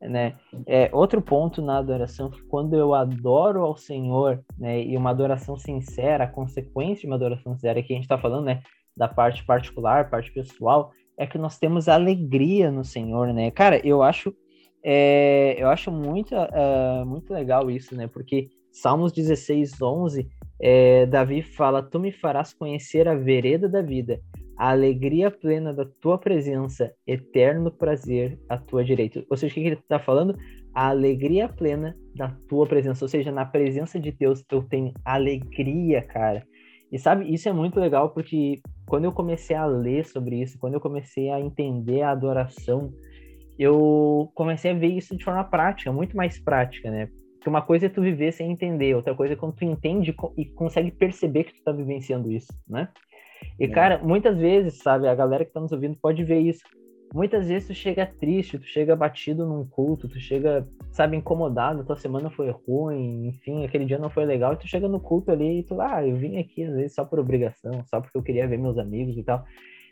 né? 0.00 0.36
É 0.66 0.90
outro 0.92 1.22
ponto 1.22 1.62
na 1.62 1.78
adoração 1.78 2.30
que 2.30 2.42
quando 2.44 2.74
eu 2.74 2.94
adoro 2.94 3.62
ao 3.62 3.76
Senhor, 3.76 4.42
né, 4.58 4.82
e 4.82 4.96
uma 4.96 5.10
adoração 5.10 5.56
sincera, 5.56 6.24
a 6.24 6.30
consequência 6.30 7.02
de 7.02 7.06
uma 7.06 7.16
adoração 7.16 7.54
sincera 7.54 7.82
que 7.82 7.92
a 7.92 7.96
gente 7.96 8.04
está 8.04 8.18
falando, 8.18 8.44
né, 8.44 8.62
da 8.96 9.08
parte 9.08 9.44
particular, 9.44 10.10
parte 10.10 10.32
pessoal, 10.32 10.92
é 11.18 11.26
que 11.26 11.38
nós 11.38 11.58
temos 11.58 11.88
alegria 11.88 12.70
no 12.70 12.84
Senhor, 12.84 13.32
né? 13.32 13.50
Cara, 13.50 13.78
eu 13.86 14.02
acho 14.02 14.34
é, 14.82 15.56
eu 15.58 15.68
acho 15.68 15.90
muito, 15.90 16.34
uh, 16.34 17.04
muito 17.06 17.32
legal 17.32 17.70
isso, 17.70 17.94
né? 17.94 18.06
Porque 18.06 18.48
Salmos 18.72 19.12
16, 19.12 19.80
11, 19.82 20.30
é, 20.60 21.06
Davi 21.06 21.42
fala: 21.42 21.82
Tu 21.82 21.98
me 21.98 22.12
farás 22.12 22.52
conhecer 22.52 23.08
a 23.08 23.14
vereda 23.14 23.68
da 23.68 23.80
vida, 23.80 24.20
a 24.56 24.70
alegria 24.70 25.30
plena 25.30 25.72
da 25.72 25.84
tua 25.84 26.18
presença, 26.18 26.92
eterno 27.06 27.70
prazer 27.70 28.38
à 28.48 28.58
tua 28.58 28.84
direita. 28.84 29.24
Ou 29.30 29.36
seja, 29.36 29.52
o 29.52 29.54
que 29.54 29.60
ele 29.60 29.74
está 29.76 29.98
falando? 29.98 30.36
A 30.74 30.88
alegria 30.88 31.48
plena 31.48 31.96
da 32.14 32.28
tua 32.48 32.66
presença. 32.66 33.04
Ou 33.04 33.08
seja, 33.08 33.32
na 33.32 33.44
presença 33.44 33.98
de 33.98 34.12
Deus 34.12 34.44
eu 34.50 34.62
tenho 34.62 34.92
alegria, 35.04 36.02
cara. 36.02 36.46
E 36.92 36.98
sabe, 36.98 37.32
isso 37.32 37.48
é 37.48 37.52
muito 37.52 37.78
legal 37.80 38.10
porque 38.10 38.60
quando 38.86 39.04
eu 39.04 39.12
comecei 39.12 39.56
a 39.56 39.64
ler 39.64 40.04
sobre 40.04 40.42
isso, 40.42 40.58
quando 40.58 40.74
eu 40.74 40.80
comecei 40.80 41.30
a 41.30 41.40
entender 41.40 42.02
a 42.02 42.10
adoração, 42.10 42.92
eu 43.58 44.30
comecei 44.34 44.72
a 44.72 44.74
ver 44.74 44.88
isso 44.88 45.16
de 45.16 45.24
forma 45.24 45.44
prática, 45.44 45.92
muito 45.92 46.16
mais 46.16 46.38
prática, 46.38 46.90
né? 46.90 47.08
Porque 47.40 47.48
uma 47.48 47.62
coisa 47.62 47.86
é 47.86 47.88
tu 47.88 48.02
viver 48.02 48.32
sem 48.32 48.52
entender, 48.52 48.94
outra 48.94 49.14
coisa 49.14 49.32
é 49.32 49.36
quando 49.36 49.54
tu 49.54 49.64
entende 49.64 50.14
e 50.36 50.44
consegue 50.44 50.90
perceber 50.90 51.44
que 51.44 51.54
tu 51.54 51.64
tá 51.64 51.72
vivenciando 51.72 52.30
isso, 52.30 52.52
né? 52.68 52.90
E, 53.58 53.64
é. 53.64 53.68
cara, 53.68 53.96
muitas 53.96 54.36
vezes, 54.36 54.82
sabe, 54.82 55.08
a 55.08 55.14
galera 55.14 55.42
que 55.42 55.50
tá 55.50 55.58
nos 55.58 55.72
ouvindo 55.72 55.96
pode 55.96 56.22
ver 56.22 56.38
isso. 56.38 56.60
Muitas 57.14 57.48
vezes 57.48 57.66
tu 57.66 57.74
chega 57.74 58.04
triste, 58.04 58.58
tu 58.58 58.66
chega 58.66 58.94
batido 58.94 59.46
num 59.46 59.64
culto, 59.64 60.06
tu 60.06 60.20
chega, 60.20 60.68
sabe, 60.92 61.16
incomodado, 61.16 61.82
tua 61.82 61.96
semana 61.96 62.28
foi 62.28 62.50
ruim, 62.50 63.28
enfim, 63.28 63.64
aquele 63.64 63.86
dia 63.86 63.98
não 63.98 64.10
foi 64.10 64.26
legal, 64.26 64.52
e 64.52 64.58
tu 64.58 64.68
chega 64.68 64.86
no 64.86 65.00
culto 65.00 65.30
ali 65.30 65.60
e 65.60 65.62
tu, 65.62 65.80
ah, 65.80 66.06
eu 66.06 66.16
vim 66.16 66.36
aqui 66.36 66.62
às 66.62 66.74
vezes 66.74 66.94
só 66.94 67.06
por 67.06 67.18
obrigação, 67.18 67.82
só 67.86 68.02
porque 68.02 68.18
eu 68.18 68.22
queria 68.22 68.46
ver 68.46 68.58
meus 68.58 68.76
amigos 68.76 69.16
e 69.16 69.22
tal. 69.22 69.46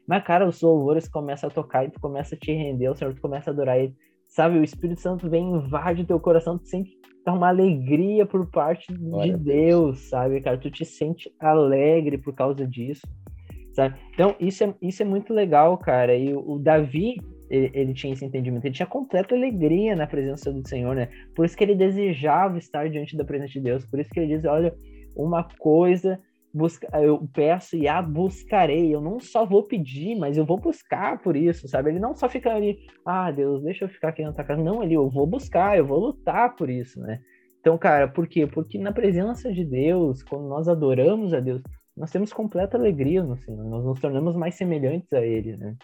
Mas, 0.06 0.22
cara, 0.22 0.46
os 0.46 0.61
louvores 0.61 1.08
começam 1.08 1.48
a 1.48 1.52
tocar 1.52 1.87
e 1.87 1.90
tu 1.90 1.98
começa 1.98 2.34
a 2.34 2.38
te 2.38 2.52
render, 2.52 2.90
o 2.90 2.94
Senhor, 2.94 3.14
tu 3.14 3.22
começa 3.22 3.50
a 3.50 3.52
adorar 3.54 3.78
ele. 3.78 3.96
Sabe, 4.28 4.58
o 4.58 4.62
Espírito 4.62 5.00
Santo 5.00 5.28
vem, 5.28 5.50
invade 5.50 6.04
teu 6.04 6.20
coração, 6.20 6.58
tu 6.58 6.68
sente 6.68 6.97
tá 7.24 7.33
uma 7.33 7.48
alegria 7.48 8.24
por 8.24 8.46
parte 8.50 8.92
Glória 8.92 9.37
de 9.37 9.44
Deus, 9.44 10.09
sabe, 10.09 10.40
cara? 10.40 10.59
Tu 10.59 10.70
te 10.70 10.85
sente 10.85 11.33
alegre 11.38 12.18
por 12.18 12.35
causa 12.35 12.66
disso, 12.66 13.07
sabe? 13.72 13.96
Então, 14.12 14.35
isso 14.40 14.64
é, 14.64 14.74
isso 14.81 15.02
é 15.02 15.04
muito 15.04 15.33
legal, 15.33 15.76
cara. 15.78 16.14
E 16.16 16.33
o, 16.33 16.52
o 16.52 16.59
Davi, 16.59 17.16
ele, 17.50 17.70
ele, 17.74 17.94
tinha 17.94 18.12
esse 18.12 18.24
entendimento, 18.24 18.64
ele 18.64 18.74
tinha 18.74 18.87
completa 18.87 19.35
alegria 19.35 19.94
na 19.94 20.07
presença 20.07 20.52
do 20.52 20.66
Senhor, 20.66 20.94
né? 20.94 21.09
Por 21.35 21.44
isso 21.44 21.57
que 21.57 21.64
ele 21.64 21.74
desejava 21.74 22.59
estar 22.59 22.88
diante 22.88 23.16
da 23.16 23.24
presença 23.24 23.52
de 23.52 23.61
Deus, 23.61 23.85
por 23.87 24.00
isso 24.00 24.11
que 24.11 24.20
ele 24.20 24.35
diz: 24.35 24.44
olha, 24.44 24.74
uma 25.16 25.44
coisa 25.59 26.20
busca, 26.52 26.88
eu 27.00 27.28
peço 27.32 27.76
e 27.76 27.87
a 27.87 28.00
buscarei. 28.00 28.94
Eu 28.94 29.00
não 29.00 29.20
só 29.20 29.44
vou 29.44 29.62
pedir, 29.62 30.16
mas 30.16 30.37
eu 30.37 30.44
vou 30.44 30.58
buscar 30.58 31.20
por 31.20 31.37
isso, 31.37 31.68
sabe? 31.68 31.90
Ele 31.90 31.98
não 31.98 32.14
só 32.14 32.28
fica 32.28 32.52
ali, 32.52 32.78
ah, 33.04 33.30
Deus, 33.30 33.62
deixa 33.62 33.84
eu 33.84 33.88
ficar 33.88 34.08
aqui 34.08 34.22
na 34.22 34.32
tua 34.32 34.44
casa. 34.44 34.62
Não, 34.62 34.82
ele, 34.82 34.94
eu 34.94 35.08
vou 35.08 35.26
buscar, 35.26 35.76
eu 35.76 35.87
vou 35.87 35.98
lutar 35.98 36.56
por 36.56 36.68
isso, 36.68 37.00
né? 37.00 37.20
Então, 37.61 37.76
cara, 37.76 38.08
por 38.08 38.26
quê? 38.26 38.46
Porque 38.46 38.78
na 38.78 38.92
presença 38.92 39.52
de 39.52 39.64
Deus, 39.64 40.22
quando 40.22 40.48
nós 40.48 40.68
adoramos 40.68 41.34
a 41.34 41.40
Deus, 41.40 41.62
nós 41.96 42.11
temos 42.11 42.32
completa 42.32 42.76
alegria 42.76 43.22
no 43.22 43.37
Senhor, 43.37 43.64
nós 43.64 43.84
nos 43.84 44.00
tornamos 44.00 44.37
mais 44.37 44.54
semelhantes 44.54 45.12
a 45.12 45.20
Ele, 45.20 45.56
né? 45.56 45.76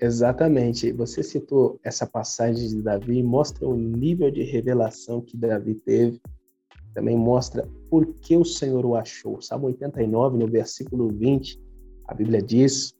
Exatamente. 0.00 0.92
Você 0.92 1.22
citou 1.22 1.78
essa 1.84 2.06
passagem 2.06 2.68
de 2.68 2.82
Davi, 2.82 3.22
mostra 3.22 3.68
o 3.68 3.76
nível 3.76 4.30
de 4.30 4.42
revelação 4.42 5.20
que 5.20 5.36
Davi 5.36 5.74
teve 5.74 6.20
também 6.94 7.16
mostra 7.16 7.68
por 7.88 8.06
que 8.14 8.36
o 8.36 8.44
Senhor 8.44 8.84
o 8.84 8.96
achou. 8.96 9.40
Salmo 9.40 9.66
89, 9.66 10.38
no 10.38 10.46
versículo 10.46 11.08
20, 11.08 11.60
a 12.06 12.14
Bíblia 12.14 12.42
diz 12.42 12.94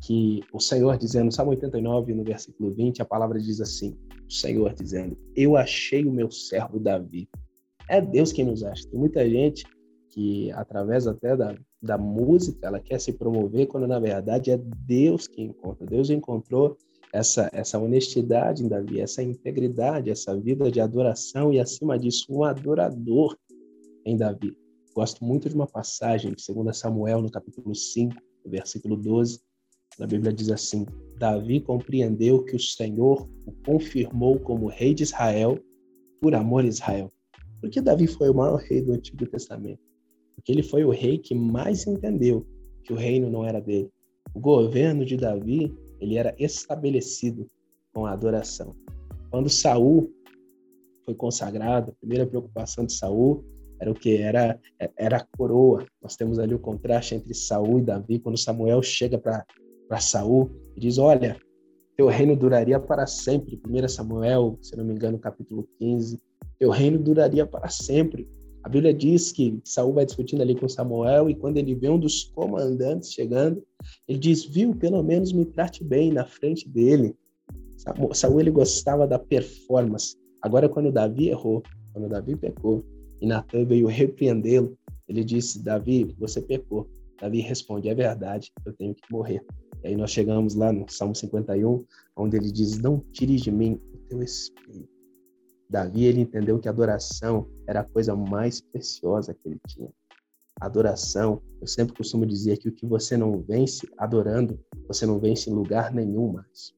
que 0.00 0.42
o 0.52 0.58
Senhor 0.58 0.98
dizendo, 0.98 1.32
Salmo 1.32 1.52
89, 1.52 2.14
no 2.14 2.24
versículo 2.24 2.72
20, 2.72 3.02
a 3.02 3.04
palavra 3.04 3.38
diz 3.38 3.60
assim: 3.60 3.96
o 4.26 4.32
Senhor 4.32 4.74
dizendo, 4.74 5.16
Eu 5.36 5.56
achei 5.56 6.04
o 6.04 6.12
meu 6.12 6.30
servo 6.30 6.78
Davi. 6.78 7.28
É 7.88 8.00
Deus 8.00 8.32
quem 8.32 8.44
nos 8.44 8.64
acha. 8.64 8.88
Tem 8.88 8.98
muita 8.98 9.28
gente 9.28 9.64
que, 10.10 10.50
através 10.52 11.06
até 11.06 11.36
da, 11.36 11.54
da 11.80 11.96
música, 11.96 12.66
ela 12.66 12.80
quer 12.80 13.00
se 13.00 13.12
promover, 13.12 13.66
quando 13.66 13.86
na 13.86 13.98
verdade 13.98 14.50
é 14.50 14.58
Deus 14.58 15.26
que 15.26 15.42
encontra. 15.42 15.86
Deus 15.86 16.10
encontrou 16.10 16.76
essa, 17.12 17.50
essa 17.52 17.78
honestidade 17.78 18.64
em 18.64 18.68
Davi, 18.68 19.00
essa 19.00 19.22
integridade, 19.22 20.10
essa 20.10 20.34
vida 20.34 20.70
de 20.70 20.80
adoração 20.80 21.52
e, 21.52 21.60
acima 21.60 21.98
disso, 21.98 22.26
um 22.30 22.42
adorador 22.42 23.36
em 24.04 24.16
Davi. 24.16 24.56
Gosto 24.94 25.22
muito 25.24 25.48
de 25.48 25.54
uma 25.54 25.66
passagem 25.66 26.32
de 26.32 26.54
2 26.54 26.76
Samuel, 26.76 27.20
no 27.20 27.30
capítulo 27.30 27.74
5, 27.74 28.14
versículo 28.46 28.96
12. 28.96 29.40
A 30.00 30.06
Bíblia 30.06 30.32
diz 30.32 30.50
assim: 30.50 30.86
Davi 31.18 31.60
compreendeu 31.60 32.42
que 32.44 32.56
o 32.56 32.60
Senhor 32.60 33.28
o 33.46 33.52
confirmou 33.64 34.38
como 34.40 34.68
rei 34.68 34.94
de 34.94 35.02
Israel 35.02 35.58
por 36.20 36.34
amor 36.34 36.64
a 36.64 36.68
Israel. 36.68 37.12
Porque 37.60 37.80
Davi 37.80 38.06
foi 38.06 38.30
o 38.30 38.34
maior 38.34 38.56
rei 38.56 38.80
do 38.80 38.92
Antigo 38.92 39.26
Testamento. 39.26 39.80
Porque 40.34 40.50
ele 40.50 40.62
foi 40.62 40.84
o 40.84 40.90
rei 40.90 41.18
que 41.18 41.34
mais 41.34 41.86
entendeu 41.86 42.46
que 42.84 42.92
o 42.92 42.96
reino 42.96 43.30
não 43.30 43.44
era 43.44 43.60
dele. 43.60 43.90
O 44.34 44.40
governo 44.40 45.04
de 45.04 45.16
Davi 45.16 45.72
ele 46.02 46.16
era 46.16 46.34
estabelecido 46.38 47.48
com 47.94 48.04
a 48.06 48.12
adoração. 48.12 48.74
Quando 49.30 49.48
Saul 49.48 50.12
foi 51.04 51.14
consagrado, 51.14 51.90
a 51.90 51.94
primeira 51.94 52.26
preocupação 52.26 52.84
de 52.84 52.92
Saul 52.92 53.44
era 53.80 53.90
o 53.90 53.94
que 53.94 54.16
era 54.16 54.60
era 54.96 55.16
a 55.16 55.26
coroa. 55.36 55.84
Nós 56.00 56.16
temos 56.16 56.38
ali 56.38 56.54
o 56.54 56.58
contraste 56.58 57.14
entre 57.14 57.34
Saul 57.34 57.78
e 57.78 57.82
Davi 57.82 58.18
quando 58.18 58.38
Samuel 58.38 58.82
chega 58.82 59.18
para 59.18 59.44
para 59.88 60.00
Saul 60.00 60.50
e 60.76 60.80
diz: 60.80 60.98
"Olha, 60.98 61.36
teu 61.96 62.06
reino 62.06 62.36
duraria 62.36 62.78
para 62.78 63.06
sempre". 63.06 63.60
1 63.66 63.88
Samuel, 63.88 64.58
se 64.60 64.76
não 64.76 64.84
me 64.84 64.94
engano, 64.94 65.18
capítulo 65.18 65.68
15. 65.78 66.20
Teu 66.58 66.70
reino 66.70 66.98
duraria 66.98 67.46
para 67.46 67.68
sempre. 67.68 68.28
A 68.62 68.68
Bíblia 68.68 68.94
diz 68.94 69.32
que 69.32 69.58
Saul 69.64 69.92
vai 69.92 70.06
discutindo 70.06 70.40
ali 70.40 70.54
com 70.54 70.68
Samuel 70.68 71.28
e 71.28 71.34
quando 71.34 71.56
ele 71.56 71.74
vê 71.74 71.88
um 71.88 71.98
dos 71.98 72.24
comandantes 72.24 73.12
chegando, 73.12 73.62
ele 74.06 74.18
diz: 74.18 74.44
"Viu, 74.44 74.74
pelo 74.74 75.02
menos 75.02 75.32
me 75.32 75.44
trate 75.44 75.82
bem 75.82 76.12
na 76.12 76.24
frente 76.24 76.68
dele". 76.68 77.14
Saul 78.12 78.40
ele 78.40 78.50
gostava 78.50 79.06
da 79.06 79.18
performance. 79.18 80.16
Agora 80.40 80.68
quando 80.68 80.92
Davi 80.92 81.28
errou, 81.28 81.62
quando 81.92 82.08
Davi 82.08 82.36
pecou 82.36 82.84
e 83.20 83.26
Natan 83.26 83.64
veio 83.64 83.88
repreendê-lo, 83.88 84.78
ele 85.08 85.24
disse: 85.24 85.62
"Davi, 85.62 86.14
você 86.18 86.40
pecou". 86.40 86.88
Davi 87.20 87.40
responde: 87.40 87.88
"É 87.88 87.94
verdade, 87.94 88.52
eu 88.64 88.72
tenho 88.72 88.94
que 88.94 89.02
morrer". 89.10 89.44
E 89.82 89.88
aí 89.88 89.96
nós 89.96 90.12
chegamos 90.12 90.54
lá 90.54 90.72
no 90.72 90.88
Salmo 90.88 91.16
51, 91.16 91.84
onde 92.16 92.36
ele 92.36 92.52
diz: 92.52 92.78
"Não 92.78 93.00
tire 93.12 93.34
de 93.36 93.50
mim 93.50 93.80
o 93.92 93.98
teu 94.08 94.22
espírito". 94.22 95.01
Davi 95.72 96.04
ele 96.04 96.20
entendeu 96.20 96.58
que 96.58 96.68
adoração 96.68 97.48
era 97.66 97.80
a 97.80 97.84
coisa 97.84 98.14
mais 98.14 98.60
preciosa 98.60 99.32
que 99.32 99.48
ele 99.48 99.60
tinha. 99.66 99.88
adoração. 100.60 101.42
Eu 101.60 101.66
sempre 101.66 101.96
costumo 101.96 102.26
dizer 102.26 102.58
que 102.58 102.68
o 102.68 102.72
que 102.72 102.86
você 102.86 103.16
não 103.16 103.40
vence 103.40 103.88
adorando, 103.96 104.60
você 104.86 105.06
não 105.06 105.18
vence 105.18 105.50
em 105.50 105.54
lugar 105.54 105.92
nenhum 105.92 106.30
mais. 106.30 106.74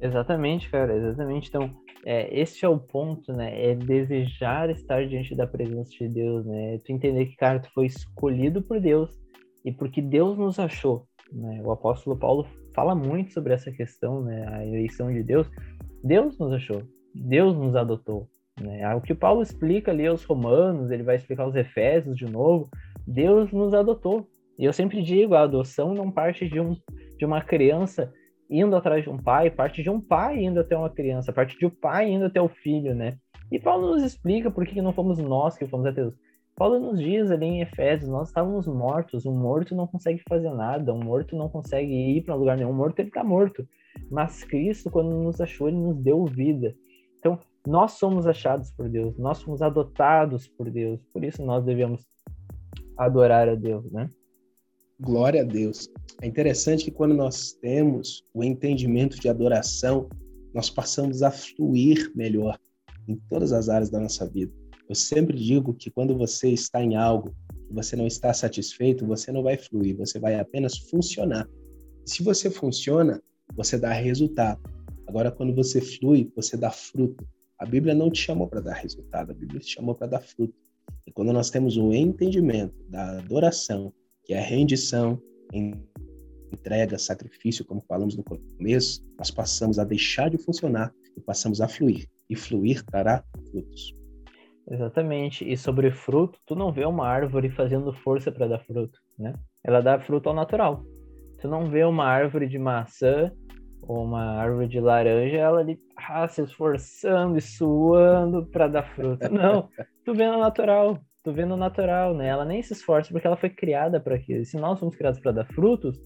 Exatamente, 0.00 0.68
cara, 0.68 0.94
exatamente. 0.94 1.48
Então, 1.48 1.70
é, 2.04 2.38
esse 2.38 2.64
é 2.64 2.68
o 2.68 2.78
ponto, 2.78 3.32
né? 3.32 3.70
É 3.70 3.74
desejar 3.74 4.68
estar 4.68 5.06
diante 5.06 5.34
da 5.34 5.46
presença 5.46 5.90
de 5.92 6.08
Deus, 6.08 6.44
né? 6.44 6.74
É 6.74 6.78
tu 6.78 6.92
entender 6.92 7.26
que, 7.26 7.36
cara, 7.36 7.60
tu 7.60 7.70
foi 7.72 7.86
escolhido 7.86 8.60
por 8.60 8.80
Deus 8.80 9.10
e 9.64 9.72
porque 9.72 10.02
Deus 10.02 10.36
nos 10.36 10.58
achou, 10.58 11.06
né? 11.32 11.62
O 11.64 11.70
apóstolo 11.70 12.18
Paulo 12.18 12.46
fala 12.74 12.94
muito 12.94 13.32
sobre 13.32 13.54
essa 13.54 13.70
questão, 13.70 14.22
né? 14.22 14.46
A 14.48 14.66
eleição 14.66 15.10
de 15.10 15.22
Deus. 15.22 15.48
Deus 16.02 16.36
nos 16.36 16.52
achou, 16.52 16.82
Deus 17.14 17.56
nos 17.56 17.76
adotou, 17.76 18.28
né? 18.60 18.94
O 18.94 19.00
que 19.00 19.14
Paulo 19.14 19.42
explica 19.42 19.90
ali 19.90 20.06
aos 20.06 20.24
romanos, 20.24 20.90
ele 20.90 21.02
vai 21.02 21.16
explicar 21.16 21.44
aos 21.44 21.54
efésios 21.54 22.16
de 22.16 22.26
novo, 22.26 22.68
Deus 23.06 23.52
nos 23.52 23.72
adotou. 23.74 24.28
E 24.58 24.64
eu 24.64 24.72
sempre 24.72 25.02
digo, 25.02 25.34
a 25.34 25.42
adoção 25.42 25.94
não 25.94 26.10
parte 26.10 26.48
de, 26.48 26.60
um, 26.60 26.76
de 27.18 27.24
uma 27.24 27.40
criança 27.40 28.12
indo 28.48 28.76
atrás 28.76 29.02
de 29.02 29.10
um 29.10 29.18
pai, 29.18 29.50
parte 29.50 29.82
de 29.82 29.90
um 29.90 30.00
pai 30.00 30.44
indo 30.44 30.60
até 30.60 30.76
uma 30.76 30.90
criança, 30.90 31.32
parte 31.32 31.58
de 31.58 31.66
um 31.66 31.70
pai 31.70 32.10
indo 32.10 32.26
até 32.26 32.40
o 32.40 32.48
filho, 32.48 32.94
né? 32.94 33.16
E 33.50 33.58
Paulo 33.58 33.90
nos 33.92 34.02
explica 34.02 34.50
por 34.50 34.66
que 34.66 34.80
não 34.80 34.92
fomos 34.92 35.18
nós 35.18 35.56
que 35.56 35.66
fomos 35.66 35.86
até 35.86 36.02
Deus. 36.02 36.14
Paulo 36.56 36.78
nos 36.78 37.00
diz 37.00 37.32
ali 37.32 37.46
em 37.46 37.62
Efésios, 37.62 38.08
nós 38.08 38.28
estávamos 38.28 38.66
mortos, 38.66 39.26
um 39.26 39.36
morto 39.36 39.74
não 39.74 39.88
consegue 39.88 40.22
fazer 40.28 40.50
nada, 40.50 40.94
um 40.94 41.02
morto 41.02 41.36
não 41.36 41.48
consegue 41.48 41.92
ir 41.92 42.22
para 42.22 42.36
lugar 42.36 42.56
nenhum, 42.56 42.70
um 42.70 42.74
morto 42.74 43.00
ele 43.00 43.08
está 43.08 43.24
morto. 43.24 43.66
Mas 44.10 44.44
Cristo, 44.44 44.88
quando 44.88 45.10
nos 45.10 45.40
achou, 45.40 45.68
ele 45.68 45.76
nos 45.76 45.96
deu 45.96 46.24
vida. 46.24 46.74
Então, 47.24 47.40
nós 47.66 47.92
somos 47.92 48.26
achados 48.26 48.70
por 48.70 48.86
Deus, 48.86 49.16
nós 49.16 49.38
somos 49.38 49.62
adotados 49.62 50.46
por 50.46 50.70
Deus, 50.70 51.00
por 51.10 51.24
isso 51.24 51.42
nós 51.42 51.64
devemos 51.64 52.06
adorar 52.98 53.48
a 53.48 53.54
Deus, 53.54 53.90
né? 53.90 54.10
Glória 55.00 55.40
a 55.40 55.44
Deus. 55.44 55.88
É 56.20 56.26
interessante 56.26 56.84
que 56.84 56.90
quando 56.90 57.14
nós 57.14 57.52
temos 57.52 58.22
o 58.34 58.44
entendimento 58.44 59.18
de 59.18 59.30
adoração, 59.30 60.06
nós 60.52 60.68
passamos 60.68 61.22
a 61.22 61.30
fluir 61.30 62.12
melhor 62.14 62.58
em 63.08 63.16
todas 63.30 63.54
as 63.54 63.70
áreas 63.70 63.88
da 63.88 63.98
nossa 63.98 64.28
vida. 64.28 64.52
Eu 64.86 64.94
sempre 64.94 65.38
digo 65.38 65.72
que 65.72 65.90
quando 65.90 66.16
você 66.18 66.50
está 66.50 66.82
em 66.82 66.94
algo 66.94 67.34
e 67.70 67.74
você 67.74 67.96
não 67.96 68.06
está 68.06 68.34
satisfeito, 68.34 69.06
você 69.06 69.32
não 69.32 69.42
vai 69.42 69.56
fluir, 69.56 69.96
você 69.96 70.18
vai 70.18 70.38
apenas 70.38 70.76
funcionar. 70.76 71.48
Se 72.04 72.22
você 72.22 72.50
funciona, 72.50 73.18
você 73.56 73.78
dá 73.78 73.92
resultado. 73.92 74.73
Agora, 75.06 75.30
quando 75.30 75.54
você 75.54 75.80
flui, 75.80 76.30
você 76.34 76.56
dá 76.56 76.70
fruto. 76.70 77.26
A 77.58 77.66
Bíblia 77.66 77.94
não 77.94 78.10
te 78.10 78.20
chamou 78.20 78.48
para 78.48 78.60
dar 78.60 78.74
resultado, 78.74 79.30
a 79.30 79.34
Bíblia 79.34 79.60
te 79.60 79.70
chamou 79.74 79.94
para 79.94 80.06
dar 80.06 80.20
fruto. 80.20 80.54
E 81.06 81.12
quando 81.12 81.32
nós 81.32 81.50
temos 81.50 81.76
o 81.76 81.92
entendimento 81.92 82.74
da 82.88 83.18
adoração, 83.18 83.92
que 84.24 84.34
é 84.34 84.38
a 84.38 84.42
rendição, 84.42 85.20
entrega, 86.52 86.98
sacrifício, 86.98 87.64
como 87.64 87.84
falamos 87.86 88.16
no 88.16 88.24
começo, 88.24 89.04
nós 89.18 89.30
passamos 89.30 89.78
a 89.78 89.84
deixar 89.84 90.30
de 90.30 90.38
funcionar 90.38 90.92
e 91.16 91.20
passamos 91.20 91.60
a 91.60 91.68
fluir. 91.68 92.08
E 92.28 92.34
fluir 92.34 92.82
trará 92.84 93.22
frutos. 93.50 93.94
Exatamente. 94.70 95.50
E 95.50 95.56
sobre 95.56 95.90
fruto, 95.90 96.38
tu 96.46 96.56
não 96.56 96.72
vê 96.72 96.84
uma 96.86 97.06
árvore 97.06 97.50
fazendo 97.50 97.92
força 97.92 98.32
para 98.32 98.48
dar 98.48 98.60
fruto, 98.60 98.98
né? 99.18 99.34
Ela 99.62 99.80
dá 99.80 100.00
fruto 100.00 100.28
ao 100.28 100.34
natural. 100.34 100.84
Tu 101.38 101.48
não 101.48 101.70
vê 101.70 101.84
uma 101.84 102.06
árvore 102.06 102.48
de 102.48 102.58
maçã 102.58 103.30
uma 103.86 104.40
árvore 104.40 104.68
de 104.68 104.80
laranja, 104.80 105.36
ela 105.36 105.60
ali 105.60 105.78
ah, 105.96 106.26
se 106.28 106.42
esforçando 106.42 107.36
e 107.36 107.40
suando 107.40 108.46
para 108.46 108.68
dar 108.68 108.82
fruto. 108.94 109.28
Não, 109.32 109.68
tu 110.04 110.14
vê 110.14 110.26
no 110.26 110.38
natural 110.38 111.00
tu 111.24 111.32
vê 111.32 111.44
no 111.46 111.56
natural, 111.56 112.14
né? 112.14 112.28
Ela 112.28 112.44
nem 112.44 112.62
se 112.62 112.74
esforça 112.74 113.10
porque 113.10 113.26
ela 113.26 113.36
foi 113.36 113.48
criada 113.48 113.98
para 113.98 114.14
aquilo. 114.14 114.44
Se 114.44 114.58
nós 114.58 114.78
somos 114.78 114.94
criados 114.94 115.18
para 115.18 115.32
dar 115.32 115.46
frutos 115.46 115.98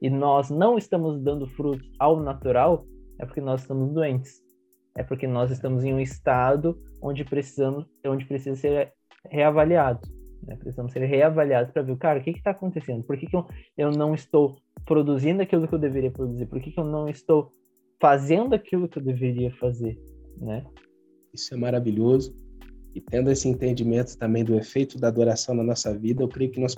e 0.00 0.08
nós 0.08 0.48
não 0.48 0.78
estamos 0.78 1.20
dando 1.20 1.46
frutos 1.48 1.90
ao 1.98 2.20
natural, 2.20 2.86
é 3.18 3.26
porque 3.26 3.40
nós 3.40 3.62
estamos 3.62 3.92
doentes. 3.92 4.40
É 4.96 5.02
porque 5.02 5.26
nós 5.26 5.50
estamos 5.50 5.84
em 5.84 5.92
um 5.92 6.00
estado 6.00 6.80
onde 7.02 7.24
precisamos, 7.24 7.84
onde 8.06 8.24
precisa 8.24 8.56
ser 8.56 8.92
reavaliado. 9.28 10.00
Né? 10.46 10.56
Precisamos 10.56 10.92
ser 10.92 11.04
reavaliados 11.04 11.72
para 11.72 11.82
ver, 11.82 11.96
cara, 11.98 12.20
o 12.20 12.22
que 12.22 12.30
está 12.30 12.52
acontecendo? 12.52 13.02
Por 13.02 13.16
que, 13.16 13.26
que 13.26 13.36
eu, 13.36 13.46
eu 13.76 13.90
não 13.90 14.14
estou 14.14 14.56
produzindo 14.84 15.42
aquilo 15.42 15.66
que 15.68 15.74
eu 15.74 15.78
deveria 15.78 16.10
produzir? 16.10 16.46
Por 16.46 16.60
que, 16.60 16.70
que 16.70 16.80
eu 16.80 16.84
não 16.84 17.08
estou 17.08 17.52
fazendo 18.00 18.54
aquilo 18.54 18.88
que 18.88 18.98
eu 18.98 19.02
deveria 19.02 19.52
fazer? 19.56 19.98
Né? 20.36 20.64
Isso 21.32 21.54
é 21.54 21.56
maravilhoso 21.56 22.34
e 22.94 23.00
tendo 23.00 23.30
esse 23.30 23.48
entendimento 23.48 24.16
também 24.16 24.44
do 24.44 24.56
efeito 24.56 24.98
da 24.98 25.08
adoração 25.08 25.54
na 25.54 25.62
nossa 25.62 25.96
vida, 25.96 26.22
eu 26.22 26.28
creio 26.28 26.50
que 26.50 26.60
nós 26.60 26.74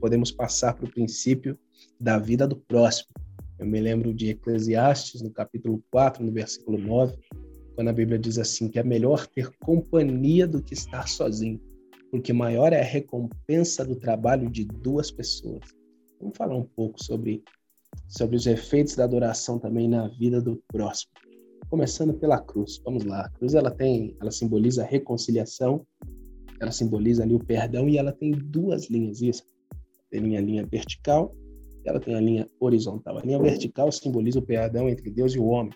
podemos 0.00 0.30
passar 0.30 0.74
para 0.74 0.86
o 0.86 0.90
princípio 0.90 1.58
da 1.98 2.18
vida 2.18 2.48
do 2.48 2.56
próximo. 2.56 3.10
Eu 3.58 3.66
me 3.66 3.78
lembro 3.78 4.14
de 4.14 4.30
Eclesiastes, 4.30 5.20
no 5.20 5.30
capítulo 5.30 5.82
4, 5.90 6.24
no 6.24 6.32
versículo 6.32 6.78
9, 6.78 7.14
quando 7.74 7.88
a 7.88 7.92
Bíblia 7.92 8.18
diz 8.18 8.38
assim: 8.38 8.68
que 8.68 8.78
é 8.78 8.82
melhor 8.82 9.26
ter 9.26 9.50
companhia 9.58 10.46
do 10.46 10.62
que 10.62 10.72
estar 10.72 11.06
sozinho, 11.06 11.60
porque 12.10 12.32
maior 12.32 12.72
é 12.72 12.80
a 12.80 12.84
recompensa 12.84 13.84
do 13.84 13.96
trabalho 13.96 14.48
de 14.48 14.64
duas 14.64 15.10
pessoas. 15.10 15.60
Vamos 16.20 16.36
falar 16.36 16.56
um 16.56 16.64
pouco 16.64 17.02
sobre, 17.02 17.42
sobre 18.08 18.36
os 18.36 18.46
efeitos 18.46 18.94
da 18.94 19.04
adoração 19.04 19.58
também 19.58 19.88
na 19.88 20.08
vida 20.08 20.40
do 20.40 20.62
próximo 20.68 21.12
começando 21.70 22.12
pela 22.12 22.38
cruz. 22.40 22.82
Vamos 22.84 23.04
lá. 23.04 23.22
A 23.22 23.28
cruz 23.30 23.54
ela 23.54 23.70
tem, 23.70 24.16
ela 24.20 24.32
simboliza 24.32 24.82
a 24.82 24.86
reconciliação, 24.86 25.86
ela 26.60 26.72
simboliza 26.72 27.22
ali 27.22 27.32
o 27.32 27.38
perdão 27.38 27.88
e 27.88 27.96
ela 27.96 28.12
tem 28.12 28.32
duas 28.32 28.90
linhas, 28.90 29.22
isso. 29.22 29.44
Tem 30.10 30.36
a 30.36 30.40
linha 30.40 30.66
vertical, 30.66 31.32
ela 31.84 32.00
tem 32.00 32.16
a 32.16 32.20
linha 32.20 32.50
horizontal. 32.58 33.18
A 33.18 33.22
linha 33.22 33.38
vertical 33.38 33.90
simboliza 33.92 34.40
o 34.40 34.42
perdão 34.42 34.88
entre 34.88 35.08
Deus 35.10 35.32
e 35.34 35.38
o 35.38 35.46
homem, 35.46 35.72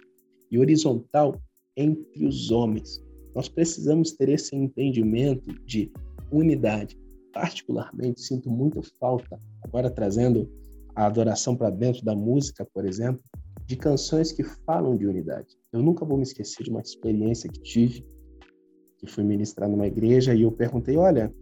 e 0.50 0.58
horizontal 0.58 1.40
entre 1.76 2.26
os 2.26 2.50
homens. 2.50 3.00
Nós 3.34 3.48
precisamos 3.48 4.12
ter 4.12 4.28
esse 4.28 4.54
entendimento 4.54 5.52
de 5.64 5.92
unidade. 6.30 6.98
Particularmente, 7.32 8.20
sinto 8.20 8.50
muito 8.50 8.82
falta, 8.98 9.40
agora 9.64 9.90
trazendo 9.90 10.48
a 10.94 11.06
adoração 11.06 11.56
para 11.56 11.70
dentro 11.70 12.04
da 12.04 12.14
música, 12.14 12.64
por 12.72 12.84
exemplo, 12.86 13.22
de 13.66 13.76
canções 13.76 14.30
que 14.30 14.44
falam 14.44 14.96
de 14.96 15.06
unidade. 15.06 15.56
Eu 15.72 15.82
nunca 15.82 16.04
vou 16.04 16.16
me 16.16 16.22
esquecer 16.22 16.62
de 16.62 16.70
uma 16.70 16.80
experiência 16.80 17.50
que 17.50 17.60
tive, 17.60 18.06
que 18.98 19.06
fui 19.06 19.24
ministrar 19.24 19.68
numa 19.68 19.86
igreja 19.86 20.34
e 20.34 20.42
eu 20.42 20.52
perguntei: 20.52 20.96
olha, 20.96 21.34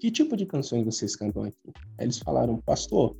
que 0.00 0.10
tipo 0.10 0.36
de 0.36 0.46
canções 0.46 0.84
vocês 0.84 1.14
cantam 1.14 1.44
aqui? 1.44 1.70
Aí 1.98 2.06
eles 2.06 2.18
falaram: 2.18 2.60
pastor, 2.62 3.16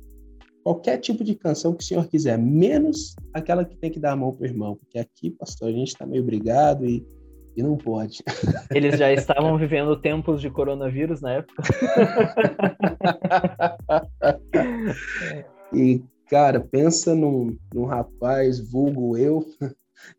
qualquer 0.63 0.97
tipo 0.97 1.23
de 1.23 1.35
canção 1.35 1.73
que 1.73 1.83
o 1.83 1.87
senhor 1.87 2.07
quiser, 2.07 2.37
menos 2.37 3.15
aquela 3.33 3.63
que 3.63 3.77
tem 3.77 3.91
que 3.91 3.99
dar 3.99 4.13
a 4.13 4.15
mão 4.15 4.33
para 4.33 4.43
o 4.43 4.47
irmão, 4.47 4.75
porque 4.75 4.97
aqui, 4.97 5.29
pastor, 5.29 5.69
a 5.69 5.71
gente 5.71 5.89
está 5.89 6.05
meio 6.05 6.23
brigado 6.23 6.85
e, 6.85 7.05
e 7.55 7.63
não 7.63 7.77
pode. 7.77 8.21
Eles 8.71 8.99
já 8.99 9.11
estavam 9.11 9.57
vivendo 9.57 9.99
tempos 9.99 10.41
de 10.41 10.49
coronavírus 10.49 11.21
na 11.21 11.33
época. 11.33 11.63
e 15.73 16.03
Cara, 16.27 16.59
pensa 16.59 17.13
num, 17.13 17.55
num 17.73 17.85
rapaz 17.85 18.59
vulgo 18.59 19.15
eu 19.15 19.45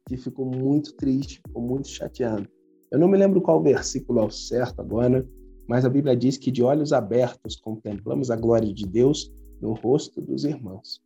que 0.09 0.17
ficou 0.17 0.47
muito 0.47 0.95
triste, 0.95 1.41
ficou 1.45 1.61
muito 1.61 1.89
chateado. 1.89 2.49
Eu 2.93 2.99
não 2.99 3.09
me 3.09 3.19
lembro 3.19 3.41
qual 3.41 3.61
versículo 3.61 4.21
ao 4.21 4.31
certo 4.31 4.81
agora, 4.81 5.27
mas 5.69 5.85
a 5.85 5.91
Bíblia 5.91 6.17
diz 6.17 6.37
que 6.37 6.53
de 6.53 6.63
olhos 6.63 6.93
abertos 6.93 7.57
contemplamos 7.57 8.31
a 8.31 8.37
glória 8.37 8.73
de 8.73 8.87
Deus 8.87 9.33
no 9.61 9.73
rosto 9.73 10.21
dos 10.21 10.45
irmãos. 10.45 11.03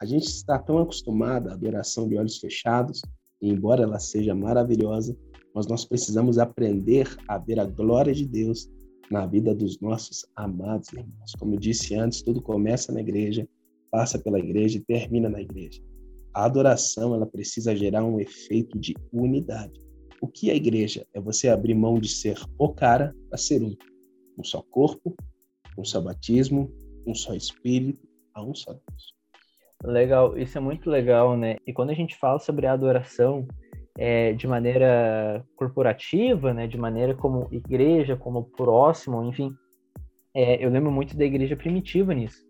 A 0.00 0.04
gente 0.04 0.26
está 0.26 0.58
tão 0.58 0.78
acostumado 0.78 1.48
à 1.48 1.52
adoração 1.52 2.08
de 2.08 2.18
olhos 2.18 2.38
fechados, 2.38 3.00
e 3.40 3.48
embora 3.48 3.84
ela 3.84 4.00
seja 4.00 4.34
maravilhosa, 4.34 5.16
mas 5.56 5.66
nós 5.66 5.86
precisamos 5.86 6.38
aprender 6.38 7.08
a 7.26 7.38
ver 7.38 7.58
a 7.58 7.64
glória 7.64 8.12
de 8.12 8.26
Deus 8.26 8.70
na 9.10 9.24
vida 9.24 9.54
dos 9.54 9.80
nossos 9.80 10.26
amados 10.36 10.92
irmãos. 10.92 11.32
Como 11.38 11.54
eu 11.54 11.58
disse 11.58 11.94
antes, 11.94 12.20
tudo 12.20 12.42
começa 12.42 12.92
na 12.92 13.00
igreja 13.00 13.48
passa 13.90 14.18
pela 14.18 14.38
igreja 14.38 14.76
e 14.76 14.82
termina 14.82 15.26
na 15.26 15.40
igreja. 15.40 15.80
A 16.34 16.44
adoração 16.44 17.14
ela 17.14 17.24
precisa 17.24 17.74
gerar 17.74 18.04
um 18.04 18.20
efeito 18.20 18.78
de 18.78 18.94
unidade. 19.10 19.80
O 20.20 20.28
que 20.28 20.50
é 20.50 20.54
igreja? 20.54 21.06
É 21.14 21.20
você 21.20 21.48
abrir 21.48 21.74
mão 21.74 21.98
de 21.98 22.08
ser 22.08 22.38
o 22.58 22.68
cara 22.74 23.14
para 23.30 23.38
ser 23.38 23.62
um. 23.62 23.74
Um 24.38 24.44
só 24.44 24.60
corpo, 24.60 25.14
um 25.78 25.84
só 25.84 25.98
batismo, 25.98 26.70
um 27.06 27.14
só 27.14 27.34
espírito, 27.34 28.06
a 28.34 28.42
um 28.42 28.54
só 28.54 28.72
Deus. 28.72 29.14
Legal, 29.82 30.36
isso 30.36 30.58
é 30.58 30.60
muito 30.60 30.90
legal, 30.90 31.34
né? 31.38 31.56
E 31.66 31.72
quando 31.72 31.88
a 31.88 31.94
gente 31.94 32.16
fala 32.18 32.38
sobre 32.38 32.66
a 32.66 32.72
adoração 32.72 33.48
é, 33.98 34.32
de 34.32 34.46
maneira 34.46 35.44
corporativa, 35.56 36.52
né? 36.52 36.66
De 36.66 36.76
maneira 36.76 37.14
como 37.14 37.48
igreja, 37.50 38.16
como 38.16 38.44
próximo, 38.44 39.24
enfim, 39.24 39.54
é, 40.34 40.62
eu 40.62 40.68
lembro 40.68 40.92
muito 40.92 41.16
da 41.16 41.24
igreja 41.24 41.56
primitiva 41.56 42.12
nisso. 42.12 42.44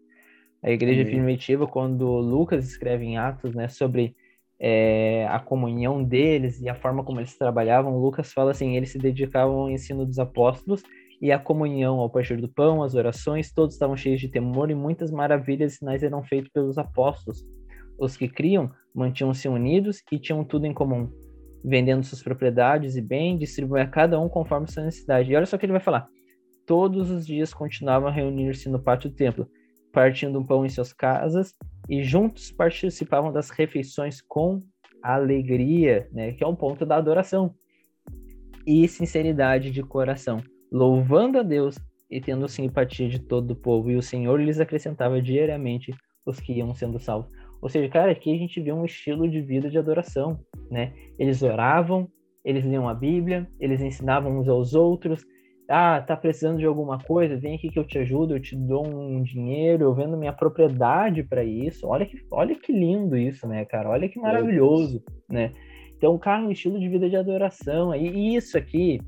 A 0.60 0.70
igreja 0.70 1.02
uhum. 1.02 1.08
primitiva, 1.08 1.66
quando 1.68 2.04
Lucas 2.04 2.66
escreve 2.66 3.04
em 3.04 3.16
Atos, 3.16 3.54
né, 3.54 3.68
sobre 3.68 4.16
é, 4.58 5.24
a 5.30 5.38
comunhão 5.38 6.02
deles 6.02 6.60
e 6.60 6.68
a 6.68 6.74
forma 6.74 7.04
como 7.04 7.20
eles 7.20 7.38
trabalhavam, 7.38 7.96
Lucas 7.96 8.32
fala 8.32 8.50
assim, 8.50 8.76
eles 8.76 8.90
se 8.90 8.98
dedicavam 8.98 9.54
ao 9.60 9.70
ensino 9.70 10.04
dos 10.04 10.18
apóstolos 10.18 10.82
e 11.22 11.30
a 11.30 11.38
comunhão 11.38 12.00
ao 12.00 12.10
partir 12.10 12.36
do 12.38 12.48
pão, 12.48 12.82
as 12.82 12.96
orações, 12.96 13.52
todos 13.52 13.76
estavam 13.76 13.96
cheios 13.96 14.20
de 14.20 14.28
temor 14.28 14.68
e 14.68 14.74
muitas 14.74 15.12
maravilhas 15.12 15.74
e 15.74 15.76
sinais 15.76 16.02
eram 16.02 16.24
feitos 16.24 16.50
pelos 16.50 16.78
apóstolos. 16.78 17.46
Os 17.98 18.16
que 18.16 18.28
criam 18.28 18.70
mantinham-se 18.92 19.46
unidos 19.46 20.02
e 20.10 20.18
tinham 20.18 20.42
tudo 20.42 20.66
em 20.66 20.74
comum, 20.74 21.08
vendendo 21.66 22.04
suas 22.04 22.22
propriedades 22.22 22.96
e 22.96 23.02
bens, 23.02 23.40
distribuem 23.40 23.82
a 23.82 23.88
cada 23.88 24.20
um 24.20 24.28
conforme 24.28 24.70
sua 24.70 24.84
necessidade. 24.84 25.32
E 25.32 25.34
olha 25.34 25.44
só 25.44 25.56
o 25.56 25.58
que 25.58 25.66
ele 25.66 25.72
vai 25.72 25.80
falar. 25.80 26.08
Todos 26.64 27.10
os 27.10 27.26
dias 27.26 27.52
continuavam 27.52 28.08
a 28.08 28.12
reunir-se 28.12 28.68
no 28.68 28.80
pátio 28.80 29.10
do 29.10 29.16
templo, 29.16 29.48
partindo 29.92 30.38
um 30.38 30.46
pão 30.46 30.64
em 30.64 30.68
suas 30.68 30.92
casas 30.92 31.54
e 31.88 32.04
juntos 32.04 32.52
participavam 32.52 33.32
das 33.32 33.50
refeições 33.50 34.20
com 34.20 34.62
alegria, 35.02 36.08
né, 36.12 36.32
que 36.32 36.44
é 36.44 36.46
um 36.46 36.54
ponto 36.54 36.86
da 36.86 36.96
adoração, 36.96 37.54
e 38.66 38.86
sinceridade 38.88 39.70
de 39.70 39.82
coração, 39.82 40.42
louvando 40.70 41.38
a 41.38 41.42
Deus 41.42 41.78
e 42.10 42.20
tendo 42.20 42.48
simpatia 42.48 43.08
de 43.08 43.20
todo 43.20 43.52
o 43.52 43.56
povo, 43.56 43.90
e 43.90 43.96
o 43.96 44.02
Senhor 44.02 44.40
lhes 44.40 44.60
acrescentava 44.60 45.20
diariamente 45.22 45.92
os 46.24 46.40
que 46.40 46.52
iam 46.52 46.74
sendo 46.74 46.98
salvos. 46.98 47.30
Ou 47.60 47.68
seja, 47.68 47.88
cara, 47.88 48.12
aqui 48.12 48.34
a 48.34 48.38
gente 48.38 48.60
vê 48.60 48.72
um 48.72 48.84
estilo 48.84 49.28
de 49.28 49.40
vida 49.40 49.68
de 49.68 49.78
adoração, 49.78 50.38
né? 50.70 50.92
Eles 51.18 51.42
oravam, 51.42 52.08
eles 52.44 52.64
liam 52.64 52.88
a 52.88 52.94
Bíblia, 52.94 53.48
eles 53.58 53.80
ensinavam 53.80 54.38
uns 54.38 54.48
aos 54.48 54.74
outros, 54.74 55.24
ah, 55.68 56.00
tá 56.00 56.16
precisando 56.16 56.58
de 56.58 56.66
alguma 56.66 56.98
coisa, 56.98 57.36
vem 57.36 57.56
aqui 57.56 57.68
que 57.68 57.78
eu 57.78 57.84
te 57.84 57.98
ajudo, 57.98 58.36
eu 58.36 58.40
te 58.40 58.54
dou 58.54 58.86
um 58.86 59.22
dinheiro, 59.22 59.84
eu 59.84 59.94
vendo 59.94 60.16
minha 60.16 60.32
propriedade 60.32 61.24
para 61.24 61.42
isso. 61.42 61.86
Olha 61.88 62.06
que, 62.06 62.16
olha 62.30 62.54
que 62.54 62.72
lindo 62.72 63.16
isso, 63.16 63.48
né, 63.48 63.64
cara? 63.64 63.90
Olha 63.90 64.08
que 64.08 64.18
maravilhoso, 64.18 65.02
né? 65.28 65.52
Então, 65.96 66.16
cara, 66.18 66.42
um 66.42 66.50
estilo 66.50 66.78
de 66.78 66.88
vida 66.88 67.08
de 67.08 67.16
adoração. 67.16 67.94
E 67.94 68.36
isso 68.36 68.56
aqui, 68.56 69.00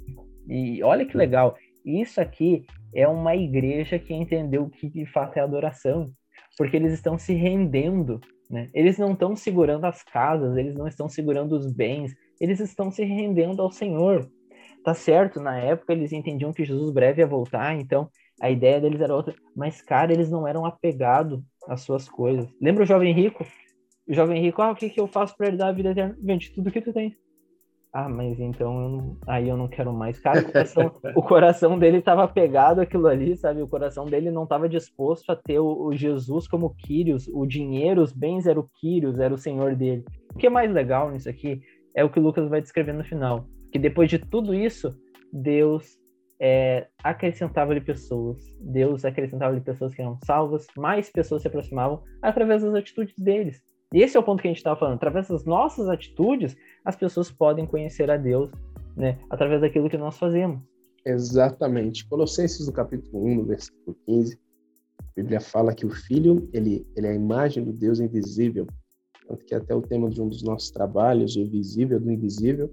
e 0.49 0.82
olha 0.82 1.07
que 1.07 1.16
legal, 1.16 1.55
isso 1.84 2.20
aqui 2.20 2.64
é 2.94 3.07
uma 3.07 3.36
igreja 3.36 3.99
que 3.99 4.12
entendeu 4.12 4.64
o 4.64 4.70
que 4.70 4.88
de 4.88 5.07
fato 5.07 5.36
é 5.36 5.40
adoração, 5.40 6.11
porque 6.57 6.76
eles 6.76 6.92
estão 6.92 7.16
se 7.16 7.34
rendendo, 7.34 8.20
né? 8.51 8.70
Eles 8.72 8.99
não 8.99 9.12
estão 9.12 9.36
segurando 9.36 9.84
as 9.84 10.03
casas, 10.03 10.57
eles 10.57 10.74
não 10.74 10.86
estão 10.86 11.09
segurando 11.09 11.53
os 11.53 11.72
bens, 11.72 12.14
eles 12.40 12.61
estão 12.61 12.90
se 12.90 13.05
rendendo 13.05 13.62
ao 13.62 13.70
Senhor 13.70 14.28
tá 14.82 14.94
certo, 14.94 15.40
na 15.40 15.59
época 15.59 15.92
eles 15.92 16.12
entendiam 16.12 16.53
que 16.53 16.64
Jesus 16.64 16.90
breve 16.90 17.20
ia 17.20 17.26
voltar, 17.26 17.74
então 17.74 18.09
a 18.40 18.51
ideia 18.51 18.80
deles 18.80 19.01
era 19.01 19.14
outra, 19.14 19.34
mas 19.55 19.82
cara, 19.82 20.12
eles 20.12 20.30
não 20.30 20.46
eram 20.46 20.64
apegados 20.64 21.42
às 21.66 21.82
suas 21.82 22.09
coisas. 22.09 22.49
Lembra 22.61 22.84
o 22.84 22.86
jovem 22.86 23.12
rico? 23.12 23.44
O 24.09 24.14
jovem 24.14 24.40
rico, 24.40 24.62
ah, 24.62 24.70
o 24.70 24.76
que 24.76 24.88
que 24.88 25.01
eu 25.01 25.07
faço 25.07 25.36
para 25.36 25.49
ele 25.49 25.57
dar 25.57 25.68
a 25.68 25.72
vida 25.72 25.90
eterna? 25.90 26.16
Vende 26.22 26.51
tudo 26.53 26.70
que 26.70 26.80
tu 26.80 26.92
tem. 26.92 27.14
Ah, 28.05 28.09
mas 28.09 28.38
então 28.38 28.82
eu 28.82 28.88
não... 28.88 29.16
aí 29.26 29.49
eu 29.49 29.57
não 29.57 29.68
quero 29.68 29.92
mais. 29.92 30.18
Cara, 30.20 30.40
o 30.40 30.44
coração, 30.44 30.92
o 31.16 31.22
coração 31.22 31.78
dele 31.78 31.99
estava 31.99 32.24
apegado 32.24 32.80
àquilo 32.80 33.07
ali, 33.07 33.36
sabe? 33.36 33.62
O 33.62 33.68
coração 33.68 34.05
dele 34.05 34.30
não 34.30 34.44
estava 34.44 34.68
disposto 34.68 35.30
a 35.30 35.36
ter 35.36 35.59
o, 35.59 35.86
o, 35.86 35.96
Jesus 35.96 36.46
como 36.46 36.74
Quírios, 36.74 37.28
o 37.28 37.46
dinheiro, 37.46 38.03
os 38.03 38.12
bens 38.12 38.46
era 38.46 38.59
o 38.59 38.68
Quírios, 38.80 39.18
era 39.18 39.32
o 39.32 39.38
senhor 39.38 39.74
dele. 39.74 40.05
O 40.34 40.38
que 40.38 40.46
é 40.46 40.51
mais 40.51 40.72
legal 40.72 41.11
nisso 41.11 41.28
aqui 41.28 41.61
é 41.94 42.05
o 42.05 42.11
que 42.11 42.20
o 42.20 42.22
Lucas 42.22 42.49
vai 42.49 42.61
descrever 42.61 42.92
no 42.92 43.05
final 43.05 43.46
que 43.70 43.78
depois 43.78 44.09
de 44.09 44.18
tudo 44.18 44.55
isso, 44.55 44.96
Deus 45.32 45.99
é, 46.40 46.86
acrescentava-lhe 47.03 47.80
pessoas. 47.80 48.42
Deus 48.61 49.05
acrescentava-lhe 49.05 49.61
pessoas 49.61 49.94
que 49.94 50.01
eram 50.01 50.18
salvas, 50.24 50.66
mais 50.76 51.11
pessoas 51.11 51.42
se 51.42 51.49
aproximavam 51.49 52.03
através 52.22 52.62
das 52.62 52.74
atitudes 52.74 53.14
deles. 53.18 53.62
E 53.92 54.03
esse 54.03 54.16
é 54.16 54.20
o 54.20 54.22
ponto 54.22 54.42
que 54.42 54.49
a 54.49 54.51
gente 54.51 54.59
estava 54.59 54.78
falando. 54.78 54.96
Através 54.96 55.28
das 55.28 55.44
nossas 55.44 55.88
atitudes, 55.88 56.57
as 56.85 56.97
pessoas 56.97 57.31
podem 57.31 57.66
conhecer 57.66 58.11
a 58.11 58.16
Deus, 58.16 58.51
né? 58.97 59.18
Através 59.31 59.61
daquilo 59.61 59.91
que 59.91 59.99
nós 59.99 60.18
fazemos. 60.18 60.61
Exatamente. 61.05 62.07
Colossenses, 62.07 62.66
no 62.66 62.72
capítulo 62.72 63.24
1, 63.24 63.35
no 63.37 63.45
versículo 63.45 63.97
15, 64.07 64.39
a 65.01 65.12
Bíblia 65.16 65.41
fala 65.41 65.74
que 65.74 65.87
o 65.87 65.91
Filho, 65.91 66.49
ele, 66.53 66.87
ele 66.97 67.07
é 67.07 67.11
a 67.11 67.14
imagem 67.14 67.64
do 67.64 67.72
Deus 67.72 68.01
invisível. 68.01 68.66
Tanto 69.26 69.45
que 69.45 69.55
até 69.55 69.74
o 69.74 69.83
tema 69.83 70.09
de 70.09 70.20
um 70.20 70.29
dos 70.29 70.43
nossos 70.43 70.70
trabalhos, 70.70 71.37
o 71.37 71.47
visível 71.47 72.01
do 72.01 72.11
invisível, 72.11 72.72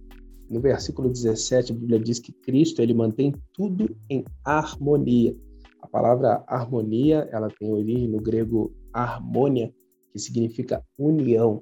no 0.49 0.59
versículo 0.61 1.09
17, 1.09 1.71
a 1.71 1.75
Bíblia 1.75 1.99
diz 1.99 2.19
que 2.19 2.31
Cristo 2.31 2.81
ele 2.81 2.93
mantém 2.93 3.33
tudo 3.53 3.95
em 4.09 4.23
harmonia. 4.43 5.35
A 5.81 5.87
palavra 5.87 6.43
harmonia, 6.47 7.27
ela 7.31 7.49
tem 7.49 7.71
origem 7.71 8.07
no 8.07 8.21
grego 8.21 8.73
harmonia, 8.93 9.73
que 10.11 10.19
significa 10.19 10.83
união. 10.97 11.61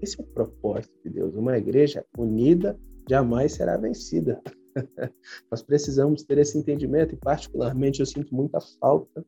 Esse 0.00 0.20
é 0.20 0.24
o 0.24 0.26
propósito 0.26 0.94
de 1.04 1.10
Deus. 1.10 1.34
Uma 1.34 1.58
igreja 1.58 2.04
unida 2.16 2.78
jamais 3.08 3.52
será 3.52 3.76
vencida. 3.76 4.40
Nós 5.50 5.62
precisamos 5.62 6.22
ter 6.22 6.38
esse 6.38 6.56
entendimento 6.56 7.14
e, 7.14 7.18
particularmente, 7.18 8.00
eu 8.00 8.06
sinto 8.06 8.34
muita 8.34 8.60
falta, 8.80 9.24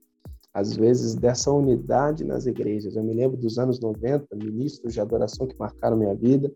às 0.53 0.77
vezes, 0.77 1.15
dessa 1.15 1.51
unidade 1.51 2.25
nas 2.25 2.47
igrejas. 2.47 2.97
Eu 2.97 3.05
me 3.05 3.15
lembro 3.15 3.37
dos 3.37 3.59
anos 3.59 3.81
90, 3.81 4.37
ministros 4.37 4.93
de 4.93 5.01
adoração 5.01 5.47
que 5.47 5.59
marcaram 5.59 5.97
minha 5.97 6.15
vida. 6.15 6.53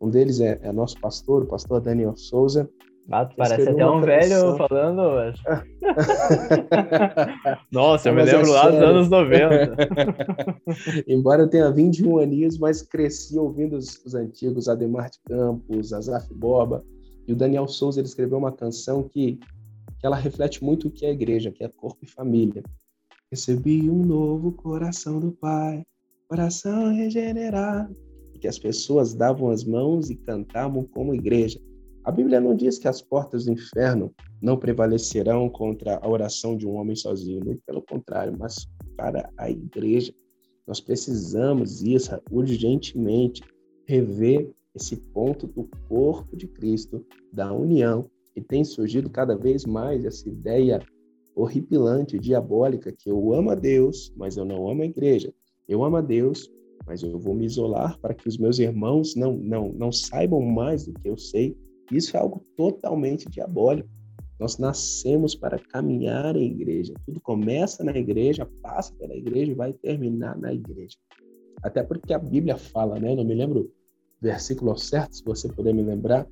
Um 0.00 0.10
deles 0.10 0.40
é, 0.40 0.58
é 0.62 0.72
nosso 0.72 1.00
pastor, 1.00 1.42
o 1.44 1.46
pastor 1.46 1.80
Daniel 1.80 2.16
Souza. 2.16 2.68
Ah, 3.10 3.24
parece 3.24 3.68
até 3.68 3.86
um 3.86 4.00
velho 4.00 4.56
falando. 4.56 5.02
Nossa, 7.70 8.08
eu 8.08 8.14
me 8.14 8.22
é 8.22 8.24
lembro 8.24 8.48
é 8.48 8.50
lá 8.50 8.70
dos 8.70 8.80
anos 8.80 9.08
90. 9.08 9.76
Embora 11.06 11.42
eu 11.42 11.48
tenha 11.48 11.70
21 11.70 12.18
aninhos, 12.18 12.58
mas 12.58 12.82
cresci 12.82 13.38
ouvindo 13.38 13.76
os, 13.76 14.04
os 14.04 14.14
antigos 14.14 14.68
Ademar 14.68 15.10
de 15.10 15.18
Campos, 15.24 15.92
Azaf 15.92 16.32
Borba. 16.34 16.84
E 17.28 17.32
o 17.32 17.36
Daniel 17.36 17.68
Souza 17.68 18.00
ele 18.00 18.08
escreveu 18.08 18.38
uma 18.38 18.52
canção 18.52 19.04
que, 19.04 19.38
que 19.98 20.06
ela 20.06 20.16
reflete 20.16 20.64
muito 20.64 20.88
o 20.88 20.90
que 20.90 21.06
é 21.06 21.10
a 21.10 21.12
igreja, 21.12 21.52
que 21.52 21.62
é 21.62 21.68
corpo 21.68 22.00
e 22.02 22.06
família. 22.06 22.64
Recebi 23.30 23.88
um 23.88 24.04
novo 24.04 24.50
coração 24.52 25.20
do 25.20 25.30
Pai, 25.32 25.84
coração 26.28 26.92
regenerado 26.92 27.94
que 28.36 28.48
as 28.48 28.58
pessoas 28.58 29.14
davam 29.14 29.50
as 29.50 29.64
mãos 29.64 30.10
e 30.10 30.14
cantavam 30.14 30.84
como 30.84 31.14
igreja. 31.14 31.58
A 32.06 32.12
Bíblia 32.12 32.40
não 32.40 32.54
diz 32.54 32.78
que 32.78 32.86
as 32.86 33.02
portas 33.02 33.46
do 33.46 33.52
inferno 33.52 34.14
não 34.40 34.56
prevalecerão 34.56 35.50
contra 35.50 35.98
a 36.00 36.08
oração 36.08 36.56
de 36.56 36.64
um 36.64 36.76
homem 36.76 36.94
sozinho, 36.94 37.44
muito 37.44 37.60
pelo 37.66 37.82
contrário, 37.82 38.32
mas 38.38 38.68
para 38.96 39.28
a 39.36 39.50
igreja. 39.50 40.14
Nós 40.68 40.80
precisamos 40.80 41.82
isso 41.82 42.16
urgentemente, 42.30 43.42
rever 43.88 44.48
esse 44.72 44.96
ponto 44.96 45.48
do 45.48 45.68
corpo 45.88 46.36
de 46.36 46.46
Cristo, 46.46 47.04
da 47.32 47.52
união. 47.52 48.08
E 48.36 48.40
tem 48.40 48.62
surgido 48.62 49.10
cada 49.10 49.36
vez 49.36 49.64
mais 49.64 50.04
essa 50.04 50.28
ideia 50.28 50.80
horripilante, 51.34 52.20
diabólica, 52.20 52.92
que 52.92 53.10
eu 53.10 53.34
amo 53.34 53.50
a 53.50 53.56
Deus, 53.56 54.12
mas 54.16 54.36
eu 54.36 54.44
não 54.44 54.70
amo 54.70 54.82
a 54.82 54.86
igreja. 54.86 55.34
Eu 55.68 55.82
amo 55.82 55.96
a 55.96 56.02
Deus, 56.02 56.48
mas 56.86 57.02
eu 57.02 57.18
vou 57.18 57.34
me 57.34 57.46
isolar 57.46 57.98
para 57.98 58.14
que 58.14 58.28
os 58.28 58.38
meus 58.38 58.60
irmãos 58.60 59.16
não, 59.16 59.36
não, 59.36 59.72
não 59.72 59.90
saibam 59.90 60.40
mais 60.40 60.86
do 60.86 60.92
que 60.92 61.08
eu 61.08 61.18
sei. 61.18 61.56
Isso 61.90 62.16
é 62.16 62.20
algo 62.20 62.44
totalmente 62.56 63.28
diabólico. 63.28 63.88
Nós 64.38 64.58
nascemos 64.58 65.34
para 65.34 65.58
caminhar 65.58 66.36
em 66.36 66.46
igreja. 66.46 66.94
Tudo 67.06 67.20
começa 67.20 67.82
na 67.82 67.96
igreja, 67.96 68.48
passa 68.62 68.94
pela 68.94 69.16
igreja 69.16 69.52
e 69.52 69.54
vai 69.54 69.72
terminar 69.72 70.38
na 70.38 70.52
igreja. 70.52 70.96
Até 71.62 71.82
porque 71.82 72.12
a 72.12 72.18
Bíblia 72.18 72.56
fala, 72.56 72.98
né? 73.00 73.12
Eu 73.12 73.16
não 73.16 73.24
me 73.24 73.34
lembro 73.34 73.72
versículo 74.20 74.76
certo, 74.76 75.16
se 75.16 75.24
você 75.24 75.48
puder 75.48 75.72
me 75.72 75.82
lembrar. 75.82 76.26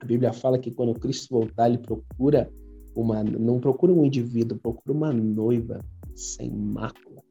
A 0.00 0.04
Bíblia 0.06 0.32
fala 0.32 0.58
que 0.58 0.70
quando 0.70 0.98
Cristo 0.98 1.28
voltar, 1.30 1.68
ele 1.68 1.78
procura 1.78 2.50
uma, 2.94 3.22
não 3.22 3.60
procura 3.60 3.92
um 3.92 4.04
indivíduo, 4.04 4.58
procura 4.58 4.96
uma 4.96 5.12
noiva 5.12 5.84
sem 6.14 6.50
mácula 6.50 7.22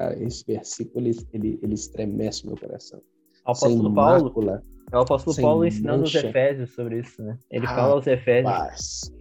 Cara, 0.00 0.22
esse 0.22 0.44
versículo 0.46 1.06
ele, 1.06 1.28
ele, 1.30 1.58
ele 1.62 1.74
estremece 1.74 2.46
meu 2.46 2.56
coração. 2.56 3.02
Apóstolo 3.44 3.92
Paulo, 3.92 4.24
mácula, 4.24 4.64
é 4.92 4.96
o 4.96 5.00
apóstolo 5.00 5.36
Paulo 5.40 5.66
ensinando 5.66 6.04
os 6.04 6.14
Efésios 6.14 6.74
sobre 6.74 6.98
isso, 6.98 7.22
né? 7.22 7.38
Ele 7.50 7.66
ah, 7.66 7.74
fala 7.74 7.94
aos 7.94 8.06
Efésios. 8.06 8.52
Paz. 8.52 9.20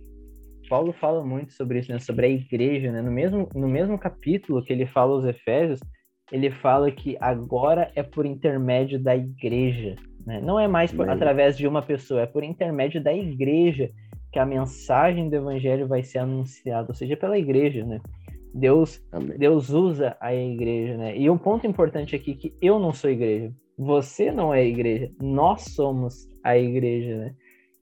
Paulo 0.70 0.93
fala 0.93 1.24
muito 1.24 1.51
sobre 1.53 1.80
isso, 1.80 1.91
né? 1.91 1.99
Sobre 1.99 2.28
a 2.28 2.30
igreja, 2.30 2.91
né? 2.91 3.01
No 3.01 3.11
mesmo, 3.11 3.49
no 3.53 3.67
mesmo 3.67 3.97
capítulo 3.97 4.63
que 4.63 4.72
ele 4.72 4.86
fala 4.86 5.13
aos 5.13 5.26
Efésios, 5.26 5.80
ele 6.32 6.51
fala 6.51 6.91
que 6.91 7.17
agora 7.20 7.91
é 7.95 8.03
por 8.03 8.26
intermédio 8.26 8.99
da 8.99 9.15
igreja, 9.15 9.95
né? 10.26 10.39
Não 10.39 10.59
é 10.59 10.67
mais 10.67 10.91
por, 10.91 11.09
através 11.09 11.57
de 11.57 11.67
uma 11.67 11.82
pessoa, 11.82 12.22
é 12.22 12.26
por 12.28 12.43
intermédio 12.43 13.01
da 13.01 13.13
igreja 13.13 13.89
que 14.32 14.38
a 14.38 14.45
mensagem 14.45 15.28
do 15.28 15.36
evangelho 15.36 15.88
vai 15.88 16.03
ser 16.03 16.20
anunciada, 16.20 16.88
ou 16.89 16.93
seja, 16.93 17.17
pela 17.17 17.38
igreja, 17.38 17.84
né? 17.84 17.99
Deus, 18.53 19.03
Deus 19.38 19.70
usa 19.70 20.17
a 20.20 20.34
igreja, 20.34 20.97
né? 20.97 21.17
E 21.17 21.30
um 21.30 21.38
ponto 21.38 21.65
importante 21.65 22.15
aqui 22.15 22.36
que 22.36 22.53
eu 22.61 22.80
não 22.80 22.93
sou 22.93 23.09
igreja, 23.09 23.51
você 23.80 24.30
não 24.30 24.54
é 24.54 24.66
igreja, 24.66 25.10
nós 25.22 25.62
somos 25.62 26.28
a 26.44 26.58
igreja, 26.58 27.18
né? 27.18 27.36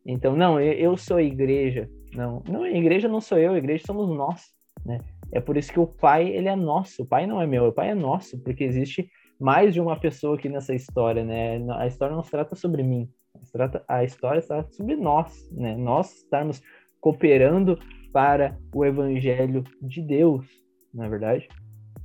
Então, 0.06 0.36
não, 0.36 0.62
eu, 0.62 0.74
eu 0.74 0.96
sou 0.96 1.20
igreja. 1.20 1.90
Não, 2.14 2.44
não, 2.48 2.62
a 2.62 2.70
igreja 2.70 3.08
não 3.08 3.20
sou 3.20 3.40
eu, 3.40 3.54
a 3.54 3.58
igreja 3.58 3.84
somos 3.88 4.08
nós, 4.16 4.54
né? 4.86 5.00
É 5.32 5.42
por 5.42 5.58
isso 5.58 5.74
que 5.74 5.80
o 5.80 5.88
pai, 5.88 6.30
ele 6.30 6.48
é 6.48 6.56
nosso. 6.56 7.02
O 7.02 7.06
pai 7.06 7.26
não 7.26 7.42
é 7.42 7.48
meu, 7.48 7.66
o 7.66 7.74
pai 7.74 7.90
é 7.90 7.96
nosso, 7.96 8.38
porque 8.44 8.64
existe 8.64 9.10
mais 9.40 9.74
de 9.74 9.82
uma 9.82 10.00
pessoa 10.00 10.36
aqui 10.36 10.48
nessa 10.48 10.76
história, 10.76 11.24
né? 11.26 11.66
A 11.74 11.88
história 11.88 12.16
não 12.16 12.22
se 12.22 12.30
trata 12.30 12.56
sobre 12.56 12.84
mim, 12.84 13.10
a, 13.34 13.40
trata, 13.52 13.84
a 13.88 14.04
história 14.04 14.40
se 14.40 14.50
trata 14.50 14.72
sobre 14.72 14.96
nós, 14.96 15.50
né? 15.52 15.76
Nós 15.76 16.14
estarmos 16.18 16.62
cooperando 17.02 17.78
para 18.14 18.56
o 18.74 18.86
evangelho 18.86 19.64
de 19.82 20.04
Deus, 20.04 20.46
não 20.94 21.06
é 21.06 21.10
verdade? 21.10 21.50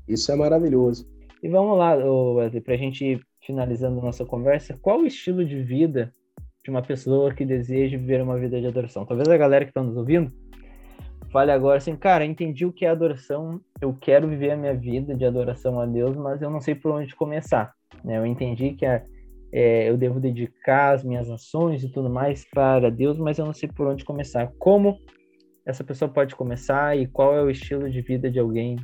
Isso 0.08 0.32
é 0.32 0.34
maravilhoso. 0.34 1.06
E 1.42 1.48
vamos 1.48 1.76
lá, 1.76 1.94
Wesley, 1.94 2.62
para 2.62 2.74
a 2.74 2.78
gente 2.78 3.20
finalizando 3.42 4.00
nossa 4.00 4.24
conversa, 4.24 4.78
qual 4.80 5.00
o 5.00 5.06
estilo 5.06 5.44
de 5.44 5.62
vida 5.62 6.14
de 6.64 6.70
uma 6.70 6.82
pessoa 6.82 7.34
que 7.34 7.44
deseja 7.44 7.98
viver 7.98 8.22
uma 8.22 8.38
vida 8.38 8.60
de 8.60 8.66
adoração? 8.66 9.04
Talvez 9.04 9.28
a 9.28 9.36
galera 9.36 9.64
que 9.64 9.70
está 9.70 9.82
nos 9.82 9.96
ouvindo 9.96 10.32
fale 11.30 11.50
agora 11.50 11.78
assim, 11.78 11.96
cara, 11.96 12.24
entendi 12.24 12.66
o 12.66 12.72
que 12.72 12.84
é 12.84 12.90
adoração, 12.90 13.58
eu 13.80 13.96
quero 13.98 14.28
viver 14.28 14.50
a 14.50 14.56
minha 14.56 14.74
vida 14.74 15.14
de 15.14 15.24
adoração 15.24 15.80
a 15.80 15.86
Deus, 15.86 16.14
mas 16.14 16.42
eu 16.42 16.50
não 16.50 16.60
sei 16.60 16.74
por 16.74 16.92
onde 16.92 17.16
começar. 17.16 17.72
Né? 18.04 18.18
Eu 18.18 18.26
entendi 18.26 18.74
que 18.74 18.84
é, 18.84 19.02
é, 19.50 19.88
eu 19.88 19.96
devo 19.96 20.20
dedicar 20.20 20.92
as 20.92 21.02
minhas 21.02 21.30
ações 21.30 21.82
e 21.82 21.88
tudo 21.90 22.10
mais 22.10 22.44
para 22.50 22.90
Deus, 22.90 23.18
mas 23.18 23.38
eu 23.38 23.46
não 23.46 23.54
sei 23.54 23.68
por 23.68 23.86
onde 23.86 24.04
começar. 24.04 24.52
Como 24.58 24.98
essa 25.64 25.82
pessoa 25.82 26.10
pode 26.10 26.36
começar 26.36 26.98
e 26.98 27.06
qual 27.06 27.34
é 27.34 27.42
o 27.42 27.48
estilo 27.48 27.90
de 27.90 28.02
vida 28.02 28.30
de 28.30 28.38
alguém 28.38 28.76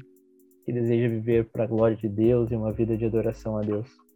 que 0.65 0.73
deseja 0.73 1.07
viver 1.07 1.51
para 1.51 1.65
a 1.65 1.67
glória 1.67 1.97
de 1.97 2.09
Deus 2.09 2.51
e 2.51 2.57
uma 2.57 2.73
vida 2.73 2.97
de 2.97 3.05
adoração 3.05 3.59
a 3.59 3.61
Deus? 3.61 4.08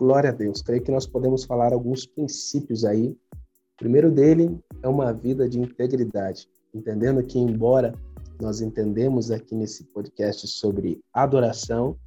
Glória 0.00 0.30
a 0.30 0.32
Deus. 0.32 0.62
Creio 0.62 0.82
que 0.82 0.90
nós 0.90 1.06
podemos 1.06 1.44
falar 1.44 1.74
alguns 1.74 2.06
princípios 2.06 2.86
aí. 2.86 3.08
O 3.10 3.76
primeiro 3.76 4.10
dele 4.10 4.58
é 4.82 4.88
uma 4.88 5.12
vida 5.12 5.46
de 5.46 5.60
integridade, 5.60 6.48
entendendo 6.74 7.22
que 7.22 7.38
embora 7.38 7.94
nós 8.40 8.62
entendemos 8.62 9.30
aqui 9.30 9.54
nesse 9.54 9.84
podcast 9.84 10.48
sobre 10.48 10.98
adoração, 11.12 11.98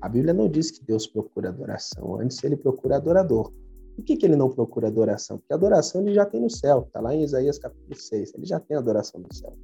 a 0.00 0.08
Bíblia 0.08 0.32
não 0.32 0.48
diz 0.48 0.70
que 0.70 0.82
Deus 0.82 1.06
procura 1.06 1.50
adoração, 1.50 2.18
antes 2.18 2.42
ele 2.42 2.56
procura 2.56 2.96
adorador. 2.96 3.52
Por 3.96 4.02
que, 4.02 4.16
que 4.16 4.24
ele 4.24 4.34
não 4.34 4.48
procura 4.48 4.88
adoração? 4.88 5.36
Porque 5.36 5.52
adoração 5.52 6.00
ele 6.00 6.14
já 6.14 6.24
tem 6.24 6.40
no 6.40 6.48
céu, 6.48 6.84
está 6.86 7.02
lá 7.02 7.14
em 7.14 7.22
Isaías 7.22 7.58
capítulo 7.58 7.94
6, 7.94 8.32
ele 8.34 8.46
já 8.46 8.58
tem 8.60 8.78
adoração 8.78 9.20
no 9.20 9.30
céu. 9.30 9.54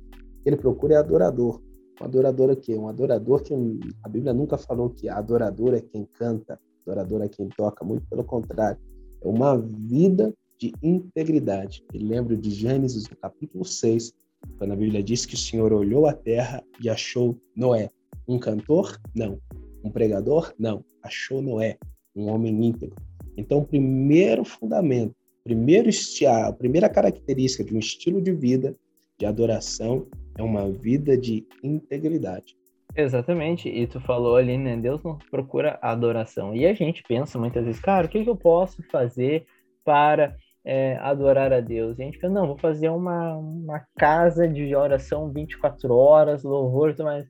Ele 0.44 0.58
procura 0.58 0.92
é 0.92 0.96
adorador. 0.98 1.58
Um 1.98 2.04
adorador 2.04 2.50
é 2.50 2.56
quê? 2.56 2.76
Um 2.76 2.86
adorador 2.86 3.40
que 3.40 3.54
a 4.02 4.08
Bíblia 4.10 4.34
nunca 4.34 4.58
falou 4.58 4.90
que 4.90 5.08
adorador 5.08 5.72
é 5.72 5.80
quem 5.80 6.04
canta, 6.04 6.60
adorador 6.90 7.22
é 7.22 7.28
quem 7.28 7.48
toca, 7.48 7.84
muito 7.84 8.06
pelo 8.06 8.24
contrário. 8.24 8.80
É 9.20 9.28
uma 9.28 9.56
vida 9.56 10.32
de 10.58 10.72
integridade. 10.82 11.84
E 11.92 11.98
lembro 11.98 12.36
de 12.36 12.50
Gênesis, 12.50 13.08
no 13.08 13.16
capítulo 13.16 13.64
6, 13.64 14.12
quando 14.56 14.72
a 14.72 14.76
Bíblia 14.76 15.02
diz 15.02 15.24
que 15.26 15.34
o 15.34 15.38
Senhor 15.38 15.72
olhou 15.72 16.06
a 16.06 16.12
terra 16.12 16.62
e 16.80 16.88
achou 16.88 17.38
Noé. 17.54 17.90
Um 18.26 18.38
cantor? 18.38 19.00
Não. 19.14 19.38
Um 19.84 19.90
pregador? 19.90 20.52
Não. 20.58 20.84
Achou 21.02 21.40
Noé, 21.40 21.78
um 22.14 22.28
homem 22.28 22.66
íntegro. 22.66 22.96
Então, 23.36 23.58
o 23.58 23.64
primeiro 23.64 24.44
fundamento, 24.44 25.14
primeiro 25.44 25.88
a 26.28 26.52
primeira 26.52 26.88
característica 26.88 27.64
de 27.64 27.74
um 27.74 27.78
estilo 27.78 28.20
de 28.20 28.32
vida 28.32 28.76
de 29.16 29.26
adoração 29.26 30.06
é 30.36 30.42
uma 30.42 30.70
vida 30.70 31.16
de 31.16 31.46
integridade. 31.62 32.57
Exatamente, 33.00 33.68
e 33.68 33.86
tu 33.86 34.00
falou 34.00 34.34
ali, 34.34 34.58
né? 34.58 34.76
Deus 34.76 35.04
não 35.04 35.16
procura 35.30 35.78
adoração. 35.80 36.52
E 36.52 36.66
a 36.66 36.74
gente 36.74 37.00
pensa 37.04 37.38
muitas 37.38 37.64
vezes, 37.64 37.80
cara, 37.80 38.08
o 38.08 38.10
que, 38.10 38.24
que 38.24 38.28
eu 38.28 38.34
posso 38.34 38.82
fazer 38.90 39.46
para 39.84 40.34
é, 40.64 40.96
adorar 40.96 41.52
a 41.52 41.60
Deus? 41.60 41.96
E 41.96 42.02
a 42.02 42.06
gente 42.06 42.18
pensa, 42.18 42.34
não, 42.34 42.48
vou 42.48 42.58
fazer 42.58 42.88
uma, 42.88 43.36
uma 43.36 43.86
casa 43.96 44.48
de 44.48 44.74
oração 44.74 45.32
24 45.32 45.94
horas, 45.94 46.42
louvor 46.42 46.90
tudo 46.90 47.04
mais. 47.04 47.24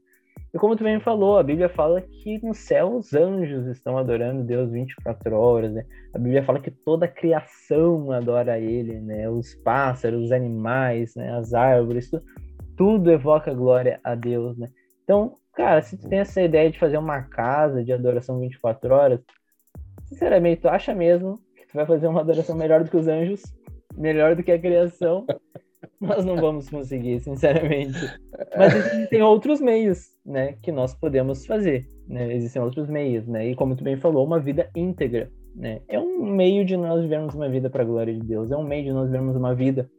E 0.54 0.58
como 0.58 0.74
tu 0.74 0.82
bem 0.84 0.98
falou, 1.00 1.36
a 1.36 1.42
Bíblia 1.42 1.68
fala 1.68 2.00
que 2.00 2.42
no 2.42 2.54
céu 2.54 2.96
os 2.96 3.12
anjos 3.12 3.66
estão 3.66 3.98
adorando 3.98 4.42
Deus 4.44 4.72
24 4.72 5.36
horas, 5.36 5.70
né? 5.74 5.84
A 6.14 6.18
Bíblia 6.18 6.42
fala 6.44 6.60
que 6.60 6.70
toda 6.70 7.04
a 7.04 7.12
criação 7.12 8.10
adora 8.10 8.58
Ele, 8.58 8.98
né? 9.00 9.28
Os 9.28 9.54
pássaros, 9.56 10.24
os 10.24 10.32
animais, 10.32 11.14
né? 11.14 11.30
as 11.36 11.52
árvores, 11.52 12.08
tudo, 12.08 12.24
tudo 12.74 13.10
evoca 13.10 13.52
glória 13.52 14.00
a 14.02 14.14
Deus, 14.14 14.56
né? 14.56 14.70
Então, 15.04 15.37
cara, 15.58 15.82
se 15.82 15.96
tu 15.98 16.08
tem 16.08 16.20
essa 16.20 16.40
ideia 16.40 16.70
de 16.70 16.78
fazer 16.78 16.98
uma 16.98 17.20
casa 17.22 17.82
de 17.82 17.92
adoração 17.92 18.38
24 18.38 18.94
horas, 18.94 19.20
sinceramente, 20.04 20.62
tu 20.62 20.68
acha 20.68 20.94
mesmo 20.94 21.40
que 21.56 21.66
tu 21.66 21.74
vai 21.74 21.84
fazer 21.84 22.06
uma 22.06 22.20
adoração 22.20 22.56
melhor 22.56 22.84
do 22.84 22.90
que 22.90 22.96
os 22.96 23.08
anjos? 23.08 23.42
Melhor 23.96 24.36
do 24.36 24.44
que 24.44 24.52
a 24.52 24.58
criação? 24.58 25.26
nós 26.00 26.24
não 26.24 26.36
vamos 26.36 26.70
conseguir, 26.70 27.18
sinceramente. 27.18 27.98
Mas 28.56 28.72
existem 28.72 29.20
outros 29.20 29.60
meios, 29.60 30.16
né, 30.24 30.52
que 30.62 30.70
nós 30.70 30.94
podemos 30.94 31.44
fazer, 31.44 31.88
né? 32.06 32.32
Existem 32.32 32.62
outros 32.62 32.88
meios, 32.88 33.26
né? 33.26 33.48
E 33.48 33.56
como 33.56 33.74
tu 33.74 33.82
bem 33.82 33.96
falou, 33.96 34.24
uma 34.24 34.38
vida 34.38 34.70
íntegra, 34.76 35.28
né? 35.56 35.82
É 35.88 35.98
um 35.98 36.24
meio 36.24 36.64
de 36.64 36.76
nós 36.76 37.02
vivermos 37.02 37.34
uma 37.34 37.48
vida 37.48 37.68
para 37.68 37.82
a 37.82 37.86
glória 37.86 38.14
de 38.14 38.22
Deus, 38.24 38.52
é 38.52 38.56
um 38.56 38.62
meio 38.62 38.84
de 38.84 38.92
nós 38.92 39.06
vivermos 39.06 39.34
uma 39.34 39.56
vida 39.56 39.90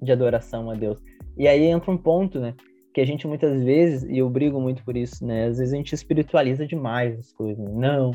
de 0.00 0.10
adoração 0.10 0.70
a 0.70 0.74
Deus. 0.74 0.98
E 1.36 1.46
aí 1.46 1.64
entra 1.64 1.90
um 1.90 1.98
ponto, 1.98 2.40
né, 2.40 2.54
que 2.92 3.00
a 3.00 3.06
gente 3.06 3.26
muitas 3.26 3.62
vezes, 3.62 4.08
e 4.08 4.18
eu 4.18 4.28
brigo 4.28 4.60
muito 4.60 4.84
por 4.84 4.96
isso, 4.96 5.24
né? 5.24 5.46
Às 5.46 5.58
vezes 5.58 5.72
a 5.72 5.76
gente 5.76 5.94
espiritualiza 5.94 6.66
demais 6.66 7.18
as 7.18 7.32
coisas. 7.32 7.68
Não, 7.72 8.12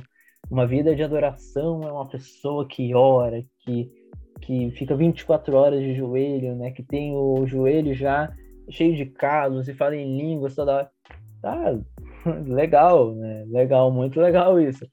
uma 0.50 0.66
vida 0.66 0.96
de 0.96 1.04
adoração 1.04 1.82
é 1.84 1.92
uma 1.92 2.08
pessoa 2.08 2.68
que 2.68 2.94
ora, 2.94 3.44
que 3.60 3.92
que 4.44 4.72
fica 4.72 4.96
24 4.96 5.56
horas 5.56 5.82
de 5.82 5.96
joelho, 5.96 6.56
né? 6.56 6.72
Que 6.72 6.84
tem 6.84 7.16
o 7.16 7.46
joelho 7.48 7.94
já 7.94 8.32
cheio 8.70 8.96
de 8.96 9.06
calos 9.06 9.68
e 9.68 9.74
fala 9.74 9.96
em 9.96 10.18
línguas 10.18 10.56
toda 10.56 10.76
hora. 10.76 10.92
Tá, 11.42 11.80
legal, 12.46 13.16
né? 13.16 13.46
Legal, 13.48 13.92
muito 13.92 14.20
legal 14.20 14.60
isso. 14.60 14.86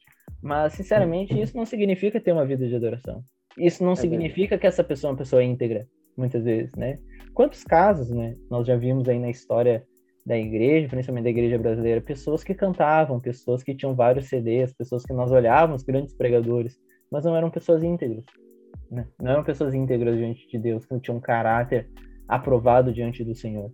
Mas, 0.42 0.74
sinceramente, 0.74 1.38
isso 1.38 1.56
não 1.56 1.66
significa 1.66 2.20
ter 2.20 2.32
uma 2.32 2.46
vida 2.46 2.66
de 2.66 2.74
adoração. 2.74 3.22
Isso 3.58 3.84
não 3.84 3.92
é 3.92 3.96
significa 3.96 4.56
que 4.56 4.66
essa 4.66 4.82
pessoa 4.82 5.10
é 5.10 5.12
uma 5.12 5.18
pessoa 5.18 5.44
íntegra, 5.44 5.86
muitas 6.16 6.44
vezes, 6.44 6.72
né? 6.76 6.98
Quantos 7.34 7.64
casos, 7.64 8.10
né? 8.10 8.36
Nós 8.50 8.66
já 8.66 8.76
vimos 8.76 9.08
aí 9.08 9.18
na 9.18 9.30
história 9.30 9.86
da 10.24 10.36
igreja, 10.38 10.88
principalmente 10.88 11.24
da 11.24 11.30
igreja 11.30 11.58
brasileira, 11.58 12.00
pessoas 12.00 12.44
que 12.44 12.54
cantavam, 12.54 13.18
pessoas 13.18 13.62
que 13.62 13.74
tinham 13.74 13.94
vários 13.94 14.28
CDs, 14.28 14.72
pessoas 14.72 15.04
que 15.04 15.12
nós 15.12 15.30
olhávamos, 15.30 15.82
grandes 15.82 16.14
pregadores, 16.14 16.78
mas 17.10 17.24
não 17.24 17.34
eram 17.34 17.50
pessoas 17.50 17.82
íntegras. 17.82 18.24
Né? 18.90 19.06
Não 19.20 19.32
eram 19.32 19.44
pessoas 19.44 19.74
íntegras 19.74 20.16
diante 20.16 20.46
de 20.48 20.58
Deus, 20.58 20.84
que 20.84 20.92
não 20.92 21.00
tinham 21.00 21.18
um 21.18 21.20
caráter 21.20 21.88
aprovado 22.28 22.92
diante 22.92 23.24
do 23.24 23.34
Senhor. 23.34 23.72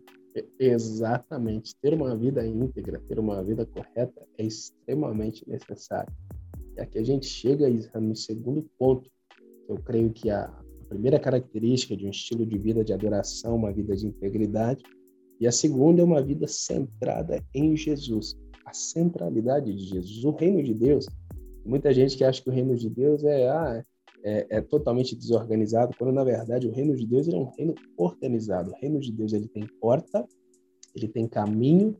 Exatamente. 0.58 1.74
Ter 1.76 1.94
uma 1.94 2.16
vida 2.16 2.46
íntegra, 2.46 3.00
ter 3.08 3.18
uma 3.18 3.42
vida 3.42 3.66
correta 3.66 4.22
é 4.38 4.44
extremamente 4.44 5.48
necessário. 5.48 6.12
E 6.76 6.80
aqui 6.80 6.98
a 6.98 7.04
gente 7.04 7.26
chega 7.26 7.66
no 7.98 8.14
segundo 8.14 8.68
ponto. 8.78 9.10
Eu 9.68 9.76
creio 9.76 10.10
que 10.10 10.30
a 10.30 10.52
primeira 10.88 11.18
característica 11.18 11.96
de 11.96 12.06
um 12.06 12.10
estilo 12.10 12.46
de 12.46 12.58
vida 12.58 12.84
de 12.84 12.92
adoração, 12.92 13.56
uma 13.56 13.72
vida 13.72 13.96
de 13.96 14.06
integridade, 14.06 14.82
e 15.40 15.46
a 15.46 15.52
segunda 15.52 16.00
é 16.00 16.04
uma 16.04 16.22
vida 16.22 16.46
centrada 16.46 17.44
em 17.54 17.76
Jesus, 17.76 18.36
a 18.64 18.72
centralidade 18.72 19.74
de 19.74 19.84
Jesus, 19.84 20.24
o 20.24 20.30
reino 20.30 20.62
de 20.62 20.72
Deus. 20.72 21.06
Muita 21.64 21.92
gente 21.92 22.16
que 22.16 22.24
acha 22.24 22.42
que 22.42 22.48
o 22.48 22.52
reino 22.52 22.76
de 22.76 22.88
Deus 22.88 23.22
é, 23.24 23.48
ah, 23.48 23.84
é, 24.24 24.46
é, 24.50 24.60
totalmente 24.60 25.14
desorganizado, 25.14 25.94
quando 25.98 26.12
na 26.12 26.24
verdade 26.24 26.66
o 26.66 26.72
reino 26.72 26.96
de 26.96 27.06
Deus 27.06 27.28
é 27.28 27.36
um 27.36 27.50
reino 27.56 27.74
organizado. 27.96 28.70
O 28.70 28.74
reino 28.74 28.98
de 28.98 29.12
Deus 29.12 29.32
ele 29.32 29.48
tem 29.48 29.66
porta, 29.80 30.26
ele 30.94 31.08
tem 31.08 31.28
caminho 31.28 31.96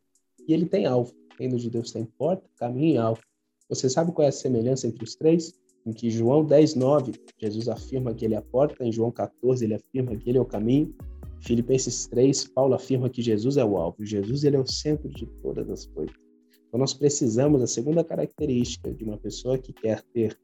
e 0.49 0.55
ele 0.55 0.67
tem 0.67 0.87
alvo. 0.87 1.13
O 1.13 1.39
reino 1.39 1.59
de 1.59 1.69
Deus 1.69 1.93
tem 1.93 2.05
porta, 2.05 2.49
caminho 2.57 2.95
e 2.95 2.99
alvo. 2.99 3.21
Você 3.69 3.91
sabe 3.91 4.13
qual 4.13 4.25
é 4.25 4.29
a 4.29 4.33
semelhança 4.33 4.87
entre 4.87 5.05
os 5.05 5.15
três? 5.15 5.53
Em 5.87 5.93
que 5.93 6.11
João 6.11 6.45
10, 6.45 6.75
9, 6.75 7.13
Jesus 7.39 7.69
afirma 7.69 8.13
que 8.13 8.25
ele 8.25 8.35
é 8.35 8.39
a 8.39 8.43
porta, 8.43 8.85
em 8.85 8.91
João 8.91 9.13
14 9.13 9.65
ele 9.65 9.75
afirma 9.75 10.17
que 10.17 10.29
ele 10.29 10.39
é 10.39 10.41
o 10.41 10.45
caminho, 10.45 10.93
Filipenses 11.41 12.07
3, 12.09 12.49
Paulo 12.49 12.75
afirma 12.75 13.09
que 13.09 13.23
Jesus 13.23 13.57
é 13.57 13.65
o 13.65 13.77
alvo. 13.77 14.05
Jesus 14.05 14.43
ele 14.43 14.57
é 14.57 14.59
o 14.59 14.67
centro 14.67 15.09
de 15.09 15.27
todas 15.43 15.71
as 15.71 15.87
coisas. 15.87 16.17
Então 16.67 16.81
nós 16.81 16.93
precisamos, 16.93 17.63
a 17.63 17.67
segunda 17.67 18.03
característica 18.03 18.93
de 18.93 19.05
uma 19.05 19.17
pessoa 19.17 19.57
que 19.57 19.73
quer 19.73 20.03
ter 20.13 20.37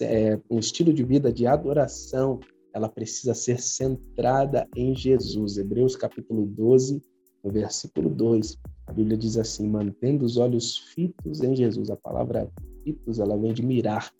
é, 0.00 0.38
um 0.50 0.58
estilo 0.58 0.92
de 0.92 1.04
vida 1.04 1.32
de 1.32 1.46
adoração, 1.46 2.40
ela 2.74 2.88
precisa 2.88 3.34
ser 3.34 3.60
centrada 3.60 4.68
em 4.76 4.94
Jesus. 4.94 5.58
Hebreus 5.58 5.94
capítulo 5.94 6.44
12, 6.44 7.02
no 7.44 7.50
versículo 7.50 8.10
2, 8.10 8.58
a 8.86 8.92
Bíblia 8.92 9.16
diz 9.16 9.36
assim: 9.36 9.68
mantendo 9.68 10.24
os 10.24 10.36
olhos 10.36 10.76
fitos 10.76 11.40
em 11.42 11.54
Jesus. 11.54 11.88
A 11.90 11.96
palavra 11.96 12.50
fitos, 12.82 13.18
ela 13.18 13.36
vem 13.36 13.52
de 13.52 13.64
mirar. 13.64 14.10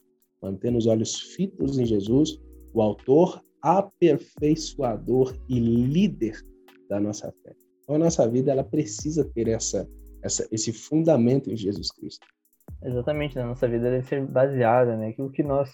Mantendo 0.42 0.78
os 0.78 0.86
olhos 0.86 1.18
fitos 1.34 1.78
em 1.78 1.86
Jesus, 1.86 2.40
o 2.74 2.82
autor, 2.82 3.42
aperfeiçoador 3.62 5.36
e 5.48 5.60
líder 5.60 6.40
da 6.88 6.98
nossa 6.98 7.32
fé. 7.42 7.54
Então, 7.82 7.96
a 7.96 7.98
nossa 7.98 8.28
vida 8.28 8.50
ela 8.50 8.64
precisa 8.64 9.24
ter 9.24 9.48
essa, 9.48 9.88
essa, 10.22 10.46
esse 10.50 10.72
fundamento 10.72 11.50
em 11.50 11.56
Jesus 11.56 11.90
Cristo. 11.92 12.26
Exatamente, 12.82 13.36
né? 13.36 13.44
Nossa 13.44 13.68
vida 13.68 13.90
deve 13.90 14.06
ser 14.06 14.26
baseada, 14.26 14.96
né? 14.96 15.08
Aquilo 15.08 15.30
que 15.30 15.42
nós 15.42 15.70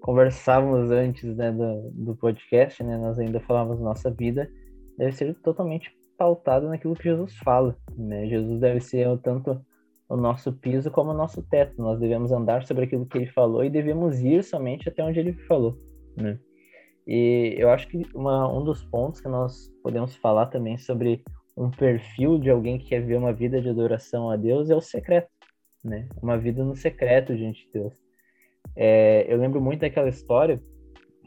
conversávamos 0.00 0.90
antes 0.90 1.36
né, 1.36 1.52
do, 1.52 1.90
do 1.92 2.16
podcast, 2.16 2.82
né? 2.82 2.96
Nós 2.96 3.18
ainda 3.18 3.40
falávamos 3.40 3.80
nossa 3.80 4.10
vida 4.10 4.50
deve 4.96 5.12
ser 5.12 5.34
totalmente 5.42 5.96
pautada 6.16 6.68
naquilo 6.68 6.94
que 6.94 7.04
Jesus 7.04 7.36
fala, 7.38 7.76
né? 7.96 8.26
Jesus 8.26 8.60
deve 8.60 8.80
ser 8.80 9.06
tanto 9.20 9.60
o 10.08 10.16
nosso 10.16 10.52
piso 10.52 10.90
como 10.90 11.10
o 11.10 11.14
nosso 11.14 11.42
teto. 11.42 11.80
Nós 11.80 11.98
devemos 12.00 12.32
andar 12.32 12.64
sobre 12.64 12.84
aquilo 12.84 13.06
que 13.06 13.18
ele 13.18 13.26
falou 13.26 13.64
e 13.64 13.70
devemos 13.70 14.20
ir 14.20 14.42
somente 14.42 14.88
até 14.88 15.04
onde 15.04 15.20
ele 15.20 15.32
falou, 15.32 15.78
né? 16.16 16.38
E 17.06 17.54
eu 17.56 17.70
acho 17.70 17.88
que 17.88 18.02
uma, 18.14 18.52
um 18.52 18.62
dos 18.62 18.84
pontos 18.84 19.20
que 19.20 19.28
nós 19.28 19.72
podemos 19.82 20.14
falar 20.16 20.46
também 20.46 20.76
sobre 20.76 21.22
um 21.56 21.70
perfil 21.70 22.38
de 22.38 22.50
alguém 22.50 22.78
que 22.78 22.86
quer 22.88 23.00
ver 23.00 23.16
uma 23.16 23.32
vida 23.32 23.60
de 23.60 23.68
adoração 23.68 24.30
a 24.30 24.36
Deus 24.36 24.70
é 24.70 24.76
o 24.76 24.80
secreto, 24.80 25.28
né? 25.82 26.08
Uma 26.22 26.36
vida 26.38 26.62
no 26.64 26.76
secreto 26.76 27.34
diante 27.36 27.66
de 27.66 27.72
Deus. 27.72 27.94
É, 28.76 29.26
eu 29.32 29.38
lembro 29.38 29.60
muito 29.60 29.80
daquela 29.80 30.08
história 30.08 30.62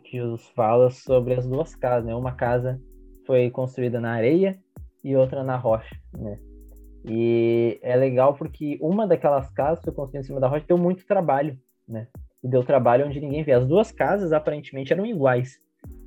que 0.05 0.21
os 0.21 0.47
fala 0.49 0.89
sobre 0.89 1.33
as 1.33 1.47
duas 1.47 1.75
casas, 1.75 2.05
né? 2.05 2.15
Uma 2.15 2.33
casa 2.33 2.79
foi 3.25 3.49
construída 3.49 3.99
na 3.99 4.13
areia 4.13 4.59
e 5.03 5.15
outra 5.15 5.43
na 5.43 5.57
rocha, 5.57 5.95
né? 6.13 6.39
E 7.05 7.79
é 7.81 7.95
legal 7.95 8.35
porque 8.35 8.77
uma 8.81 9.07
daquelas 9.07 9.49
casas 9.49 9.83
foi 9.83 9.93
construída 9.93 10.23
em 10.23 10.27
cima 10.27 10.39
da 10.39 10.47
rocha 10.47 10.65
deu 10.67 10.77
muito 10.77 11.05
trabalho, 11.05 11.57
né? 11.87 12.07
E 12.43 12.47
deu 12.47 12.63
trabalho 12.63 13.05
onde 13.05 13.19
ninguém 13.19 13.43
vê. 13.43 13.53
As 13.53 13.67
duas 13.67 13.91
casas 13.91 14.31
aparentemente 14.31 14.93
eram 14.93 15.05
iguais, 15.05 15.59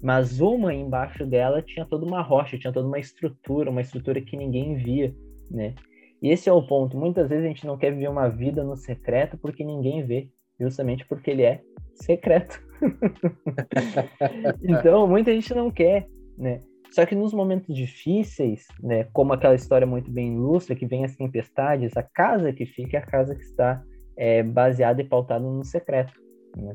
mas 0.03 0.41
uma 0.41 0.73
embaixo 0.73 1.27
dela 1.27 1.63
tinha 1.63 1.85
toda 1.85 2.05
uma 2.05 2.23
rocha, 2.23 2.59
tinha 2.59 2.73
toda 2.73 2.87
uma 2.87 2.99
estrutura, 2.99 3.71
uma 3.71 3.81
estrutura 3.81 4.21
que 4.21 4.37
ninguém 4.37 4.77
via, 4.77 5.15
né? 5.51 5.75
E 6.23 6.31
esse 6.31 6.49
é 6.49 6.53
o 6.53 6.67
ponto. 6.67 6.97
Muitas 6.97 7.29
vezes 7.29 7.45
a 7.45 7.49
gente 7.49 7.67
não 7.67 7.77
quer 7.77 7.93
viver 7.93 8.09
uma 8.09 8.29
vida 8.29 8.63
no 8.63 8.77
secreto 8.77 9.37
porque 9.37 9.65
ninguém 9.65 10.05
vê, 10.05 10.29
justamente 10.59 11.05
porque 11.07 11.31
ele 11.31 11.43
é 11.43 11.61
secreto. 11.95 12.63
então, 14.63 15.07
muita 15.07 15.33
gente 15.33 15.53
não 15.55 15.71
quer, 15.71 16.09
né? 16.39 16.63
Só 16.95 17.05
que 17.05 17.17
nos 17.17 17.35
momentos 17.35 17.75
difíceis, 17.75 18.69
né, 18.81 19.09
como 19.13 19.33
aquela 19.33 19.57
história 19.57 19.85
muito 19.85 20.09
bem 20.13 20.37
ilustra, 20.37 20.77
que 20.77 20.87
vem 20.87 21.05
as 21.05 21.17
tempestades, 21.17 21.97
a 21.97 22.05
casa 22.05 22.53
que 22.53 22.65
fica 22.65 22.97
é 22.97 23.01
a 23.01 23.05
casa 23.05 23.35
que 23.35 23.43
está 23.43 23.83
é, 24.17 24.45
baseada 24.45 25.03
e 25.03 25.05
pautada 25.05 25.45
no 25.45 25.65
secreto. 25.65 26.13
Né? 26.57 26.73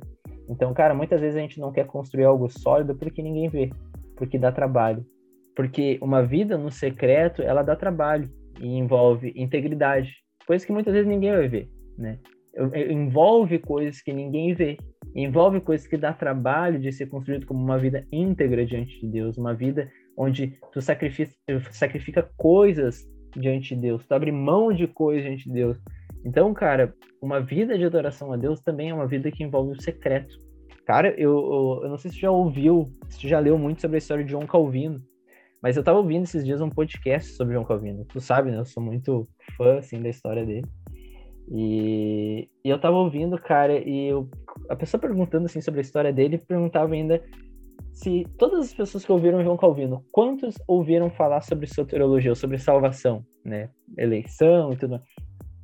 Então, 0.49 0.73
cara, 0.73 0.93
muitas 0.93 1.21
vezes 1.21 1.37
a 1.37 1.39
gente 1.39 1.57
não 1.57 1.71
quer 1.71 1.87
construir 1.87 2.25
algo 2.25 2.49
sólido 2.49 2.93
porque 2.95 3.23
ninguém 3.23 3.47
vê, 3.47 3.69
porque 4.17 4.37
dá 4.37 4.51
trabalho. 4.51 5.05
Porque 5.55 5.97
uma 6.01 6.21
vida 6.21 6.57
no 6.57 6.69
secreto, 6.69 7.41
ela 7.41 7.63
dá 7.63 7.77
trabalho 7.77 8.29
e 8.59 8.77
envolve 8.77 9.31
integridade, 9.37 10.11
coisas 10.45 10.65
que 10.65 10.73
muitas 10.73 10.93
vezes 10.93 11.07
ninguém 11.07 11.31
vai 11.31 11.47
ver, 11.47 11.69
né? 11.97 12.19
Envolve 12.89 13.57
coisas 13.59 14.01
que 14.01 14.11
ninguém 14.11 14.53
vê, 14.53 14.77
envolve 15.15 15.61
coisas 15.61 15.87
que 15.87 15.95
dá 15.95 16.11
trabalho 16.11 16.77
de 16.77 16.91
ser 16.91 17.05
construído 17.05 17.45
como 17.45 17.63
uma 17.63 17.77
vida 17.77 18.05
íntegra 18.11 18.65
diante 18.65 18.99
de 18.99 19.07
Deus, 19.07 19.37
uma 19.37 19.53
vida 19.53 19.89
onde 20.19 20.59
tu 20.71 20.81
sacrifica, 20.81 21.33
sacrifica 21.71 22.29
coisas 22.37 23.07
diante 23.35 23.73
de 23.73 23.81
Deus, 23.81 24.05
tu 24.05 24.13
abre 24.13 24.31
mão 24.31 24.73
de 24.73 24.85
coisas 24.85 25.23
diante 25.23 25.45
de 25.45 25.53
Deus, 25.53 25.79
então, 26.25 26.53
cara, 26.53 26.93
uma 27.21 27.39
vida 27.39 27.77
de 27.77 27.85
adoração 27.85 28.33
a 28.33 28.37
Deus 28.37 28.61
também 28.61 28.89
é 28.89 28.93
uma 28.93 29.07
vida 29.07 29.31
que 29.31 29.43
envolve 29.43 29.71
o 29.71 29.81
secreto. 29.81 30.35
Cara, 30.85 31.09
eu, 31.17 31.31
eu, 31.31 31.79
eu 31.83 31.89
não 31.89 31.97
sei 31.97 32.11
se 32.11 32.17
você 32.17 32.21
já 32.21 32.31
ouviu, 32.31 32.91
se 33.07 33.27
já 33.27 33.39
leu 33.39 33.57
muito 33.57 33.81
sobre 33.81 33.97
a 33.97 33.99
história 33.99 34.23
de 34.23 34.31
João 34.31 34.45
Calvino, 34.45 35.01
mas 35.61 35.77
eu 35.77 35.83
tava 35.83 35.99
ouvindo 35.99 36.23
esses 36.23 36.43
dias 36.43 36.61
um 36.61 36.69
podcast 36.69 37.31
sobre 37.33 37.53
João 37.53 37.65
Calvino. 37.65 38.05
Tu 38.05 38.19
sabe, 38.19 38.49
né? 38.49 38.57
Eu 38.57 38.65
sou 38.65 38.81
muito 38.81 39.27
fã, 39.55 39.77
assim, 39.77 40.01
da 40.01 40.09
história 40.09 40.45
dele. 40.45 40.65
E, 41.51 42.49
e 42.63 42.69
eu 42.69 42.79
tava 42.79 42.97
ouvindo, 42.97 43.37
cara, 43.37 43.77
e 43.77 44.07
eu, 44.07 44.29
a 44.69 44.75
pessoa 44.75 44.99
perguntando, 44.99 45.45
assim, 45.45 45.61
sobre 45.61 45.79
a 45.79 45.81
história 45.81 46.11
dele, 46.11 46.37
perguntava 46.37 46.93
ainda 46.93 47.21
se 47.93 48.25
todas 48.37 48.59
as 48.59 48.73
pessoas 48.73 49.05
que 49.05 49.11
ouviram 49.11 49.43
João 49.43 49.57
Calvino, 49.57 50.05
quantos 50.11 50.55
ouviram 50.67 51.09
falar 51.09 51.41
sobre 51.41 51.67
soteriologia, 51.67 52.33
sobre 52.35 52.57
salvação, 52.57 53.25
né? 53.43 53.69
Eleição 53.97 54.71
e 54.73 54.77
tudo 54.77 54.91
mais 54.91 55.03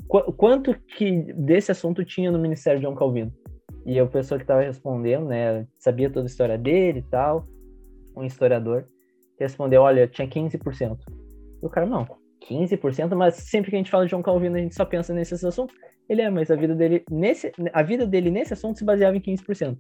qu 0.07 0.31
quanto 0.33 0.73
que 0.97 1.33
desse 1.33 1.71
assunto 1.71 2.03
tinha 2.05 2.31
no 2.31 2.39
Ministério 2.39 2.79
de 2.79 2.83
João 2.83 2.95
Calvino? 2.95 3.31
E 3.85 3.99
a 3.99 4.05
pessoa 4.05 4.37
que 4.37 4.43
estava 4.43 4.61
respondendo, 4.61 5.25
né, 5.25 5.67
sabia 5.77 6.09
toda 6.09 6.25
a 6.25 6.29
história 6.29 6.57
dele 6.57 6.99
e 6.99 7.03
tal, 7.03 7.47
um 8.15 8.23
historiador, 8.23 8.87
respondeu, 9.39 9.81
olha, 9.81 10.07
tinha 10.07 10.27
15%. 10.27 10.97
E 11.61 11.65
o 11.65 11.69
cara, 11.69 11.85
não, 11.85 12.07
15%, 12.49 13.15
mas 13.15 13.35
sempre 13.35 13.69
que 13.69 13.75
a 13.75 13.79
gente 13.79 13.91
fala 13.91 14.05
de 14.05 14.11
João 14.11 14.23
Calvino, 14.23 14.55
a 14.55 14.59
gente 14.59 14.73
só 14.73 14.85
pensa 14.85 15.13
nesses 15.13 15.43
assuntos. 15.43 15.75
Ele 16.09 16.21
é, 16.21 16.29
mas 16.29 16.49
a 16.49 16.55
vida 16.55 16.73
dele 16.73 17.03
nesse, 17.11 17.51
a 17.73 17.83
vida 17.83 18.07
dele 18.07 18.31
nesse 18.31 18.53
assunto 18.53 18.77
se 18.77 18.85
baseava 18.85 19.17
em 19.17 19.21
15%. 19.21 19.77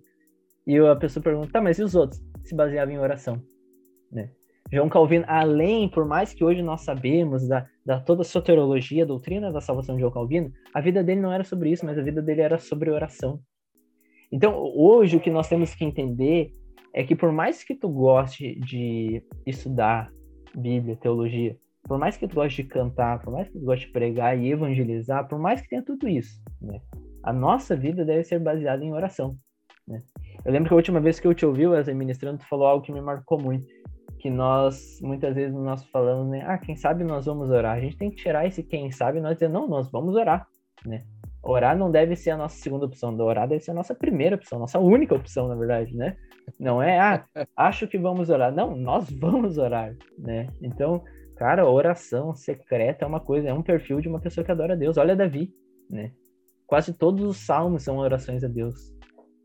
E 0.65 0.77
a 0.77 0.95
pessoa 0.95 1.23
pergunta, 1.23 1.51
tá, 1.51 1.61
mas 1.61 1.77
e 1.77 1.83
os 1.83 1.95
outros? 1.95 2.21
Se 2.43 2.55
baseava 2.55 2.91
em 2.91 2.99
oração, 2.99 3.41
né? 4.11 4.31
João 4.71 4.89
Calvino, 4.89 5.25
além, 5.27 5.87
por 5.87 6.05
mais 6.05 6.33
que 6.33 6.43
hoje 6.43 6.63
nós 6.63 6.81
sabemos 6.81 7.47
da, 7.47 7.67
da 7.85 7.99
toda 7.99 8.23
a 8.23 8.25
soteriologia, 8.25 9.03
a 9.03 9.07
doutrina 9.07 9.51
da 9.51 9.61
salvação 9.61 9.95
de 9.95 10.01
João 10.01 10.11
Calvino, 10.11 10.51
a 10.73 10.81
vida 10.81 11.03
dele 11.03 11.21
não 11.21 11.31
era 11.31 11.43
sobre 11.43 11.69
isso, 11.69 11.85
mas 11.85 11.97
a 11.99 12.01
vida 12.01 12.21
dele 12.21 12.41
era 12.41 12.57
sobre 12.57 12.89
oração. 12.89 13.39
Então, 14.31 14.59
hoje 14.75 15.17
o 15.17 15.19
que 15.19 15.29
nós 15.29 15.47
temos 15.47 15.75
que 15.75 15.85
entender 15.85 16.51
é 16.93 17.03
que 17.03 17.15
por 17.15 17.31
mais 17.31 17.63
que 17.63 17.75
tu 17.75 17.87
goste 17.87 18.59
de 18.59 19.23
estudar 19.45 20.11
Bíblia, 20.55 20.95
teologia, 20.95 21.55
por 21.83 21.99
mais 21.99 22.17
que 22.17 22.27
tu 22.27 22.35
goste 22.35 22.63
de 22.63 22.69
cantar, 22.69 23.21
por 23.21 23.31
mais 23.31 23.47
que 23.47 23.59
tu 23.59 23.65
goste 23.65 23.85
de 23.85 23.91
pregar 23.91 24.37
e 24.37 24.49
evangelizar, 24.49 25.27
por 25.27 25.37
mais 25.37 25.61
que 25.61 25.69
tenha 25.69 25.83
tudo 25.83 26.07
isso, 26.07 26.41
né? 26.59 26.81
A 27.21 27.33
nossa 27.33 27.75
vida 27.75 28.03
deve 28.03 28.23
ser 28.23 28.39
baseada 28.39 28.83
em 28.83 28.93
oração, 28.93 29.37
né? 29.87 30.01
Eu 30.45 30.51
lembro 30.51 30.69
que 30.69 30.73
a 30.73 30.77
última 30.77 30.99
vez 30.99 31.19
que 31.19 31.27
eu 31.27 31.33
te 31.33 31.45
ouvi, 31.45 31.65
Wesley, 31.67 31.95
ministrando, 31.95 32.37
tu 32.37 32.47
falou 32.47 32.67
algo 32.67 32.85
que 32.85 32.93
me 32.93 33.01
marcou 33.01 33.41
muito 33.41 33.65
que 34.25 34.29
nós, 34.31 34.99
muitas 35.03 35.35
vezes, 35.35 35.53
nós 35.53 35.83
falamos, 35.91 36.27
né? 36.27 36.43
Ah, 36.47 36.57
quem 36.57 36.75
sabe 36.75 37.03
nós 37.03 37.27
vamos 37.27 37.51
orar. 37.51 37.77
A 37.77 37.79
gente 37.79 37.95
tem 37.95 38.09
que 38.09 38.15
tirar 38.15 38.47
esse 38.47 38.63
quem 38.63 38.89
sabe 38.89 39.19
e 39.19 39.21
nós 39.21 39.35
dizer, 39.35 39.49
não, 39.49 39.67
nós 39.67 39.91
vamos 39.91 40.15
orar, 40.15 40.47
né? 40.83 41.03
Orar 41.43 41.77
não 41.77 41.91
deve 41.91 42.15
ser 42.15 42.31
a 42.31 42.37
nossa 42.37 42.57
segunda 42.57 42.87
opção, 42.87 43.15
orar 43.19 43.47
deve 43.47 43.61
ser 43.61 43.69
a 43.69 43.75
nossa 43.75 43.93
primeira 43.93 44.35
opção, 44.35 44.57
nossa 44.57 44.79
única 44.79 45.13
opção, 45.13 45.47
na 45.47 45.53
verdade, 45.53 45.95
né? 45.95 46.17
Não 46.59 46.81
é, 46.81 46.99
ah, 46.99 47.23
acho 47.55 47.87
que 47.87 47.99
vamos 47.99 48.31
orar. 48.31 48.51
Não, 48.51 48.75
nós 48.75 49.07
vamos 49.11 49.59
orar, 49.59 49.95
né? 50.17 50.47
Então, 50.59 51.03
cara, 51.35 51.69
oração 51.69 52.33
secreta 52.33 53.05
é 53.05 53.07
uma 53.07 53.19
coisa, 53.19 53.49
é 53.49 53.53
um 53.53 53.61
perfil 53.61 54.01
de 54.01 54.09
uma 54.09 54.19
pessoa 54.19 54.43
que 54.43 54.51
adora 54.51 54.73
a 54.73 54.75
Deus. 54.75 54.97
Olha 54.97 55.15
Davi, 55.15 55.53
né? 55.87 56.11
Quase 56.65 56.93
todos 56.93 57.23
os 57.23 57.45
salmos 57.45 57.83
são 57.83 57.99
orações 57.99 58.43
a 58.43 58.47
Deus. 58.47 58.91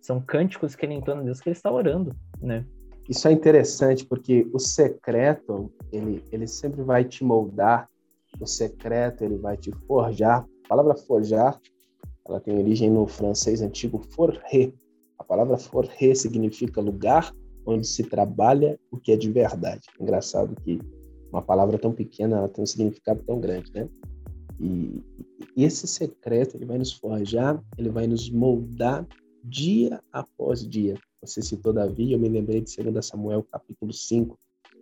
São 0.01 0.21
cânticos 0.21 0.75
que 0.75 0.87
ele 0.87 0.95
entona 0.95 1.21
a 1.21 1.25
Deus 1.25 1.41
que 1.41 1.49
ele 1.49 1.57
está 1.57 1.71
orando, 1.71 2.15
né? 2.41 2.65
Isso 3.09 3.27
é 3.27 3.33
interessante 3.33 4.07
porque 4.07 4.49
o 4.53 4.59
secreto, 4.59 5.73
ele, 5.93 6.23
ele 6.31 6.47
sempre 6.47 6.83
vai 6.83 7.05
te 7.05 7.25
moldar, 7.25 7.89
o 8.41 8.47
secreto, 8.47 9.25
ele 9.25 9.37
vai 9.37 9.57
te 9.57 9.73
forjar. 9.87 10.47
A 10.65 10.69
palavra 10.69 10.95
forjar, 10.95 11.61
ela 12.27 12.39
tem 12.39 12.57
origem 12.57 12.89
no 12.89 13.07
francês 13.07 13.61
antigo 13.61 14.01
forrer. 14.15 14.73
A 15.19 15.25
palavra 15.25 15.59
forrer 15.59 16.15
significa 16.15 16.81
lugar 16.81 17.33
onde 17.67 17.87
se 17.87 18.05
trabalha 18.05 18.79
o 18.91 18.97
que 18.97 19.13
é 19.13 19.17
de 19.17 19.31
verdade. 19.31 19.89
Engraçado 20.01 20.55
que 20.63 20.81
uma 21.33 21.43
palavra 21.43 21.79
tão 21.79 21.93
pequena 21.93 22.39
ela 22.39 22.49
tem 22.49 22.63
um 22.63 22.67
significado 22.67 23.23
tão 23.25 23.41
grande, 23.41 23.73
né? 23.75 23.89
E, 24.61 25.03
e 25.57 25.65
esse 25.65 25.87
secreto 25.87 26.57
ele 26.57 26.67
vai 26.67 26.79
nos 26.79 26.93
forjar, 26.93 27.63
ele 27.79 27.89
vai 27.89 28.07
nos 28.07 28.31
moldar 28.31 29.07
dia 29.45 30.01
após 30.13 30.67
dia. 30.67 30.95
Você 31.23 31.43
citou 31.43 31.73
Davi, 31.73 32.13
eu 32.13 32.19
me 32.19 32.29
lembrei 32.29 32.61
de 32.61 32.77
2 32.77 33.05
Samuel 33.05 33.43
capítulo 33.43 33.93
5, 33.93 34.39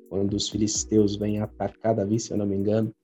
quando 0.08 0.34
os 0.34 0.48
filisteus 0.48 1.16
vêm 1.16 1.40
atacar 1.40 1.94
Davi, 1.94 2.18
se 2.18 2.32
eu 2.32 2.36
não 2.36 2.46
me 2.46 2.56
engano, 2.56 2.94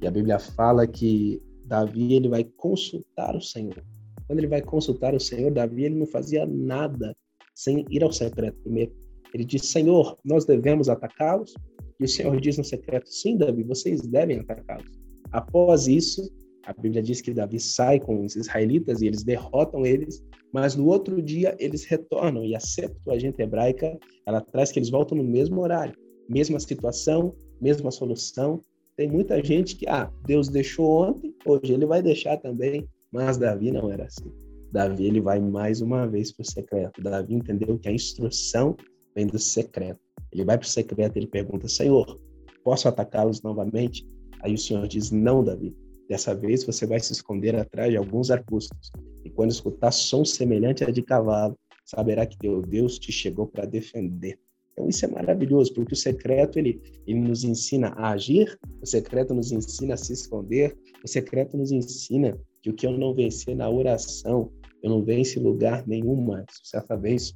e 0.00 0.06
a 0.06 0.10
Bíblia 0.10 0.38
fala 0.38 0.86
que 0.86 1.42
Davi 1.64 2.14
ele 2.14 2.28
vai 2.28 2.44
consultar 2.44 3.36
o 3.36 3.40
Senhor. 3.40 3.82
Quando 4.26 4.38
ele 4.38 4.46
vai 4.46 4.62
consultar 4.62 5.14
o 5.14 5.20
Senhor, 5.20 5.50
Davi 5.50 5.84
ele 5.84 5.96
não 5.96 6.06
fazia 6.06 6.46
nada 6.46 7.16
sem 7.54 7.84
ir 7.90 8.02
ao 8.02 8.12
secreto 8.12 8.58
primeiro. 8.60 8.92
Ele 9.34 9.44
diz: 9.44 9.66
Senhor, 9.66 10.18
nós 10.24 10.44
devemos 10.44 10.88
atacá-los? 10.88 11.54
E 12.00 12.04
o 12.04 12.08
Senhor 12.08 12.40
diz 12.40 12.56
no 12.56 12.64
secreto: 12.64 13.08
Sim, 13.08 13.36
Davi, 13.36 13.62
vocês 13.62 14.02
devem 14.02 14.38
atacá-los. 14.40 14.98
Após 15.32 15.88
isso, 15.88 16.30
a 16.64 16.72
Bíblia 16.72 17.02
diz 17.02 17.20
que 17.20 17.34
Davi 17.34 17.58
sai 17.58 17.98
com 17.98 18.24
os 18.24 18.36
israelitas 18.36 19.02
e 19.02 19.06
eles 19.06 19.22
derrotam 19.22 19.84
eles, 19.84 20.22
mas 20.52 20.74
no 20.74 20.86
outro 20.86 21.20
dia 21.20 21.56
eles 21.58 21.84
retornam 21.84 22.44
e 22.44 22.54
a 22.54 22.60
Septuaginta 22.60 23.42
hebraica, 23.42 23.98
ela 24.26 24.40
traz 24.40 24.72
que 24.72 24.78
eles 24.78 24.90
voltam 24.90 25.18
no 25.18 25.24
mesmo 25.24 25.60
horário, 25.60 25.94
mesma 26.28 26.58
situação, 26.58 27.34
mesma 27.60 27.90
solução. 27.90 28.62
Tem 28.96 29.08
muita 29.08 29.42
gente 29.42 29.76
que, 29.76 29.88
ah, 29.88 30.10
Deus 30.26 30.48
deixou 30.48 31.08
ontem, 31.08 31.34
hoje 31.46 31.72
ele 31.72 31.86
vai 31.86 32.02
deixar 32.02 32.36
também, 32.38 32.88
mas 33.12 33.36
Davi 33.36 33.70
não 33.70 33.90
era 33.90 34.06
assim. 34.06 34.30
Davi 34.72 35.06
ele 35.06 35.20
vai 35.20 35.40
mais 35.40 35.80
uma 35.80 36.06
vez 36.06 36.32
para 36.32 36.42
o 36.42 36.46
secreto. 36.46 37.02
Davi 37.02 37.34
entendeu 37.34 37.78
que 37.78 37.88
a 37.88 37.92
instrução 37.92 38.76
vem 39.14 39.26
do 39.26 39.38
secreto. 39.38 40.00
Ele 40.32 40.44
vai 40.44 40.58
para 40.58 40.66
o 40.66 40.68
secreto 40.68 41.16
e 41.16 41.20
ele 41.20 41.26
pergunta: 41.26 41.68
Senhor, 41.68 42.20
posso 42.62 42.86
atacá-los 42.88 43.42
novamente? 43.42 44.06
Aí 44.42 44.54
o 44.54 44.58
Senhor 44.58 44.86
diz: 44.86 45.10
Não, 45.10 45.42
Davi. 45.42 45.74
Dessa 46.08 46.34
vez 46.34 46.64
você 46.64 46.86
vai 46.86 46.98
se 47.00 47.12
esconder 47.12 47.54
atrás 47.54 47.90
de 47.90 47.96
alguns 47.96 48.30
arbustos, 48.30 48.90
e 49.24 49.30
quando 49.30 49.50
escutar 49.50 49.92
som 49.92 50.24
semelhante 50.24 50.82
a 50.82 50.90
de 50.90 51.02
cavalo, 51.02 51.56
saberá 51.84 52.26
que 52.26 52.38
teu 52.38 52.62
Deus 52.62 52.98
te 52.98 53.12
chegou 53.12 53.46
para 53.46 53.66
defender. 53.66 54.38
Então 54.72 54.88
isso 54.88 55.04
é 55.04 55.08
maravilhoso, 55.08 55.74
porque 55.74 55.94
o 55.94 55.96
secreto 55.96 56.58
ele, 56.58 56.80
ele 57.06 57.18
nos 57.18 57.44
ensina 57.44 57.88
a 57.88 58.10
agir, 58.10 58.58
o 58.80 58.86
secreto 58.86 59.34
nos 59.34 59.50
ensina 59.50 59.94
a 59.94 59.96
se 59.96 60.12
esconder, 60.12 60.76
o 61.04 61.08
secreto 61.08 61.56
nos 61.56 61.72
ensina 61.72 62.38
que 62.62 62.70
o 62.70 62.72
que 62.72 62.86
eu 62.86 62.96
não 62.96 63.12
venci 63.12 63.54
na 63.54 63.68
oração, 63.68 64.52
eu 64.82 64.90
não 64.90 65.04
em 65.08 65.42
lugar 65.42 65.86
nenhum 65.86 66.14
mais. 66.14 66.46
Certa 66.62 66.96
vez 66.96 67.34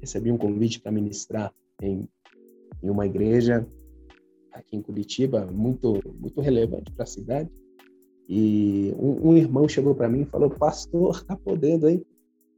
recebi 0.00 0.30
um 0.30 0.38
convite 0.38 0.80
para 0.80 0.92
ministrar 0.92 1.52
em, 1.82 2.08
em 2.82 2.88
uma 2.88 3.04
igreja 3.04 3.66
aqui 4.52 4.76
em 4.76 4.82
Curitiba, 4.82 5.44
muito, 5.46 6.00
muito 6.18 6.40
relevante 6.40 6.92
para 6.92 7.02
a 7.02 7.06
cidade. 7.06 7.50
E 8.28 8.92
um, 8.98 9.30
um 9.30 9.36
irmão 9.36 9.68
chegou 9.68 9.94
para 9.94 10.08
mim 10.08 10.22
e 10.22 10.26
falou: 10.26 10.50
Pastor, 10.50 11.24
tá 11.24 11.36
podendo, 11.36 11.88
hein? 11.88 12.04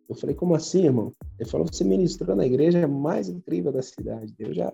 Eu 0.08 0.14
falei: 0.14 0.34
Como 0.34 0.54
assim, 0.54 0.84
irmão? 0.84 1.12
Ele 1.38 1.48
falou: 1.48 1.66
Você 1.66 1.84
ministrou 1.84 2.34
na 2.34 2.46
igreja 2.46 2.86
mais 2.88 3.28
incrível 3.28 3.72
da 3.72 3.82
cidade. 3.82 4.34
Eu 4.38 4.54
já, 4.54 4.72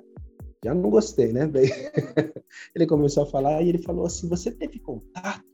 já 0.65 0.75
não 0.75 0.91
gostei, 0.91 1.33
né? 1.33 1.47
Daí 1.47 1.69
ele 2.75 2.87
começou 2.87 3.25
a 3.25 3.27
falar 3.27 3.63
e 3.63 3.69
ele 3.69 3.79
falou 3.79 4.07
assim: 4.07 4.29
Você 4.29 4.53
teve 4.53 4.79
contato? 4.79 5.45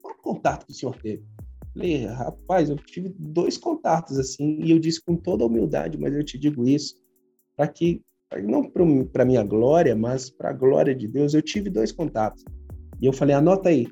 Qual 0.00 0.14
contato 0.16 0.66
que 0.66 0.72
o 0.72 0.74
senhor 0.74 0.96
teve? 0.96 1.22
Eu 1.22 1.72
falei: 1.72 2.06
Rapaz, 2.06 2.70
eu 2.70 2.76
tive 2.76 3.14
dois 3.18 3.58
contatos 3.58 4.18
assim, 4.18 4.60
e 4.62 4.70
eu 4.70 4.78
disse 4.78 5.02
com 5.02 5.16
toda 5.16 5.44
humildade, 5.44 5.98
mas 5.98 6.14
eu 6.14 6.22
te 6.22 6.38
digo 6.38 6.68
isso 6.68 6.94
para 7.56 7.66
que 7.66 8.00
não 8.44 8.70
para 9.04 9.24
minha 9.24 9.42
glória, 9.42 9.96
mas 9.96 10.30
para 10.30 10.50
a 10.50 10.52
glória 10.52 10.94
de 10.94 11.08
Deus, 11.08 11.34
eu 11.34 11.42
tive 11.42 11.70
dois 11.70 11.90
contatos. 11.90 12.44
E 13.00 13.06
eu 13.06 13.12
falei, 13.12 13.34
anota 13.34 13.70
aí. 13.70 13.86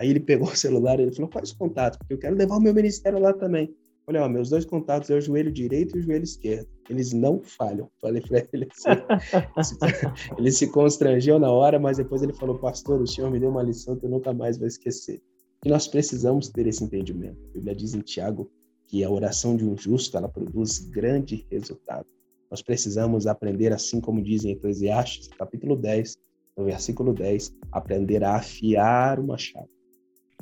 Aí 0.00 0.08
ele 0.08 0.20
pegou 0.20 0.48
o 0.48 0.56
celular 0.56 0.98
e 0.98 1.02
ele 1.02 1.12
falou, 1.12 1.30
quais 1.30 1.52
contatos? 1.52 1.98
Porque 1.98 2.14
eu 2.14 2.18
quero 2.18 2.34
levar 2.34 2.56
o 2.56 2.60
meu 2.60 2.72
ministério 2.72 3.18
lá 3.18 3.34
também. 3.34 3.70
Ó, 4.06 4.28
meus 4.30 4.48
dois 4.48 4.64
contatos 4.64 5.10
é 5.10 5.14
o 5.14 5.20
joelho 5.20 5.52
direito 5.52 5.94
e 5.94 6.00
o 6.00 6.02
joelho 6.02 6.24
esquerdo. 6.24 6.66
Eles 6.88 7.12
não 7.12 7.42
falham. 7.42 7.86
Falei 8.00 8.22
para 8.22 8.46
ele 8.50 8.66
assim. 8.72 9.68
ele 10.38 10.50
se 10.50 10.68
constrangeu 10.68 11.38
na 11.38 11.52
hora, 11.52 11.78
mas 11.78 11.98
depois 11.98 12.22
ele 12.22 12.32
falou, 12.32 12.58
pastor, 12.58 12.98
o 13.02 13.06
senhor 13.06 13.30
me 13.30 13.38
deu 13.38 13.50
uma 13.50 13.62
lição 13.62 13.94
que 13.94 14.06
eu 14.06 14.10
nunca 14.10 14.32
mais 14.32 14.56
vou 14.56 14.66
esquecer. 14.66 15.20
E 15.66 15.68
nós 15.68 15.86
precisamos 15.86 16.48
ter 16.48 16.66
esse 16.66 16.82
entendimento. 16.82 17.38
A 17.50 17.52
Bíblia 17.52 17.74
diz 17.74 17.92
em 17.92 18.00
Tiago 18.00 18.50
que 18.86 19.04
a 19.04 19.10
oração 19.10 19.54
de 19.54 19.66
um 19.66 19.76
justo, 19.76 20.16
ela 20.16 20.30
produz 20.30 20.78
grande 20.78 21.46
resultado. 21.50 22.06
Nós 22.50 22.62
precisamos 22.62 23.26
aprender, 23.26 23.70
assim 23.70 24.00
como 24.00 24.22
diz 24.22 24.46
em 24.46 24.52
Eclesiastes, 24.52 25.28
capítulo 25.28 25.76
10, 25.76 26.16
no 26.56 26.64
versículo 26.64 27.12
10, 27.12 27.54
aprender 27.70 28.24
a 28.24 28.36
afiar 28.36 29.20
uma 29.20 29.36
chave. 29.36 29.68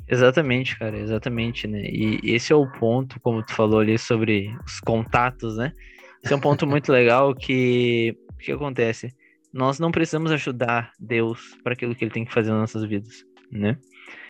Exatamente, 0.09 0.77
cara, 0.77 0.97
exatamente, 0.97 1.67
né? 1.67 1.83
E 1.83 2.19
esse 2.23 2.51
é 2.51 2.55
o 2.55 2.69
ponto, 2.71 3.19
como 3.19 3.45
tu 3.45 3.53
falou 3.53 3.79
ali 3.79 3.97
sobre 3.97 4.49
os 4.65 4.79
contatos, 4.79 5.57
né? 5.57 5.71
Esse 6.23 6.33
é 6.33 6.35
um 6.35 6.41
ponto 6.41 6.65
muito 6.65 6.91
legal 6.91 7.35
que 7.35 8.17
o 8.33 8.37
que 8.37 8.51
acontece? 8.51 9.13
Nós 9.53 9.79
não 9.79 9.91
precisamos 9.91 10.31
ajudar 10.31 10.91
Deus 10.99 11.55
para 11.63 11.73
aquilo 11.73 11.93
que 11.93 12.03
ele 12.03 12.11
tem 12.11 12.25
que 12.25 12.33
fazer 12.33 12.49
nas 12.49 12.59
nossas 12.61 12.83
vidas, 12.83 13.23
né? 13.51 13.77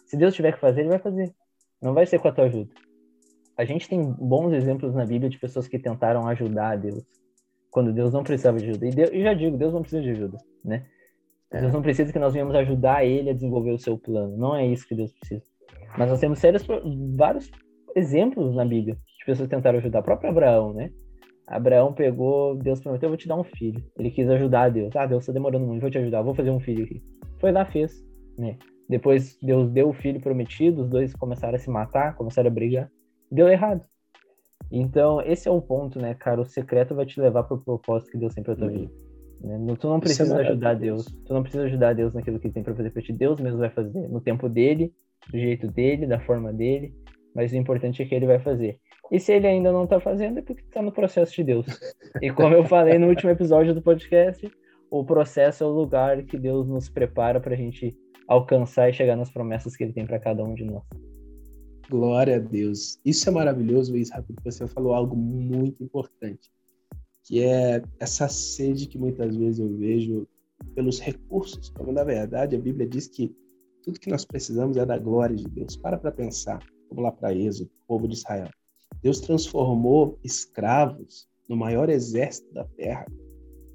Se 0.05 0.17
Deus 0.17 0.36
tiver 0.36 0.51
que 0.51 0.59
fazer, 0.59 0.82
ele 0.82 0.89
vai 0.89 0.99
fazer. 0.99 1.34
Não 1.82 1.93
vai 1.93 2.05
ser 2.05 2.19
com 2.19 2.27
a 2.27 2.32
tua 2.32 2.45
ajuda. 2.45 2.69
A 3.57 3.63
gente 3.63 3.88
tem 3.88 4.01
bons 4.13 4.51
exemplos 4.53 4.93
na 4.93 5.05
Bíblia 5.05 5.30
de 5.30 5.39
pessoas 5.39 5.67
que 5.67 5.80
tentaram 5.80 6.27
ajudar 6.27 6.77
Deus 6.77 7.03
quando 7.69 7.93
Deus 7.93 8.11
não 8.11 8.23
precisava 8.23 8.57
de 8.57 8.69
ajuda. 8.69 8.88
E, 8.88 8.89
Deus, 8.89 9.09
e 9.13 9.21
já 9.21 9.34
digo, 9.34 9.57
Deus 9.57 9.73
não 9.73 9.82
precisa 9.82 10.01
de 10.01 10.09
ajuda, 10.09 10.38
né? 10.63 10.86
É. 11.51 11.61
Deus 11.61 11.73
não 11.73 11.82
precisa 11.82 12.11
que 12.11 12.19
nós 12.19 12.34
venhamos 12.34 12.55
ajudar 12.55 13.05
ele 13.05 13.30
a 13.30 13.34
desenvolver 13.34 13.71
o 13.71 13.80
seu 13.80 13.97
plano. 13.97 14.38
Não 14.38 14.55
é 14.55 14.65
isso 14.67 14.88
que 14.88 14.95
Deus 14.95 15.11
precisa. 15.13 15.43
Mas 15.98 16.10
nós 16.10 16.20
temos 16.20 16.40
sérios, 16.40 16.66
vários 17.16 17.52
exemplos 17.96 18.56
na 18.56 18.66
Bíblia 18.66 18.96
de 18.96 19.26
pessoas 19.26 19.48
que 19.50 19.56
tentaram 19.56 19.80
ajudar. 19.80 20.00
O 20.00 20.04
próprio 20.04 20.30
Abraão, 20.30 20.74
né? 20.74 20.92
Abraão 21.48 21.94
pegou, 21.94 22.56
Deus 22.56 22.80
prometeu, 22.80 23.08
eu 23.08 23.12
vou 23.12 23.18
te 23.18 23.28
dar 23.28 23.36
um 23.36 23.44
filho. 23.44 23.84
Ele 23.98 24.12
quis 24.12 24.30
ajudar 24.30 24.70
Deus. 24.70 24.96
Ah, 24.96 25.06
Deus 25.06 25.24
está 25.24 25.34
demorando 25.34 25.66
muito, 25.66 25.82
vou 25.82 25.90
te 25.90 25.98
ajudar, 25.98 26.22
vou 26.22 26.36
fazer 26.36 26.52
um 26.52 26.60
filho 26.60 26.84
aqui. 26.84 27.02
Foi 27.40 27.52
lá, 27.52 27.66
fez, 27.66 28.06
né? 28.38 28.58
Depois 28.88 29.38
Deus 29.42 29.70
deu 29.72 29.90
o 29.90 29.94
filho 29.94 30.20
prometido, 30.20 30.84
os 30.84 30.90
dois 30.90 31.14
começaram 31.16 31.56
a 31.56 31.60
se 31.60 31.70
matar, 31.70 32.16
começaram 32.16 32.50
a 32.50 32.54
brigar. 32.54 32.90
Deu 33.32 33.48
errado. 33.48 33.84
Então, 34.72 35.22
esse 35.22 35.48
é 35.48 35.52
o 35.52 35.62
ponto, 35.62 36.00
né, 36.00 36.14
cara? 36.14 36.42
O 36.42 36.46
secreto 36.46 36.94
vai 36.94 37.06
te 37.06 37.20
levar 37.20 37.44
para 37.44 37.56
o 37.56 37.62
propósito 37.62 38.12
que 38.12 38.18
Deus 38.18 38.34
tem 38.34 38.44
para 38.44 38.56
tua 38.56 38.68
vida. 38.68 38.92
Né? 39.42 39.58
Tu 39.80 39.88
não 39.88 39.98
é 39.98 40.00
precisa 40.00 40.36
é 40.36 40.48
ajudar 40.48 40.76
Deus. 40.76 41.06
Tu 41.06 41.34
não 41.34 41.42
precisa 41.42 41.64
ajudar 41.64 41.94
Deus 41.94 42.14
naquilo 42.14 42.40
que 42.40 42.48
ele 42.48 42.54
tem 42.54 42.64
para 42.64 42.76
fazer 42.76 42.92
para 42.92 43.02
ti. 43.02 43.14
Deus 43.14 43.40
mesmo 43.40 43.60
vai 43.60 43.70
fazer 43.70 44.08
no 44.08 44.22
tempo 44.22 44.50
dele, 44.50 44.94
do 45.32 45.38
jeito 45.38 45.67
dele, 45.67 46.07
da 46.07 46.20
forma 46.20 46.53
dele. 46.53 46.93
Mas 47.36 47.51
o 47.51 47.57
importante 47.57 48.01
é 48.01 48.05
que 48.05 48.15
ele 48.15 48.26
vai 48.26 48.39
fazer. 48.39 48.80
E 49.11 49.20
se 49.20 49.34
ele 49.34 49.47
ainda 49.47 49.72
não 49.72 49.86
está 49.86 49.99
fazendo, 49.99 50.39
é 50.39 50.41
porque 50.41 50.61
está 50.61 50.82
no 50.82 50.91
processo 50.91 51.36
de 51.36 51.43
Deus. 51.43 51.65
E 52.22 52.32
como 52.32 52.53
eu 52.53 52.63
falei 52.65 52.97
no 52.97 53.07
último 53.07 53.32
episódio 53.32 53.74
do 53.74 53.82
podcast, 53.82 54.51
o 54.91 55.03
processo 55.03 55.63
é 55.63 55.67
o 55.67 55.72
lugar 55.72 56.24
que 56.24 56.38
Deus 56.38 56.67
nos 56.67 56.89
prepara 56.89 57.39
para 57.39 57.53
a 57.53 57.57
gente 57.57 57.95
alcançar 58.28 58.89
e 58.89 58.93
chegar 58.93 59.15
nas 59.15 59.32
promessas 59.32 59.76
que 59.76 59.84
ele 59.84 59.93
tem 59.93 60.05
para 60.05 60.20
cada 60.20 60.43
um 60.43 60.53
de 60.53 60.63
nós. 60.63 60.84
Glória 61.89 62.36
a 62.36 62.39
Deus. 62.39 62.99
Isso 63.03 63.28
é 63.28 63.32
maravilhoso, 63.32 63.97
Israel, 63.97 64.24
porque 64.28 64.51
você 64.51 64.67
falou 64.67 64.93
algo 64.93 65.15
muito 65.15 65.84
importante, 65.84 66.51
que 67.24 67.43
é 67.43 67.82
essa 67.99 68.28
sede 68.28 68.88
que 68.88 68.99
muitas 68.99 69.36
vezes 69.36 69.59
eu 69.59 69.76
vejo 69.76 70.28
pelos 70.76 70.99
recursos, 70.99 71.70
quando 71.70 71.91
na 71.91 72.03
verdade 72.03 72.55
a 72.55 72.59
Bíblia 72.59 72.88
diz 72.88 73.07
que 73.07 73.36
tudo 73.84 73.99
que 73.99 74.09
nós 74.09 74.25
precisamos 74.25 74.77
é 74.77 74.86
da 74.86 74.97
glória 74.97 75.36
de 75.36 75.47
Deus. 75.47 75.75
Para 75.75 75.97
para 75.97 76.11
pensar, 76.11 76.59
vamos 76.89 77.03
lá 77.03 77.11
para 77.11 77.34
Êxodo, 77.34 77.69
povo 77.88 78.07
de 78.07 78.15
Israel. 78.15 78.49
Deus 79.01 79.19
transformou 79.21 80.19
escravos 80.23 81.27
no 81.47 81.55
maior 81.55 81.89
exército 81.89 82.53
da 82.53 82.65
terra. 82.65 83.05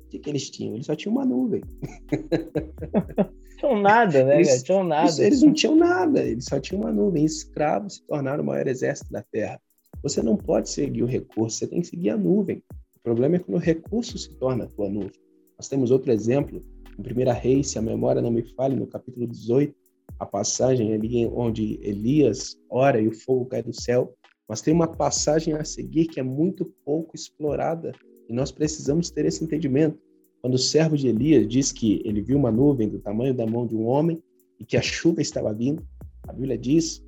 O 0.05 0.09
que, 0.09 0.18
que 0.18 0.30
eles 0.30 0.50
tinham? 0.50 0.74
Eles 0.74 0.86
só 0.86 0.94
tinham 0.94 1.14
uma 1.14 1.24
nuvem. 1.24 1.62
tinham 3.59 3.80
nada, 3.80 4.24
né? 4.24 4.36
Eles, 4.36 4.62
tinham 4.62 4.84
nada. 4.84 5.24
Eles 5.24 5.42
não 5.42 5.52
tinham 5.52 5.74
nada, 5.74 6.22
eles 6.22 6.44
só 6.44 6.61
tinham 6.61 6.82
uma 6.82 6.92
nuvem. 6.92 7.24
Escravos 7.24 7.96
se 7.96 8.02
tornaram 8.02 8.42
o 8.42 8.46
maior 8.46 8.66
exército 8.66 9.11
da 9.11 9.22
terra. 9.22 9.61
Você 10.02 10.22
não 10.22 10.36
pode 10.36 10.68
seguir 10.68 11.02
o 11.02 11.07
recurso, 11.07 11.59
você 11.59 11.66
tem 11.66 11.80
que 11.80 11.86
seguir 11.86 12.11
a 12.11 12.16
nuvem. 12.16 12.62
O 12.96 13.00
problema 13.02 13.36
é 13.36 13.38
quando 13.38 13.57
o 13.57 13.61
recurso 13.61 14.18
se 14.18 14.34
torna 14.34 14.64
a 14.64 14.68
tua 14.68 14.88
nuvem. 14.88 15.12
Nós 15.59 15.68
temos 15.68 15.90
outro 15.90 16.12
exemplo, 16.12 16.62
em 16.98 17.02
1 17.02 17.32
Reis, 17.32 17.70
se 17.70 17.78
a 17.78 17.82
memória 17.82 18.20
não 18.20 18.30
me 18.30 18.42
falhe, 18.55 18.76
no 18.76 18.86
capítulo 18.86 19.26
18, 19.26 19.74
a 20.18 20.26
passagem 20.26 20.92
ali 20.92 21.26
onde 21.26 21.78
Elias 21.82 22.57
ora 22.70 23.00
e 23.00 23.09
o 23.09 23.12
fogo 23.12 23.46
cai 23.46 23.62
do 23.62 23.72
céu. 23.72 24.14
Mas 24.48 24.61
tem 24.61 24.74
uma 24.74 24.88
passagem 24.88 25.55
a 25.55 25.64
seguir 25.64 26.07
que 26.07 26.20
é 26.20 26.22
muito 26.22 26.66
pouco 26.84 27.14
explorada 27.14 27.92
e 28.28 28.32
nós 28.32 28.52
precisamos 28.52 29.11
ter 29.11 29.24
esse 29.26 29.42
entendimento. 29.42 29.98
Quando 30.40 30.55
o 30.55 30.59
servo 30.59 30.96
de 30.96 31.09
Elias 31.09 31.48
diz 31.48 31.72
que 31.72 32.02
ele 32.05 32.20
viu 32.20 32.36
uma 32.36 32.50
nuvem 32.50 32.88
do 32.88 32.98
tamanho 32.98 33.34
da 33.34 33.46
mão 33.46 33.66
de 33.66 33.74
um 33.74 33.86
homem 33.86 34.22
e 34.61 34.64
que 34.64 34.76
a 34.76 34.82
chuva 34.82 35.22
estava 35.22 35.52
vindo, 35.52 35.82
a 36.28 36.32
Bíblia 36.32 36.59
diz 36.59 37.02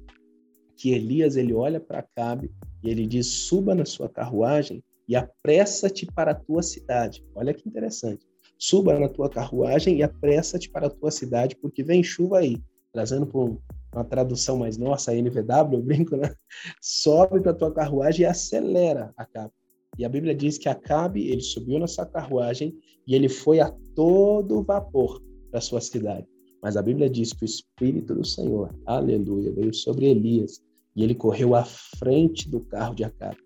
que 0.77 0.93
Elias 0.93 1.37
ele 1.37 1.53
olha 1.53 1.81
para 1.81 2.01
Acabe 2.01 2.51
e 2.83 2.91
ele 2.91 3.07
diz: 3.07 3.27
"Suba 3.27 3.75
na 3.75 3.85
sua 3.85 4.09
carruagem 4.09 4.83
e 5.09 5.15
apressa-te 5.15 6.07
para 6.07 6.33
a 6.33 6.35
tua 6.35 6.63
cidade". 6.63 7.25
Olha 7.35 7.53
que 7.53 7.69
interessante. 7.69 8.27
Suba 8.59 8.99
na 8.99 9.09
tua 9.09 9.29
carruagem 9.29 9.99
e 9.99 10.03
apressa-te 10.03 10.71
para 10.71 10.87
a 10.87 10.91
tua 10.91 11.11
cidade, 11.11 11.57
porque 11.57 11.83
vem 11.83 12.03
chuva 12.03 12.39
aí. 12.39 12.57
Trazendo 12.97 13.29
um, 13.35 13.59
uma 13.95 14.05
tradução 14.05 14.57
mais 14.57 14.79
nossa, 14.79 15.15
NVW, 15.15 15.75
eu 15.75 15.83
brinco, 15.83 16.17
né? 16.17 16.35
Sobe 16.81 17.43
para 17.43 17.51
a 17.51 17.55
tua 17.55 17.71
carruagem 17.71 18.23
e 18.23 18.25
acelera, 18.25 19.13
Acabe. 19.19 19.53
E 19.99 20.05
a 20.07 20.09
Bíblia 20.09 20.35
diz 20.35 20.57
que 20.57 20.67
Acabe, 20.67 21.29
ele 21.29 21.43
subiu 21.43 21.79
na 21.79 21.87
sua 21.87 22.07
carruagem 22.07 22.75
e 23.07 23.15
ele 23.15 23.29
foi 23.29 23.61
a 23.61 23.71
todo 23.95 24.63
vapor 24.63 25.21
para 25.51 25.61
sua 25.61 25.83
cidade. 25.83 26.27
Mas 26.63 26.75
a 26.75 26.81
Bíblia 26.81 27.11
diz 27.11 27.35
que 27.35 27.45
o 27.45 27.45
Espírito 27.45 28.15
do 28.15 28.25
Senhor, 28.25 28.75
aleluia, 28.87 29.53
veio 29.53 29.75
sobre 29.75 30.07
Elias 30.07 30.63
e 30.97 31.05
ele 31.05 31.15
correu 31.15 31.55
à 31.55 31.67
frente 31.67 32.49
do 32.49 32.61
carro 32.61 32.95
de 32.95 33.05
Acabe. 33.05 33.37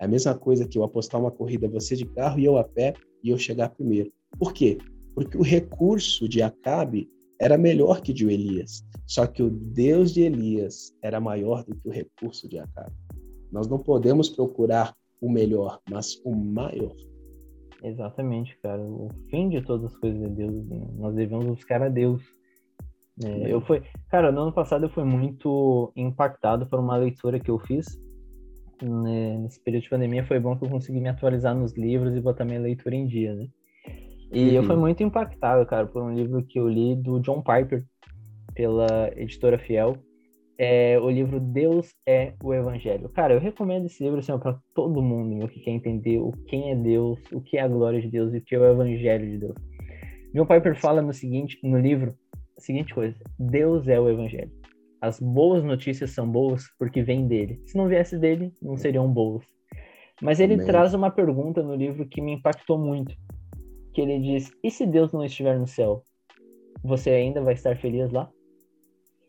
É 0.00 0.04
a 0.06 0.08
mesma 0.08 0.34
coisa 0.34 0.66
que 0.66 0.76
eu 0.76 0.82
apostar 0.82 1.20
uma 1.20 1.30
corrida, 1.30 1.68
você 1.68 1.94
de 1.94 2.06
carro 2.06 2.40
e 2.40 2.44
eu 2.44 2.56
a 2.56 2.64
pé, 2.64 2.94
e 3.22 3.30
eu 3.30 3.38
chegar 3.38 3.68
primeiro. 3.68 4.12
Por 4.36 4.52
quê? 4.52 4.78
Porque 5.14 5.38
o 5.38 5.42
recurso 5.42 6.28
de 6.28 6.42
Acabe 6.42 7.08
era 7.40 7.56
melhor 7.56 8.02
que 8.02 8.12
de 8.12 8.28
Elias. 8.28 8.84
Só 9.06 9.26
que 9.26 9.42
o 9.42 9.50
Deus 9.50 10.12
de 10.12 10.22
Elias 10.22 10.94
era 11.02 11.18
maior 11.18 11.64
do 11.64 11.74
que 11.74 11.88
o 11.88 11.90
recurso 11.90 12.48
de 12.48 12.58
Acabe. 12.58 12.94
Nós 13.50 13.66
não 13.66 13.78
podemos 13.78 14.28
procurar 14.28 14.94
o 15.20 15.30
melhor, 15.30 15.80
mas 15.90 16.20
o 16.24 16.34
maior. 16.34 16.94
Exatamente, 17.82 18.56
cara. 18.62 18.82
O 18.82 19.08
fim 19.30 19.48
de 19.48 19.62
todas 19.62 19.92
as 19.92 19.98
coisas 19.98 20.22
é 20.22 20.28
Deus. 20.28 20.66
Né? 20.66 20.86
Nós 20.96 21.14
devemos 21.14 21.46
buscar 21.46 21.82
a 21.82 21.88
Deus. 21.88 22.22
É, 23.24 23.52
eu 23.52 23.60
fui, 23.62 23.82
cara, 24.10 24.30
no 24.30 24.42
ano 24.42 24.52
passado 24.52 24.84
eu 24.84 24.90
fui 24.90 25.04
muito 25.04 25.92
impactado 25.96 26.66
por 26.66 26.78
uma 26.78 26.96
leitura 26.96 27.40
que 27.40 27.50
eu 27.50 27.58
fiz. 27.58 28.00
Né? 28.82 29.38
Nesse 29.38 29.60
período 29.62 29.84
de 29.84 29.90
pandemia 29.90 30.24
foi 30.24 30.38
bom 30.38 30.56
que 30.56 30.64
eu 30.64 30.70
consegui 30.70 31.00
me 31.00 31.08
atualizar 31.08 31.54
nos 31.54 31.72
livros 31.72 32.14
e 32.14 32.20
botar 32.20 32.44
minha 32.44 32.60
leitura 32.60 32.94
em 32.94 33.06
dia, 33.06 33.34
né? 33.34 33.48
E 34.32 34.50
uhum. 34.50 34.54
eu 34.54 34.62
fui 34.64 34.76
muito 34.76 35.02
impactado, 35.02 35.66
cara, 35.66 35.86
por 35.86 36.02
um 36.02 36.14
livro 36.14 36.42
que 36.44 36.58
eu 36.58 36.68
li 36.68 36.94
do 36.94 37.20
John 37.20 37.42
Piper, 37.42 37.84
pela 38.54 39.10
editora 39.16 39.58
Fiel, 39.58 39.96
é 40.58 40.98
o 41.00 41.08
livro 41.08 41.40
Deus 41.40 41.94
é 42.06 42.34
o 42.42 42.52
Evangelho. 42.52 43.08
Cara, 43.08 43.32
eu 43.32 43.40
recomendo 43.40 43.86
esse 43.86 44.04
livro 44.04 44.18
assim, 44.18 44.38
para 44.38 44.58
todo 44.74 45.02
mundo 45.02 45.34
meu, 45.34 45.48
que 45.48 45.60
quer 45.60 45.70
entender 45.70 46.18
o 46.18 46.32
quem 46.46 46.70
é 46.70 46.76
Deus, 46.76 47.18
o 47.32 47.40
que 47.40 47.56
é 47.56 47.62
a 47.62 47.68
glória 47.68 48.00
de 48.00 48.08
Deus 48.08 48.34
e 48.34 48.38
o 48.38 48.42
que 48.42 48.54
é 48.54 48.58
o 48.58 48.70
Evangelho 48.70 49.26
de 49.26 49.38
Deus. 49.38 49.56
John 50.34 50.46
Piper 50.46 50.78
fala 50.78 51.00
no 51.00 51.12
seguinte, 51.12 51.58
no 51.64 51.78
livro, 51.78 52.14
a 52.56 52.60
seguinte 52.60 52.94
coisa: 52.94 53.16
Deus 53.38 53.88
é 53.88 53.98
o 53.98 54.08
Evangelho. 54.08 54.52
As 55.00 55.18
boas 55.18 55.64
notícias 55.64 56.10
são 56.10 56.30
boas 56.30 56.64
porque 56.78 57.02
vêm 57.02 57.26
dele. 57.26 57.58
Se 57.64 57.74
não 57.76 57.88
viesse 57.88 58.18
dele, 58.18 58.52
não 58.60 58.76
seriam 58.76 59.10
boas. 59.10 59.42
Mas 60.20 60.40
ele 60.40 60.54
Amém. 60.54 60.66
traz 60.66 60.92
uma 60.92 61.10
pergunta 61.10 61.62
no 61.62 61.74
livro 61.74 62.06
que 62.06 62.20
me 62.20 62.34
impactou 62.34 62.78
muito. 62.78 63.14
Que 63.92 64.00
ele 64.00 64.18
diz: 64.18 64.52
E 64.62 64.70
se 64.70 64.86
Deus 64.86 65.12
não 65.12 65.24
estiver 65.24 65.58
no 65.58 65.66
céu? 65.66 66.04
Você 66.82 67.10
ainda 67.10 67.42
vai 67.42 67.54
estar 67.54 67.76
feliz 67.76 68.10
lá? 68.10 68.30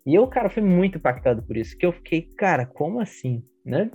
E 0.05 0.15
eu, 0.15 0.25
cara, 0.27 0.49
fui 0.49 0.63
muito 0.63 0.97
impactado 0.97 1.43
por 1.43 1.55
isso, 1.55 1.77
que 1.77 1.85
eu 1.85 1.91
fiquei, 1.91 2.21
cara, 2.21 2.65
como 2.65 2.99
assim, 2.99 3.43
né? 3.63 3.91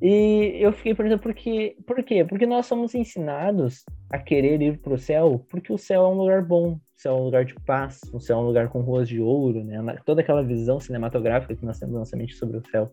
E 0.00 0.58
eu 0.60 0.72
fiquei, 0.72 0.94
por 0.94 1.06
exemplo, 1.06 1.22
porque, 1.22 1.76
por 1.86 2.02
quê? 2.02 2.24
Porque 2.24 2.46
nós 2.46 2.66
somos 2.66 2.94
ensinados 2.94 3.84
a 4.10 4.18
querer 4.18 4.60
ir 4.60 4.78
para 4.78 4.94
o 4.94 4.98
céu, 4.98 5.44
porque 5.48 5.72
o 5.72 5.78
céu 5.78 6.02
é 6.04 6.08
um 6.08 6.18
lugar 6.18 6.44
bom, 6.44 6.74
o 6.74 6.80
céu 6.94 7.16
é 7.16 7.20
um 7.20 7.24
lugar 7.24 7.44
de 7.44 7.54
paz, 7.66 8.00
o 8.12 8.20
céu 8.20 8.38
é 8.38 8.40
um 8.40 8.46
lugar 8.46 8.68
com 8.68 8.80
ruas 8.80 9.08
de 9.08 9.20
ouro, 9.20 9.64
né? 9.64 9.78
Toda 10.04 10.20
aquela 10.20 10.42
visão 10.42 10.78
cinematográfica 10.78 11.56
que 11.56 11.64
nós 11.64 11.78
temos 11.78 11.94
na 11.94 12.00
nossa 12.00 12.16
mente 12.16 12.34
sobre 12.34 12.58
o 12.58 12.68
céu. 12.68 12.92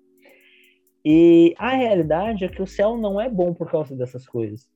E 1.04 1.54
a 1.58 1.76
realidade 1.76 2.46
é 2.46 2.48
que 2.48 2.62
o 2.62 2.68
céu 2.68 2.96
não 2.96 3.20
é 3.20 3.30
bom 3.30 3.54
por 3.54 3.70
causa 3.70 3.96
dessas 3.96 4.26
coisas. 4.26 4.70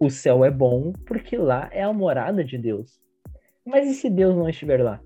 O 0.00 0.10
céu 0.10 0.44
é 0.44 0.50
bom 0.50 0.92
porque 1.06 1.36
lá 1.36 1.68
é 1.72 1.82
a 1.82 1.92
morada 1.92 2.44
de 2.44 2.56
Deus. 2.56 3.00
Mas 3.66 3.88
e 3.88 3.94
se 3.94 4.08
Deus 4.08 4.36
não 4.36 4.48
estiver 4.48 4.82
lá? 4.82 5.00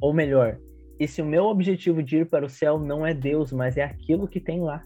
Ou 0.00 0.12
melhor, 0.12 0.58
e 0.98 1.06
se 1.06 1.20
o 1.20 1.26
meu 1.26 1.44
objetivo 1.44 2.02
de 2.02 2.18
ir 2.18 2.26
para 2.26 2.46
o 2.46 2.48
céu 2.48 2.78
não 2.78 3.06
é 3.06 3.12
Deus, 3.12 3.52
mas 3.52 3.76
é 3.76 3.82
aquilo 3.82 4.26
que 4.26 4.40
tem 4.40 4.62
lá? 4.62 4.82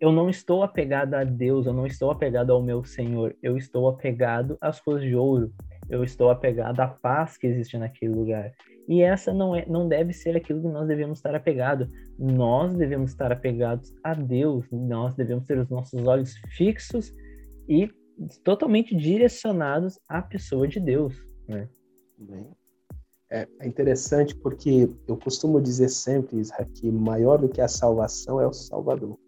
Eu 0.00 0.12
não 0.12 0.30
estou 0.30 0.62
apegado 0.62 1.14
a 1.14 1.24
Deus, 1.24 1.66
eu 1.66 1.72
não 1.72 1.86
estou 1.86 2.10
apegado 2.10 2.52
ao 2.52 2.62
meu 2.62 2.84
Senhor, 2.84 3.34
eu 3.42 3.56
estou 3.56 3.88
apegado 3.88 4.56
às 4.60 4.80
coisas 4.80 5.02
de 5.02 5.16
ouro, 5.16 5.52
eu 5.90 6.04
estou 6.04 6.30
apegado 6.30 6.78
à 6.78 6.86
paz 6.86 7.36
que 7.36 7.46
existe 7.48 7.76
naquele 7.76 8.14
lugar. 8.14 8.52
E 8.88 9.02
essa 9.02 9.34
não, 9.34 9.56
é, 9.56 9.66
não 9.66 9.88
deve 9.88 10.12
ser 10.12 10.36
aquilo 10.36 10.62
que 10.62 10.68
nós 10.68 10.86
devemos 10.86 11.18
estar 11.18 11.34
apegados. 11.34 11.88
Nós 12.16 12.74
devemos 12.74 13.10
estar 13.10 13.32
apegados 13.32 13.92
a 14.04 14.14
Deus, 14.14 14.64
nós 14.70 15.16
devemos 15.16 15.44
ter 15.46 15.58
os 15.58 15.68
nossos 15.68 16.06
olhos 16.06 16.36
fixos 16.56 17.12
e 17.68 17.90
totalmente 18.42 18.94
direcionados 18.94 19.98
à 20.08 20.22
pessoa 20.22 20.66
de 20.66 20.80
Deus. 20.80 21.14
Né? 21.48 21.68
É, 23.30 23.48
é 23.60 23.66
interessante 23.66 24.34
porque 24.36 24.88
eu 25.06 25.16
costumo 25.16 25.60
dizer 25.60 25.88
sempre, 25.88 26.38
Israel, 26.38 26.68
que 26.74 26.90
maior 26.90 27.38
do 27.38 27.48
que 27.48 27.60
a 27.60 27.68
salvação 27.68 28.40
é 28.40 28.46
o 28.46 28.52
Salvador. 28.52 29.18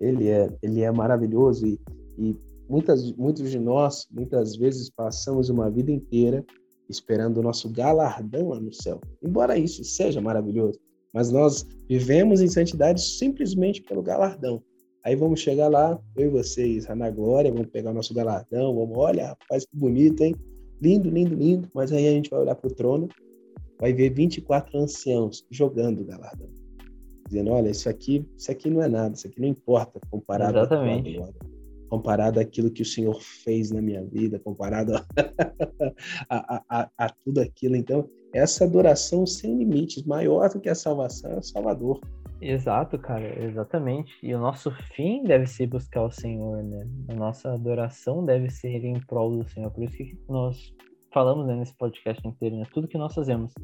Ele 0.00 0.28
é, 0.28 0.52
ele 0.62 0.82
é 0.82 0.90
maravilhoso 0.90 1.66
e, 1.66 1.80
e 2.18 2.36
muitas, 2.68 3.12
muitos 3.12 3.50
de 3.50 3.58
nós, 3.58 4.06
muitas 4.10 4.56
vezes, 4.56 4.90
passamos 4.90 5.48
uma 5.48 5.70
vida 5.70 5.90
inteira 5.90 6.44
esperando 6.88 7.38
o 7.38 7.42
nosso 7.42 7.70
galardão 7.70 8.48
lá 8.48 8.60
no 8.60 8.72
céu. 8.72 9.00
Embora 9.22 9.58
isso 9.58 9.82
seja 9.84 10.20
maravilhoso, 10.20 10.78
mas 11.12 11.32
nós 11.32 11.66
vivemos 11.88 12.40
em 12.40 12.48
santidade 12.48 13.00
simplesmente 13.00 13.82
pelo 13.82 14.02
galardão. 14.02 14.62
Aí 15.06 15.14
vamos 15.14 15.38
chegar 15.38 15.68
lá, 15.68 15.96
eu 16.16 16.26
e 16.26 16.28
vocês, 16.28 16.88
na 16.88 17.08
glória, 17.08 17.52
vamos 17.52 17.68
pegar 17.68 17.92
o 17.92 17.94
nosso 17.94 18.12
galardão, 18.12 18.74
vamos, 18.74 18.98
olha, 18.98 19.28
rapaz, 19.28 19.64
que 19.64 19.76
bonito, 19.76 20.24
hein? 20.24 20.34
Lindo, 20.82 21.08
lindo, 21.08 21.32
lindo. 21.32 21.70
Mas 21.72 21.92
aí 21.92 22.08
a 22.08 22.10
gente 22.10 22.28
vai 22.28 22.40
olhar 22.40 22.56
para 22.56 22.66
o 22.66 22.74
trono, 22.74 23.06
vai 23.78 23.92
ver 23.92 24.10
24 24.10 24.76
anciãos 24.76 25.46
jogando 25.48 26.00
o 26.00 26.04
galardão. 26.04 26.48
Dizendo, 27.28 27.52
olha, 27.52 27.70
isso 27.70 27.88
aqui, 27.88 28.28
isso 28.36 28.50
aqui 28.50 28.68
não 28.68 28.82
é 28.82 28.88
nada, 28.88 29.14
isso 29.14 29.28
aqui 29.28 29.40
não 29.40 29.46
importa 29.46 30.00
comparado 30.10 30.58
Exatamente. 30.58 31.14
glória. 31.14 31.36
Comparado 31.88 32.40
àquilo 32.40 32.68
que 32.68 32.82
o 32.82 32.84
Senhor 32.84 33.22
fez 33.22 33.70
na 33.70 33.80
minha 33.80 34.04
vida, 34.04 34.40
comparado 34.40 34.92
a, 36.28 36.56
a, 36.56 36.64
a, 36.68 36.90
a 36.98 37.10
tudo 37.10 37.40
aquilo. 37.40 37.76
Então, 37.76 38.10
essa 38.34 38.64
adoração 38.64 39.24
sem 39.24 39.56
limites, 39.56 40.02
maior 40.02 40.52
do 40.52 40.58
que 40.58 40.68
a 40.68 40.74
salvação, 40.74 41.30
é 41.30 41.38
o 41.38 41.42
Salvador. 41.44 42.00
Exato, 42.40 42.98
cara, 42.98 43.42
exatamente. 43.42 44.14
E 44.22 44.34
o 44.34 44.38
nosso 44.38 44.70
fim 44.94 45.22
deve 45.24 45.46
ser 45.46 45.66
buscar 45.66 46.02
o 46.02 46.10
Senhor, 46.10 46.62
né? 46.62 46.86
A 47.08 47.14
nossa 47.14 47.52
adoração 47.52 48.24
deve 48.24 48.50
ser 48.50 48.84
em 48.84 49.00
prol 49.00 49.38
do 49.38 49.48
Senhor. 49.48 49.70
Por 49.70 49.84
isso 49.84 49.96
que 49.96 50.18
nós 50.28 50.74
falamos 51.12 51.46
né, 51.46 51.56
nesse 51.56 51.74
podcast 51.74 52.26
inteiro, 52.26 52.56
né? 52.56 52.64
Tudo 52.72 52.88
que 52.88 52.98
nós 52.98 53.14
fazemos, 53.14 53.54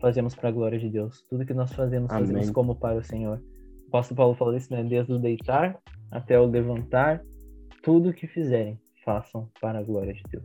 fazemos 0.00 0.34
para 0.34 0.50
a 0.50 0.52
glória 0.52 0.78
de 0.78 0.90
Deus. 0.90 1.24
Tudo 1.30 1.46
que 1.46 1.54
nós 1.54 1.72
fazemos, 1.72 2.10
Amém. 2.10 2.26
fazemos 2.26 2.50
como 2.50 2.74
para 2.74 2.98
o 2.98 3.02
Senhor. 3.02 3.42
O 3.84 3.88
apóstolo 3.88 4.16
Paulo 4.16 4.34
falou 4.34 4.56
isso, 4.56 4.72
né? 4.72 4.84
Desde 4.84 5.12
o 5.12 5.18
deitar 5.18 5.80
até 6.10 6.38
o 6.38 6.44
levantar, 6.44 7.22
tudo 7.82 8.12
que 8.12 8.26
fizerem, 8.26 8.78
façam 9.04 9.48
para 9.60 9.78
a 9.78 9.82
glória 9.82 10.12
de 10.12 10.22
Deus. 10.30 10.44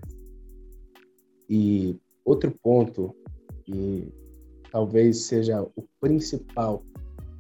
E 1.49 1.99
outro 2.23 2.51
ponto 2.51 3.13
que 3.65 4.11
talvez 4.71 5.26
seja 5.26 5.61
o 5.61 5.84
principal 5.99 6.84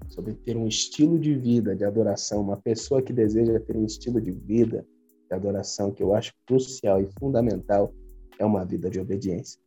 sobre 0.09 0.33
ter 0.33 0.55
um 0.55 0.67
estilo 0.67 1.19
de 1.19 1.35
vida 1.35 1.75
de 1.75 1.83
adoração, 1.83 2.41
uma 2.41 2.57
pessoa 2.57 3.01
que 3.01 3.13
deseja 3.13 3.59
ter 3.59 3.75
um 3.75 3.85
estilo 3.85 4.21
de 4.21 4.31
vida 4.31 4.85
de 5.27 5.35
adoração 5.35 5.91
que 5.91 6.03
eu 6.03 6.13
acho 6.13 6.33
crucial 6.45 7.01
e 7.01 7.09
fundamental 7.19 7.93
é 8.37 8.45
uma 8.45 8.63
vida 8.63 8.89
de 8.89 8.99
obediência. 8.99 9.59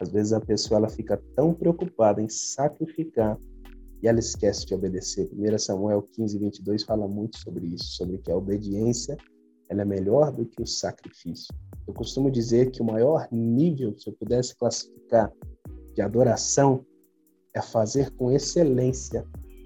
Às 0.00 0.10
vezes 0.10 0.32
a 0.32 0.40
pessoa 0.40 0.78
ela 0.78 0.88
fica 0.88 1.22
tão 1.36 1.54
preocupada 1.54 2.20
em 2.20 2.28
sacrificar 2.28 3.38
e 4.02 4.08
ela 4.08 4.18
esquece 4.18 4.66
de 4.66 4.74
obedecer. 4.74 5.30
1 5.32 5.58
Samuel 5.58 6.02
15, 6.02 6.38
22 6.38 6.82
fala 6.82 7.06
muito 7.06 7.38
sobre 7.38 7.66
isso, 7.66 7.96
sobre 7.96 8.18
que 8.18 8.30
a 8.30 8.36
obediência 8.36 9.16
ela 9.68 9.82
é 9.82 9.84
melhor 9.84 10.32
do 10.32 10.44
que 10.44 10.62
o 10.62 10.66
sacrifício. 10.66 11.54
Eu 11.86 11.94
costumo 11.94 12.30
dizer 12.30 12.70
que 12.70 12.82
o 12.82 12.84
maior 12.84 13.28
nível, 13.30 13.96
se 13.96 14.08
eu 14.08 14.14
pudesse 14.14 14.56
classificar, 14.56 15.32
de 15.94 16.02
adoração 16.02 16.84
é 17.54 17.62
fazer 17.62 18.10
com 18.12 18.32
excelência 18.32 19.24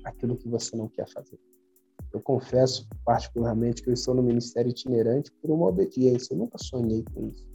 aquilo 0.08 0.36
que 0.36 0.48
você 0.48 0.76
não 0.76 0.88
quer 0.88 1.08
fazer. 1.08 1.38
Eu 2.12 2.20
confesso, 2.20 2.88
particularmente, 3.04 3.82
que 3.82 3.90
eu 3.90 3.94
estou 3.94 4.14
no 4.14 4.22
ministério 4.22 4.70
itinerante 4.70 5.30
por 5.42 5.50
uma 5.50 5.66
obediência. 5.66 6.32
Eu 6.32 6.38
nunca 6.38 6.56
sonhei 6.58 7.04
com 7.12 7.28
isso. 7.28 7.46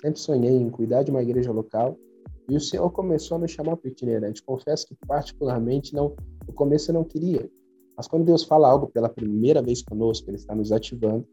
Sempre 0.00 0.20
sonhei 0.20 0.56
em 0.56 0.70
cuidar 0.70 1.02
de 1.02 1.10
uma 1.10 1.22
igreja 1.22 1.50
local 1.52 1.98
e 2.48 2.56
o 2.56 2.60
Senhor 2.60 2.90
começou 2.90 3.36
a 3.36 3.40
me 3.40 3.48
chamar 3.48 3.76
para 3.76 3.90
itinerante. 3.90 4.42
Confesso 4.42 4.86
que, 4.86 4.94
particularmente, 5.06 5.94
não, 5.94 6.14
no 6.46 6.52
começo 6.52 6.90
eu 6.90 6.94
não 6.94 7.04
queria. 7.04 7.48
Mas 7.96 8.06
quando 8.06 8.24
Deus 8.24 8.44
fala 8.44 8.68
algo 8.68 8.88
pela 8.88 9.08
primeira 9.08 9.62
vez 9.62 9.82
conosco, 9.82 10.28
Ele 10.28 10.36
está 10.36 10.54
nos 10.54 10.70
ativando. 10.70 11.26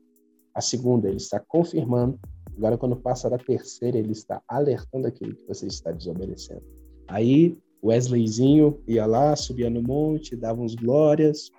A 0.53 0.61
segunda, 0.61 1.07
Ele 1.07 1.17
está 1.17 1.39
confirmando. 1.39 2.17
Agora, 2.55 2.77
quando 2.77 2.95
passa 2.95 3.29
da 3.29 3.37
terceira, 3.37 3.97
Ele 3.97 4.11
está 4.11 4.41
alertando 4.47 5.07
aquilo 5.07 5.35
que 5.35 5.45
você 5.47 5.67
está 5.67 5.91
desobedecendo. 5.91 6.63
Aí 7.07 7.57
Wesleyzinho 7.83 8.81
ia 8.87 9.05
lá, 9.05 9.35
subia 9.35 9.69
no 9.69 9.81
monte, 9.81 10.35
dava 10.35 10.61
uns 10.61 10.75
glórias, 10.75 11.51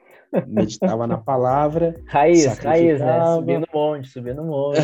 meditava 0.46 1.06
na 1.06 1.18
palavra. 1.18 2.00
Raiz, 2.06 2.58
raiz, 2.58 3.00
né? 3.00 3.34
Subia 3.34 3.60
no 3.60 3.66
monte, 3.72 4.08
subia 4.08 4.34
no 4.34 4.44
monte. 4.44 4.80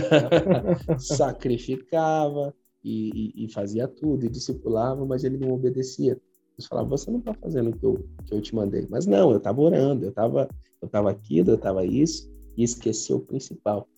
sacrificava 0.98 2.54
e, 2.82 3.32
e, 3.34 3.44
e, 3.44 3.52
fazia 3.52 3.86
tudo, 3.86 4.26
e 4.26 4.28
discipulava, 4.28 5.04
mas 5.06 5.24
ele 5.24 5.38
não 5.38 5.52
obedecia. 5.52 6.18
Deus 6.56 6.68
falava, 6.68 6.88
você 6.88 7.10
não 7.10 7.20
está 7.20 7.32
fazendo 7.34 7.70
o 7.70 7.76
que 7.76 7.86
eu, 7.86 8.04
que 8.26 8.34
eu 8.34 8.40
te 8.40 8.54
mandei. 8.54 8.86
Mas 8.90 9.06
não, 9.06 9.30
eu 9.30 9.38
estava 9.38 9.60
orando, 9.60 10.04
eu 10.04 10.10
estava 10.10 10.48
eu 10.80 10.88
tava 10.88 11.10
aquilo, 11.10 11.50
eu 11.50 11.56
estava 11.56 11.84
isso, 11.84 12.30
e 12.56 12.62
esqueceu 12.62 13.16
o 13.16 13.20
principal. 13.20 13.88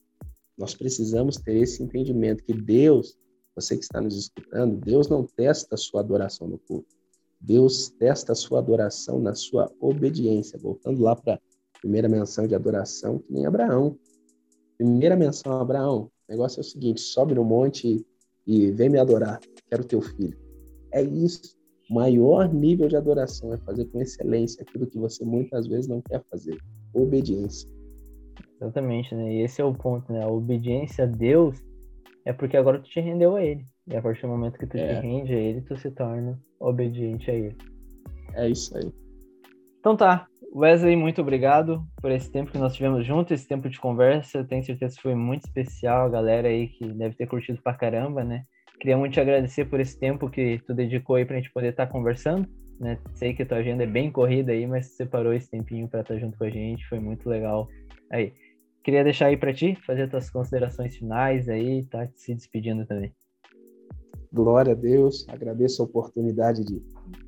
Nós 0.56 0.74
precisamos 0.74 1.36
ter 1.36 1.56
esse 1.56 1.82
entendimento 1.82 2.44
que 2.44 2.52
Deus, 2.52 3.16
você 3.54 3.76
que 3.76 3.82
está 3.82 4.00
nos 4.00 4.16
escutando, 4.16 4.76
Deus 4.76 5.08
não 5.08 5.24
testa 5.24 5.74
a 5.74 5.78
sua 5.78 6.00
adoração 6.00 6.46
no 6.46 6.58
culto. 6.58 6.94
Deus 7.40 7.88
testa 7.88 8.32
a 8.32 8.34
sua 8.34 8.58
adoração 8.58 9.18
na 9.18 9.34
sua 9.34 9.72
obediência. 9.80 10.58
Voltando 10.58 11.00
lá 11.02 11.16
para 11.16 11.34
a 11.34 11.78
primeira 11.80 12.08
menção 12.08 12.46
de 12.46 12.54
adoração, 12.54 13.18
que 13.18 13.32
nem 13.32 13.46
Abraão. 13.46 13.96
Primeira 14.76 15.16
menção 15.16 15.52
a 15.52 15.62
Abraão. 15.62 16.10
O 16.28 16.32
negócio 16.32 16.60
é 16.60 16.62
o 16.62 16.64
seguinte: 16.64 17.00
sobe 17.00 17.34
no 17.34 17.44
monte 17.44 18.04
e, 18.46 18.70
vem 18.72 18.90
me 18.90 18.98
adorar. 18.98 19.40
Quero 19.68 19.84
teu 19.84 20.00
filho. 20.00 20.38
É 20.92 21.02
isso. 21.02 21.58
O 21.88 21.94
maior 21.94 22.52
nível 22.52 22.88
de 22.88 22.96
adoração 22.96 23.52
é 23.52 23.56
fazer 23.58 23.86
com 23.86 24.00
excelência 24.00 24.62
aquilo 24.62 24.86
que 24.86 24.98
você 24.98 25.24
muitas 25.24 25.66
vezes 25.66 25.88
não 25.88 26.00
quer 26.00 26.22
fazer. 26.30 26.56
Obediência. 26.92 27.68
Exatamente, 28.60 29.14
né? 29.14 29.34
E 29.34 29.42
esse 29.42 29.60
é 29.60 29.64
o 29.64 29.74
ponto, 29.74 30.12
né? 30.12 30.22
A 30.22 30.28
obediência 30.28 31.04
a 31.04 31.06
Deus 31.06 31.58
é 32.24 32.32
porque 32.32 32.56
agora 32.56 32.78
tu 32.78 32.88
te 32.88 33.00
rendeu 33.00 33.36
a 33.36 33.42
Ele. 33.44 33.66
E 33.86 33.96
a 33.96 34.02
partir 34.02 34.22
do 34.22 34.28
momento 34.28 34.58
que 34.58 34.66
tu 34.66 34.76
é. 34.76 34.86
te 34.86 35.06
rende 35.06 35.34
a 35.34 35.38
Ele, 35.38 35.60
tu 35.62 35.76
se 35.76 35.90
torna 35.90 36.38
obediente 36.58 37.30
a 37.30 37.34
Ele. 37.34 37.56
É 38.34 38.48
isso 38.48 38.76
aí. 38.76 38.92
Então 39.78 39.96
tá. 39.96 40.26
Wesley, 40.54 40.96
muito 40.96 41.20
obrigado 41.20 41.86
por 42.00 42.10
esse 42.10 42.30
tempo 42.30 42.50
que 42.50 42.58
nós 42.58 42.74
tivemos 42.74 43.06
juntos, 43.06 43.32
esse 43.32 43.46
tempo 43.46 43.68
de 43.68 43.78
conversa. 43.78 44.44
Tenho 44.44 44.64
certeza 44.64 44.96
que 44.96 45.02
foi 45.02 45.14
muito 45.14 45.46
especial, 45.46 46.06
a 46.06 46.08
galera 46.08 46.48
aí 46.48 46.68
que 46.68 46.86
deve 46.92 47.14
ter 47.14 47.26
curtido 47.26 47.60
pra 47.62 47.72
caramba, 47.72 48.24
né? 48.24 48.44
Queria 48.80 48.96
muito 48.96 49.12
te 49.12 49.20
agradecer 49.20 49.66
por 49.66 49.78
esse 49.78 49.98
tempo 49.98 50.28
que 50.28 50.60
tu 50.66 50.74
dedicou 50.74 51.16
aí 51.16 51.24
pra 51.24 51.36
gente 51.36 51.52
poder 51.52 51.68
estar 51.68 51.86
tá 51.86 51.92
conversando, 51.92 52.48
né? 52.80 52.98
Sei 53.14 53.32
que 53.32 53.42
a 53.42 53.46
tua 53.46 53.58
agenda 53.58 53.84
é 53.84 53.86
bem 53.86 54.10
corrida 54.10 54.50
aí, 54.50 54.66
mas 54.66 54.96
separou 54.96 55.32
esse 55.32 55.48
tempinho 55.50 55.86
para 55.88 56.00
estar 56.00 56.14
tá 56.14 56.20
junto 56.20 56.36
com 56.36 56.44
a 56.44 56.50
gente, 56.50 56.88
foi 56.88 56.98
muito 56.98 57.28
legal. 57.28 57.68
Aí, 58.10 58.32
queria 58.82 59.04
deixar 59.04 59.26
aí 59.26 59.36
para 59.36 59.52
ti, 59.54 59.76
fazer 59.86 60.08
tuas 60.08 60.30
considerações 60.30 60.96
finais 60.96 61.48
aí, 61.48 61.84
tá 61.84 62.08
se 62.14 62.34
despedindo 62.34 62.84
também. 62.86 63.12
Glória 64.32 64.72
a 64.72 64.76
Deus, 64.76 65.26
agradeço 65.28 65.82
a 65.82 65.84
oportunidade 65.84 66.62
de 66.62 66.80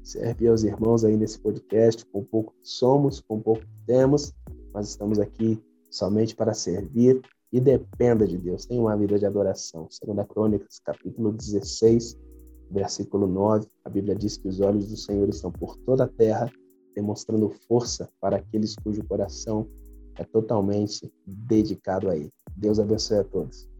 servir 0.04 0.46
aos 0.46 0.62
irmãos 0.62 1.04
aí 1.04 1.16
nesse 1.16 1.36
podcast, 1.40 2.06
com 2.06 2.22
pouco 2.22 2.54
somos, 2.62 3.20
com 3.20 3.40
pouco 3.40 3.64
temos, 3.84 4.32
mas 4.72 4.90
estamos 4.90 5.18
aqui 5.18 5.60
somente 5.90 6.36
para 6.36 6.54
servir 6.54 7.20
e 7.52 7.60
dependa 7.60 8.24
de 8.24 8.38
Deus. 8.38 8.66
Tenha 8.66 8.80
uma 8.80 8.96
vida 8.96 9.18
de 9.18 9.26
adoração. 9.26 9.88
Segunda 9.90 10.24
Crônicas, 10.24 10.78
capítulo 10.78 11.32
16, 11.32 12.16
versículo 12.70 13.26
9, 13.26 13.66
a 13.84 13.90
Bíblia 13.90 14.14
diz 14.14 14.36
que 14.36 14.46
os 14.46 14.60
olhos 14.60 14.86
do 14.86 14.96
Senhor 14.96 15.28
estão 15.28 15.50
por 15.50 15.76
toda 15.78 16.04
a 16.04 16.08
terra, 16.08 16.48
demonstrando 16.94 17.50
força 17.66 18.08
para 18.20 18.36
aqueles 18.36 18.76
cujo 18.76 19.02
coração 19.08 19.68
é 20.14 20.24
totalmente 20.24 21.12
dedicado 21.26 22.08
a 22.08 22.16
Ele. 22.16 22.32
Deus 22.56 22.78
abençoe 22.78 23.18
a 23.18 23.24
todos. 23.24 23.71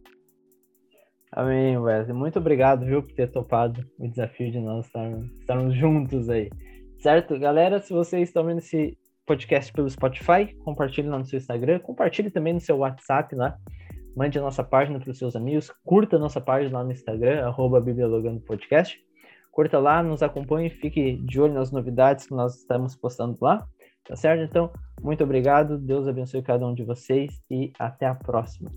Amém, 1.33 1.79
Wesley. 1.79 2.15
Muito 2.15 2.39
obrigado, 2.39 2.85
viu, 2.85 3.03
por 3.03 3.13
ter 3.13 3.31
topado 3.31 3.83
o 3.99 4.07
desafio 4.07 4.53
de 4.53 4.61
nós 4.61 4.85
estarmos, 4.87 5.31
estarmos 5.41 5.75
juntos 5.75 6.29
aí. 6.29 6.51
Certo? 6.99 7.39
Galera, 7.39 7.81
se 7.81 7.93
vocês 7.93 8.29
estão 8.29 8.45
vendo 8.45 8.59
esse 8.59 8.99
podcast 9.27 9.73
pelo 9.73 9.89
Spotify, 9.89 10.55
compartilhe 10.63 11.09
lá 11.09 11.19
no 11.19 11.25
seu 11.25 11.39
Instagram, 11.39 11.79
compartilhe 11.81 12.31
também 12.31 12.53
no 12.53 12.61
seu 12.61 12.77
WhatsApp 12.77 13.35
lá, 13.35 13.57
mande 14.15 14.39
a 14.39 14.43
nossa 14.43 14.63
página 14.63 15.01
para 15.01 15.11
os 15.11 15.19
seus 15.19 15.35
amigos, 15.35 15.73
curta 15.85 16.17
a 16.17 16.19
nossa 16.19 16.41
página 16.41 16.79
lá 16.79 16.85
no 16.85 16.93
Instagram, 16.93 17.47
arroba 17.47 17.81
Bibliologando 17.81 18.41
Podcast. 18.41 19.01
Curta 19.51 19.79
lá, 19.79 20.03
nos 20.03 20.23
acompanhe, 20.23 20.69
fique 20.69 21.17
de 21.25 21.41
olho 21.41 21.55
nas 21.55 21.73
novidades 21.73 22.27
que 22.27 22.35
nós 22.35 22.57
estamos 22.57 22.95
postando 22.95 23.39
lá, 23.41 23.67
tá 24.05 24.17
certo? 24.17 24.43
Então, 24.43 24.71
muito 25.03 25.25
obrigado, 25.25 25.79
Deus 25.79 26.07
abençoe 26.07 26.43
cada 26.43 26.67
um 26.67 26.75
de 26.75 26.85
vocês 26.85 27.43
e 27.51 27.73
até 27.79 28.07
a 28.07 28.15
próxima. 28.15 28.71